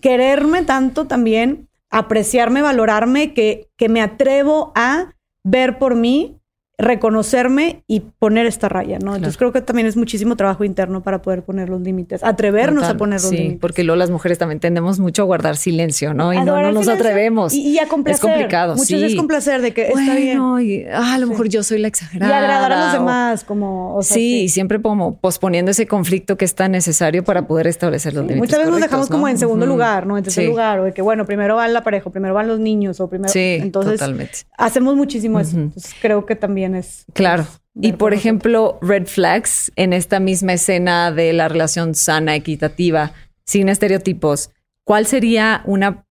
[0.01, 5.13] quererme tanto también, apreciarme, valorarme, que, que me atrevo a
[5.43, 6.38] ver por mí
[6.79, 9.13] reconocerme y poner esta raya, ¿no?
[9.13, 12.95] Entonces creo que también es muchísimo trabajo interno para poder poner los límites, atrevernos a
[12.95, 13.59] poner los límites.
[13.59, 16.33] porque luego las mujeres también tendemos mucho a guardar silencio, ¿no?
[16.33, 17.53] Y no, nos atrevemos.
[17.53, 18.15] Y, a complacer.
[18.15, 20.39] Es complicado, Muchas veces complacer de que está bien.
[20.61, 22.31] Y, ah, a lo mejor yo soy la exagerada.
[22.31, 23.99] Y agradar a los demás, como...
[24.01, 28.39] sí, siempre como posponiendo ese conflicto que es tan necesario para poder establecer los límites.
[28.39, 30.17] Muchas veces nos dejamos como en segundo lugar, ¿no?
[30.17, 33.01] En tercer lugar, o de que, bueno, primero va la pareja, primero van los niños,
[33.01, 33.31] o primero...
[33.31, 34.39] Sí, Entonces, totalmente.
[34.57, 35.57] hacemos muchísimo eso.
[35.57, 36.68] Entonces creo que también
[37.13, 37.47] Claro.
[37.81, 43.13] Y por ejemplo, red flags en esta misma escena de la relación sana, equitativa,
[43.45, 44.51] sin estereotipos,
[44.83, 46.05] ¿cuál sería una,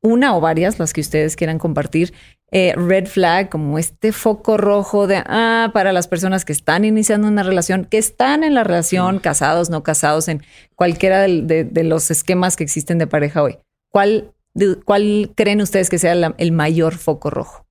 [0.00, 2.12] una o varias, las que ustedes quieran compartir,
[2.54, 7.26] eh, red flag, como este foco rojo de, ah, para las personas que están iniciando
[7.28, 10.42] una relación, que están en la relación, casados, no casados, en
[10.74, 13.58] cualquiera de, los esquemas que existen de pareja hoy?
[13.90, 14.34] ¿Cuál,
[14.84, 17.64] cuál creen ustedes que sea el mayor foco rojo?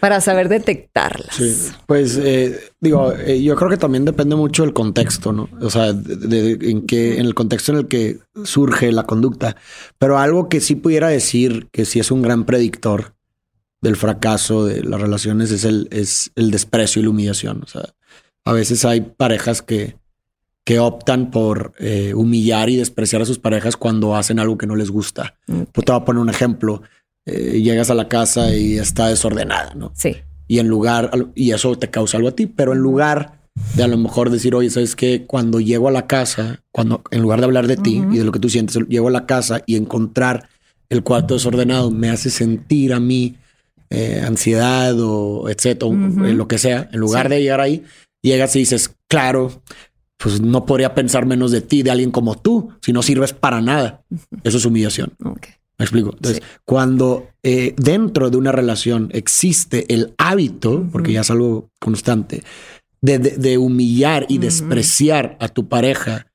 [0.00, 1.34] Para saber detectarlas.
[1.34, 1.54] Sí,
[1.86, 5.48] pues eh, digo, eh, yo creo que también depende mucho del contexto, ¿no?
[5.60, 9.56] O sea, de, en qué, en el contexto en el que surge la conducta.
[9.98, 13.14] Pero algo que sí pudiera decir que sí es un gran predictor
[13.80, 17.62] del fracaso de las relaciones es el, es el desprecio y la humillación.
[17.62, 17.82] O sea,
[18.44, 19.96] a veces hay parejas que,
[20.64, 24.74] que optan por eh, humillar y despreciar a sus parejas cuando hacen algo que no
[24.74, 25.36] les gusta.
[25.46, 26.82] Pues te voy a poner un ejemplo.
[27.26, 29.92] Eh, llegas a la casa y está desordenada, ¿no?
[29.94, 30.16] Sí.
[30.46, 33.40] Y en lugar, y eso te causa algo a ti, pero en lugar
[33.74, 35.24] de a lo mejor decir, oye, ¿sabes qué?
[35.26, 38.30] Cuando llego a la casa, cuando en lugar de hablar de ti y de lo
[38.30, 40.48] que tú sientes, llego a la casa y encontrar
[40.88, 43.34] el cuarto desordenado me hace sentir a mí
[43.90, 47.84] eh, ansiedad o etcétera, lo que sea, en lugar de llegar ahí,
[48.22, 49.62] llegas y dices, claro,
[50.16, 53.60] pues no podría pensar menos de ti, de alguien como tú, si no sirves para
[53.60, 54.02] nada.
[54.44, 55.12] Eso es humillación.
[55.78, 56.10] Me explico.
[56.14, 62.42] Entonces, cuando eh, dentro de una relación existe el hábito, porque ya es algo constante,
[63.02, 66.26] de, humillar y despreciar a tu pareja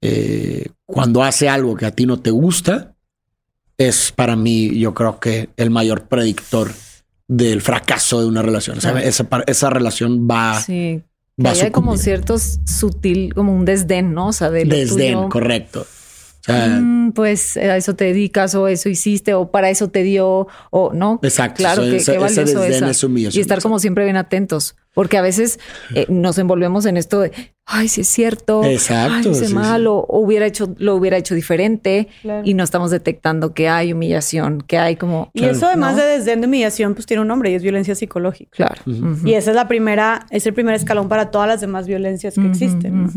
[0.00, 2.94] eh, cuando hace algo que a ti no te gusta,
[3.78, 6.70] es para mí, yo creo que el mayor predictor
[7.26, 8.78] del fracaso de una relación.
[8.78, 10.60] O sea, esa, esa, relación va.
[10.60, 11.02] Sí.
[11.44, 14.28] Va hay como cierto sutil, como un desdén, ¿no?
[14.28, 15.86] O sea, de Desdén, correcto.
[16.48, 20.92] Mm, pues a eso te dedicas o eso hiciste o para eso te dio o
[20.92, 21.20] no.
[21.22, 21.58] Exacto.
[21.58, 23.08] Claro, que, qué valioso eso.
[23.08, 24.76] Y estar como siempre bien atentos.
[24.92, 25.60] Porque a veces
[25.94, 27.30] eh, nos envolvemos en esto de,
[27.70, 32.08] ay, si es cierto, Exacto, ay, hice mal, O, hubiera hecho, lo hubiera hecho diferente
[32.44, 35.30] y no estamos detectando que hay humillación, que hay como.
[35.32, 38.50] Y eso, además de desdén de humillación, pues tiene un nombre y es violencia psicológica.
[38.50, 38.82] Claro.
[39.24, 42.46] Y esa es la primera, es el primer escalón para todas las demás violencias que
[42.46, 43.08] existen.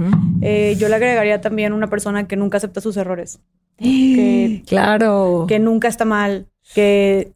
[0.42, 3.40] Eh, yo le agregaría también una persona que nunca acepta sus errores.
[4.68, 5.46] claro.
[5.48, 7.34] Que nunca está mal, que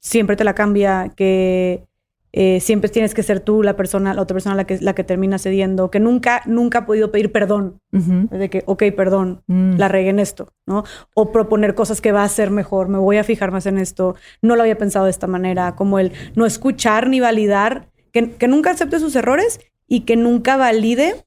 [0.00, 1.87] siempre te la cambia, que
[2.32, 5.04] eh, siempre tienes que ser tú la persona, la otra persona la que, la que
[5.04, 7.80] termina cediendo, que nunca, nunca ha podido pedir perdón.
[7.90, 9.76] De que, ok, perdón, mm.
[9.76, 10.84] la regué en esto, ¿no?
[11.14, 14.14] O proponer cosas que va a ser mejor, me voy a fijar más en esto,
[14.42, 18.46] no lo había pensado de esta manera, como el no escuchar ni validar, que, que
[18.46, 21.24] nunca acepte sus errores y que nunca valide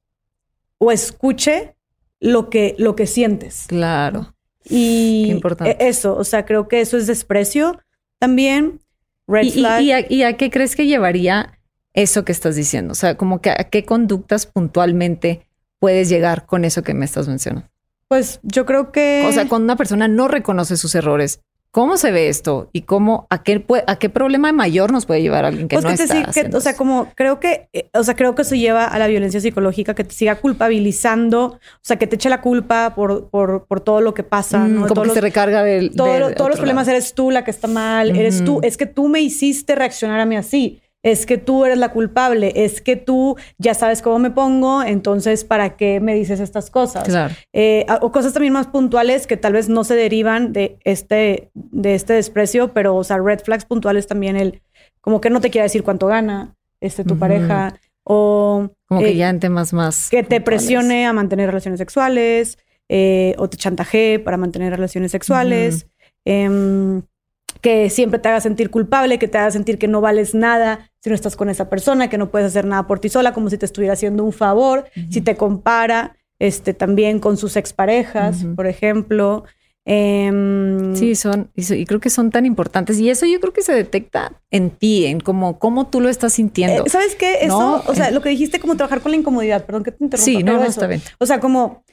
[0.78, 1.76] o escuche
[2.20, 3.66] lo que, lo que sientes.
[3.68, 4.36] Claro.
[4.64, 7.80] Y e, eso, o sea, creo que eso es desprecio
[8.20, 8.80] también.
[9.28, 9.66] ¿Y,
[10.10, 11.60] Y, a, qué crees que llevaría
[11.94, 12.92] eso que estás diciendo?
[12.94, 15.48] O sea, como que a qué conductas puntualmente
[15.80, 17.68] puedes llegar con eso que me estás mencionando.
[18.08, 19.26] Pues yo creo que...
[19.28, 21.40] O sea, cuando una persona no reconoce sus errores,
[21.72, 22.70] ¿Cómo se ve esto?
[22.74, 25.96] ¿Y cómo, a qué, a qué problema mayor nos puede llevar alguien que pues no
[25.96, 29.00] que está O sea, como creo que, eh, o sea, creo que eso lleva a
[29.00, 33.30] la violencia psicológica, que te siga culpabilizando, o sea, que te eche la culpa por,
[33.30, 34.60] por, por todo lo que pasa.
[34.60, 35.96] Mm, como que se recarga del...
[35.96, 39.22] todos los problemas eres tú la que está mal, eres tú, es que tú me
[39.22, 43.74] hiciste reaccionar a mí así es que tú eres la culpable, es que tú ya
[43.74, 47.06] sabes cómo me pongo, entonces ¿para qué me dices estas cosas?
[47.06, 47.34] Claro.
[47.54, 51.96] Eh, o cosas también más puntuales que tal vez no se derivan de este, de
[51.96, 54.62] este desprecio, pero, o sea, red flags puntuales también, el
[55.02, 58.70] como que no te quiere decir cuánto gana este, tu pareja, o...
[58.88, 60.10] Como que eh, ya en temas más...
[60.10, 62.60] Que te presione a mantener relaciones sexuales,
[62.90, 65.88] eh, o te chantajee para mantener relaciones sexuales
[67.62, 71.10] que siempre te haga sentir culpable, que te haga sentir que no vales nada si
[71.10, 73.58] no estás con esa persona, que no puedes hacer nada por ti sola, como si
[73.58, 79.44] te estuviera haciendo un favor, si te compara este, también con sus exparejas, por ejemplo.
[79.84, 83.00] Em, sí, son, y, creo que son tan importantes.
[83.00, 86.34] Y eso yo creo que se detecta en ti, en cómo, cómo tú lo estás
[86.34, 86.86] sintiendo.
[86.86, 87.40] Eh, ¿Sabes qué?
[87.42, 90.26] Eso, o sea, lo que dijiste, como trabajar con la incomodidad, perdón que te interrumpa.
[90.26, 91.02] Sí, no, no, está bien.
[91.20, 91.84] O sea, como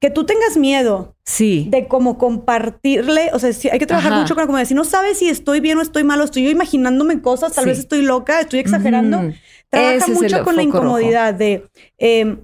[0.00, 1.68] que tú tengas miedo sí.
[1.70, 4.68] de cómo compartirle, o sea, hay que trabajar mucho con la comunidad.
[4.68, 7.66] Si no sabes si estoy bien o estoy mal, o estoy yo imaginándome cosas, tal
[7.66, 9.32] vez estoy loca, estoy exagerando.
[9.70, 11.68] Trabaja mucho con la incomodidad de
[11.98, 12.38] em,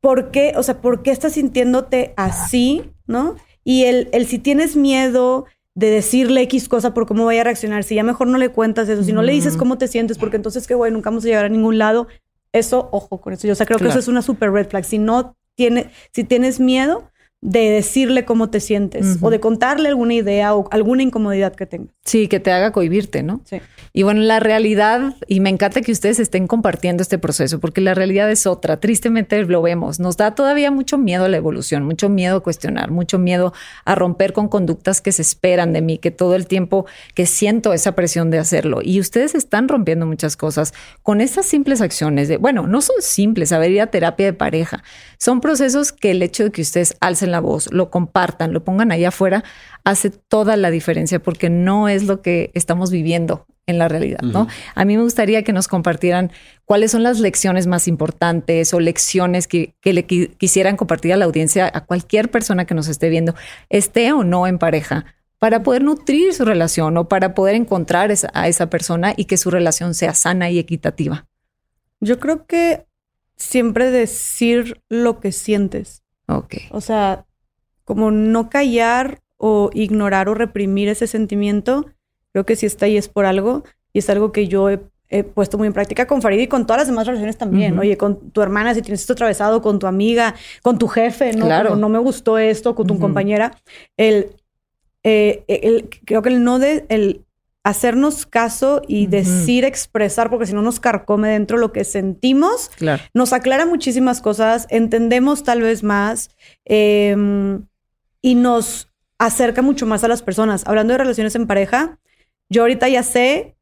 [0.00, 3.36] por qué, o sea, por qué estás sintiéndote así, ¿no?
[3.64, 7.84] Y el, el si tienes miedo de decirle X cosa por cómo vaya a reaccionar,
[7.84, 10.36] si ya mejor no le cuentas eso, si no le dices cómo te sientes, porque
[10.36, 12.06] entonces que bueno, nunca vamos a llegar a ningún lado.
[12.52, 13.46] Eso, ojo con eso.
[13.46, 14.84] Yo o sea, creo que eso es una super red flag.
[14.84, 15.36] Si no
[16.12, 17.09] si tienes miedo
[17.42, 21.94] de decirle cómo te sientes o de contarle alguna idea o alguna incomodidad que tengas.
[22.04, 23.40] Sí, que te haga cohibirte, ¿no?
[23.44, 23.60] Sí.
[23.92, 27.94] Y bueno, la realidad, y me encanta que ustedes estén compartiendo este proceso, porque la
[27.94, 28.78] realidad es otra.
[28.78, 29.98] Tristemente lo vemos.
[29.98, 33.52] Nos da todavía mucho miedo a la evolución, mucho miedo a cuestionar, mucho miedo
[33.84, 37.72] a romper con conductas que se esperan de mí, que todo el tiempo que siento
[37.72, 38.80] esa presión de hacerlo.
[38.82, 43.50] Y ustedes están rompiendo muchas cosas con estas simples acciones de, bueno, no son simples,
[43.52, 44.84] a ver, ir a terapia de pareja.
[45.18, 48.92] Son procesos que el hecho de que ustedes alcen la voz, lo compartan, lo pongan
[48.92, 49.44] allá afuera,
[49.84, 54.48] hace toda la diferencia porque no es lo que estamos viviendo en la realidad, ¿no?
[54.74, 56.32] A mí me gustaría que nos compartieran
[56.64, 61.70] cuáles son las lecciones más importantes o lecciones que, le quisieran compartir a la audiencia,
[61.72, 63.34] a cualquier persona que nos esté viendo,
[63.68, 65.06] esté o no en pareja,
[65.38, 69.50] para poder nutrir su relación o para poder encontrar a esa persona y que su
[69.50, 71.26] relación sea sana y equitativa.
[72.00, 72.86] Yo creo que
[73.36, 76.02] siempre decir lo que sientes.
[76.36, 76.56] Ok.
[76.70, 77.26] O sea,
[77.84, 81.86] como no callar o ignorar o reprimir ese sentimiento,
[82.32, 84.80] creo que si está ahí es por algo y es algo que yo he,
[85.34, 87.76] puesto muy en práctica con Farid y con todas las demás relaciones también.
[87.80, 91.46] Oye, con tu hermana, si tienes esto atravesado, con tu amiga, con tu jefe, ¿no?
[91.46, 91.74] Claro.
[91.74, 93.50] no me gustó esto, con tu compañera.
[93.96, 94.36] El,
[95.02, 97.24] eh, el, creo que el no de, el
[97.62, 103.02] hacernos caso y decir, expresar, porque si no nos carcome dentro lo que sentimos, claro.
[103.12, 106.30] nos aclara muchísimas cosas, entendemos tal vez más.
[106.64, 107.14] Eh,
[108.22, 108.88] y nos
[109.18, 110.62] acerca mucho más a las personas.
[110.66, 111.98] Hablando de relaciones en pareja,
[112.48, 113.56] yo ahorita ya sé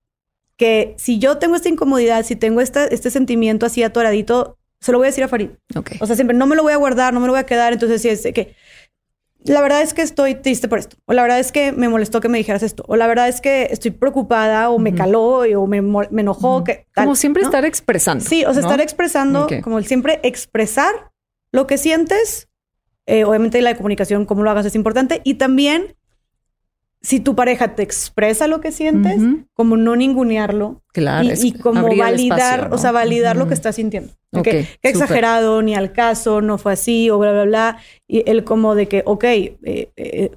[0.56, 4.98] que si yo tengo esta incomodidad, si tengo este, este sentimiento así atoradito, se lo
[4.98, 5.50] voy a decir a Farid.
[6.00, 7.72] O sea, siempre no me lo voy a guardar, no me lo voy a quedar.
[7.72, 8.54] Entonces, si es que
[9.44, 12.20] la verdad es que estoy triste por esto, o la verdad es que me molestó
[12.20, 15.66] que me dijeras esto, o la verdad es que estoy preocupada, o me caló, o
[15.66, 16.64] me, enojó.
[16.64, 18.24] que, como siempre estar expresando.
[18.24, 21.10] Sí, o sea, estar expresando, como el siempre expresar
[21.52, 22.48] lo que sientes.
[23.06, 25.22] Eh, obviamente la comunicación, cómo lo hagas es importante.
[25.24, 25.96] Y también
[27.00, 29.20] si tu pareja te expresa lo que sientes,
[29.54, 30.82] como no ningunearlo.
[30.92, 31.28] Claro.
[31.40, 34.12] Y, como validar, o sea, validar lo que estás sintiendo.
[34.42, 37.78] que, exagerado, ni al caso, no fue así, o bla, bla, bla.
[38.08, 39.56] Y él como de que, ok, eh,
[39.96, 40.30] eh,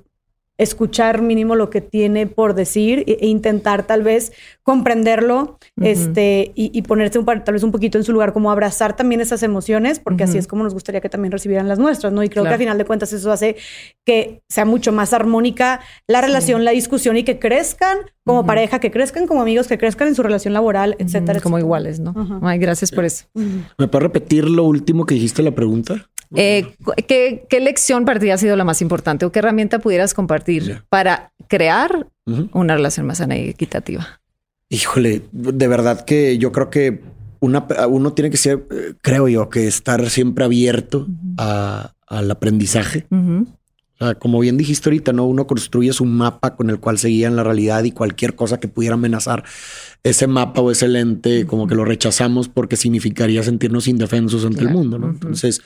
[0.61, 4.31] escuchar mínimo lo que tiene por decir e, e intentar tal vez
[4.63, 8.95] comprenderlo este, y, y, ponerse un, tal vez un poquito en su lugar, como abrazar
[8.95, 12.23] también esas emociones, porque así es como nos gustaría que también recibieran las nuestras, ¿no?
[12.23, 13.55] Y creo que al final de cuentas eso hace
[14.05, 18.91] que sea mucho más armónica la relación, la discusión y que crezcan como pareja, que
[18.91, 21.39] crezcan como amigos, que crezcan en su relación laboral, etcétera.
[21.39, 22.13] Como iguales, ¿no?
[22.43, 23.25] Ay, gracias por eso.
[23.33, 26.07] ¿Me puedes repetir lo último que dijiste la pregunta?
[26.35, 26.75] Eh,
[27.07, 31.33] ¿qué, lección para ti ha sido la más importante o qué herramienta pudieras compartir para
[31.47, 32.07] crear
[32.53, 34.21] una relación más sana y equitativa?
[34.69, 37.01] Híjole, de verdad que yo creo que
[37.41, 43.05] una, uno tiene que ser, eh, creo yo, que estar siempre abierto al aprendizaje.
[44.19, 45.25] como bien dijiste ahorita, ¿no?
[45.25, 48.69] Uno construye su mapa con el cual seguía en la realidad y cualquier cosa que
[48.69, 49.43] pudiera amenazar
[50.03, 54.69] ese mapa o ese lente, como que lo rechazamos porque significaría sentirnos indefensos ante el
[54.69, 55.09] mundo, ¿no?
[55.09, 55.61] Entonces,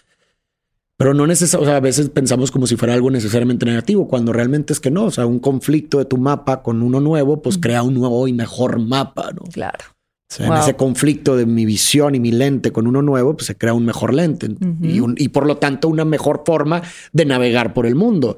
[0.97, 4.31] pero no necesariamente, o sea, a veces pensamos como si fuera algo necesariamente negativo, cuando
[4.31, 5.05] realmente es que no.
[5.05, 8.33] O sea, un conflicto de tu mapa con uno nuevo, pues crea un nuevo y
[8.33, 9.43] mejor mapa, ¿no?
[9.51, 9.83] Claro.
[10.27, 13.45] O sea, en ese conflicto de mi visión y mi lente con uno nuevo, pues
[13.45, 14.47] se crea un mejor lente
[14.81, 16.81] y, y, por lo tanto una mejor forma
[17.13, 18.37] de navegar por el mundo.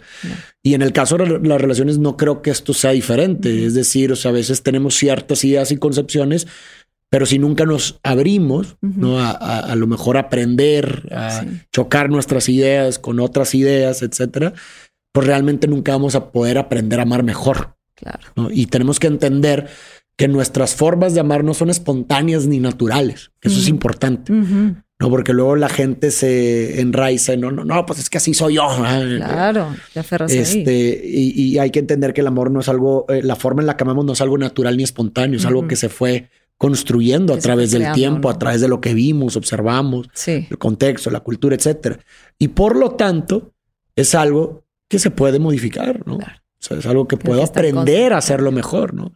[0.62, 3.66] Y en el caso de las relaciones no creo que esto sea diferente.
[3.66, 6.46] Es decir, o sea, a veces tenemos ciertas ideas y concepciones
[7.10, 9.20] pero si nunca nos abrimos, ¿no?
[9.20, 14.54] A, a, lo mejor aprender, a chocar nuestras ideas con otras ideas, etcétera,
[15.14, 17.78] pues realmente nunca vamos a poder aprender a amar mejor.
[17.96, 18.52] Claro.
[18.52, 19.68] Y tenemos que entender
[20.18, 23.32] que nuestras formas de amar no son espontáneas ni naturales.
[23.42, 24.34] Eso es importante.
[24.34, 28.56] No, porque luego la gente se enraiza no, no, no, pues es que así soy
[28.56, 28.68] yo.
[29.18, 33.06] Claro, te aferras este, Y, y, hay que entender que el amor no es algo,
[33.10, 35.68] eh, la forma en la que amamos no es algo natural ni espontáneo, es algo
[35.68, 40.10] que se fue construyendo a través del tiempo, a través de lo que vimos, observamos,
[40.26, 42.00] el contexto, la cultura, etcétera.
[42.40, 43.54] Y por lo tanto,
[43.96, 46.16] es algo que se puede modificar, ¿no?
[46.16, 46.20] O
[46.60, 49.16] sea, es algo que puedo aprender a hacerlo mejor, ¿no?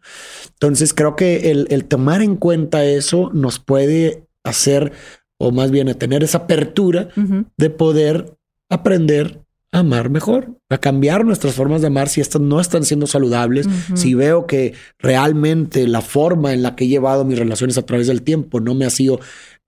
[0.52, 4.92] Entonces creo que el, tomar en cuenta eso nos puede hacer,
[5.40, 7.10] o más bien a tener esa apertura
[7.58, 8.38] de poder
[8.70, 9.41] aprender
[9.72, 14.14] amar mejor, a cambiar nuestras formas de amar si estas no están siendo saludables, si
[14.14, 18.22] veo que realmente la forma en la que he llevado mis relaciones a través del
[18.22, 19.20] tiempo no me ha sido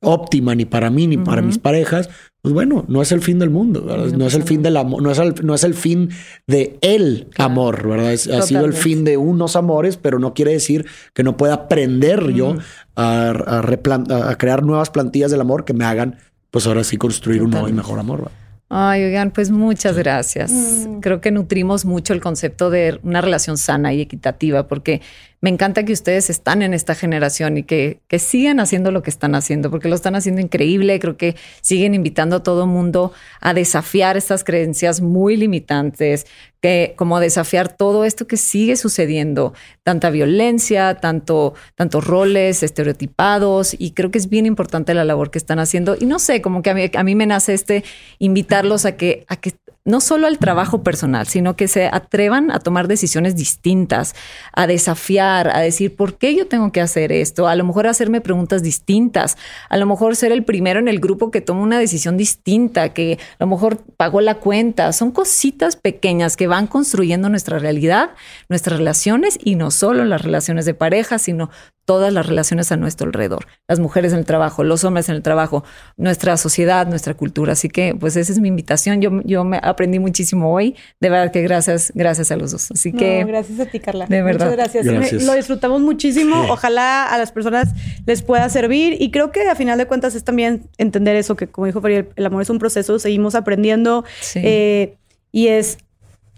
[0.01, 2.09] óptima ni para mí ni para mis parejas,
[2.41, 5.09] pues bueno, no es el fin del mundo, no es el fin del amor, no
[5.09, 6.09] es el, no es el fin
[6.45, 8.11] de el amor, ¿verdad?
[8.11, 12.33] ha sido el fin de unos amores, pero no quiere decir que no pueda aprender
[12.33, 12.57] yo
[12.97, 16.17] a, a, crear nuevas plantillas del amor que me hagan,
[16.51, 18.23] pues ahora sí construir un nuevo y mejor amor.
[18.23, 18.42] ¿verdad?
[18.69, 20.51] Ay, oigan, pues muchas gracias.
[20.51, 20.99] Mm.
[20.99, 25.01] Creo que nutrimos mucho el concepto de una relación sana y equitativa, porque
[25.43, 29.35] me encanta que ustedes están en esta generación y que, sigan haciendo lo que están
[29.35, 30.97] haciendo, porque lo están haciendo increíble.
[31.01, 33.11] Creo que siguen invitando a todo mundo
[33.41, 36.27] a desafiar estas creencias muy limitantes,
[36.61, 39.53] que como a desafiar todo esto que sigue sucediendo,
[39.83, 45.39] tanta violencia, tanto, tantos roles estereotipados, y creo que es bien importante la labor que
[45.39, 45.97] están haciendo.
[45.99, 47.83] Y no sé, como que a mí, a me nace este
[48.17, 49.51] invitarlos a que, a que
[49.85, 54.15] no solo al trabajo personal, sino que se atrevan a tomar decisiones distintas,
[54.53, 57.49] a desafiar, a decir, ¿por qué yo tengo que hacer esto?
[57.49, 59.37] A lo mejor hacerme preguntas distintas,
[59.69, 63.19] a lo mejor ser el primero en el grupo que toma una decisión distinta, que
[63.39, 64.93] a lo mejor pagó la cuenta.
[64.93, 68.11] Son cositas pequeñas que van construyendo nuestra realidad,
[68.47, 71.49] nuestras relaciones y no solo las relaciones de pareja, sino
[71.85, 75.21] todas las relaciones a nuestro alrededor, las mujeres en el trabajo, los hombres en el
[75.21, 75.63] trabajo,
[75.97, 77.53] nuestra sociedad, nuestra cultura.
[77.53, 79.01] Así que, pues esa es mi invitación.
[79.01, 80.75] Yo, yo me aprendí muchísimo hoy.
[80.99, 82.71] De verdad que gracias, gracias a los dos.
[82.71, 83.23] Así que...
[83.25, 84.05] gracias a ti, Carla.
[84.07, 84.49] De verdad.
[84.49, 85.23] Muchas gracias.
[85.23, 86.45] lo disfrutamos muchísimo.
[86.49, 87.69] Ojalá a las personas
[88.05, 89.01] les pueda servir.
[89.01, 92.05] Y creo que a final de cuentas es también entender eso, que como dijo Farid,
[92.15, 94.05] el amor es un proceso, seguimos aprendiendo.
[94.35, 94.95] Eh,
[95.31, 95.77] y es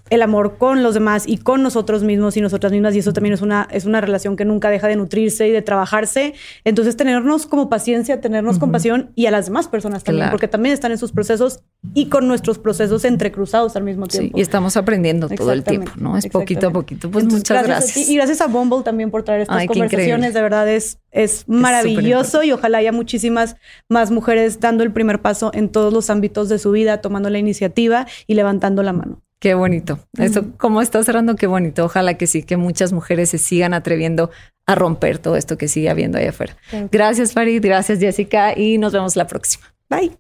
[0.10, 3.34] el amor con los demás y con nosotros mismos y nosotras mismas y eso también
[3.34, 6.36] es una, es una relación que nunca deja de nutrirse y de trabajarse.
[6.64, 10.92] Entonces tenernos como paciencia, tenernos compasión y a las demás personas también, porque también están
[10.92, 11.62] en sus procesos
[11.94, 14.38] y con nuestros procesos entrecruzados al mismo tiempo.
[14.38, 16.18] y estamos aprendiendo todo el tiempo, ¿no?
[16.18, 17.10] Es poquito a poquito.
[17.10, 18.10] Pues muchas gracias.
[18.10, 20.34] y gracias a Bumble también por traer estas conversaciones.
[20.34, 23.56] De verdad es, es maravilloso y ojalá haya muchísimas
[23.90, 27.40] más mujeres dando el primer paso en todos los ámbitos de su vida, tomando la
[27.40, 29.22] iniciativa y levantando la mano.
[29.40, 30.00] Qué bonito.
[30.18, 31.86] Eso, como está cerrando, qué bonito.
[31.86, 34.32] Ojalá que sí, que muchas mujeres se sigan atreviendo
[34.66, 36.58] a romper todo esto que sigue habiendo ahí afuera.
[36.92, 37.64] Gracias, Farid.
[37.64, 38.58] Gracias, Jessica.
[38.58, 39.66] Y nos vemos la próxima.
[39.90, 40.18] Bye.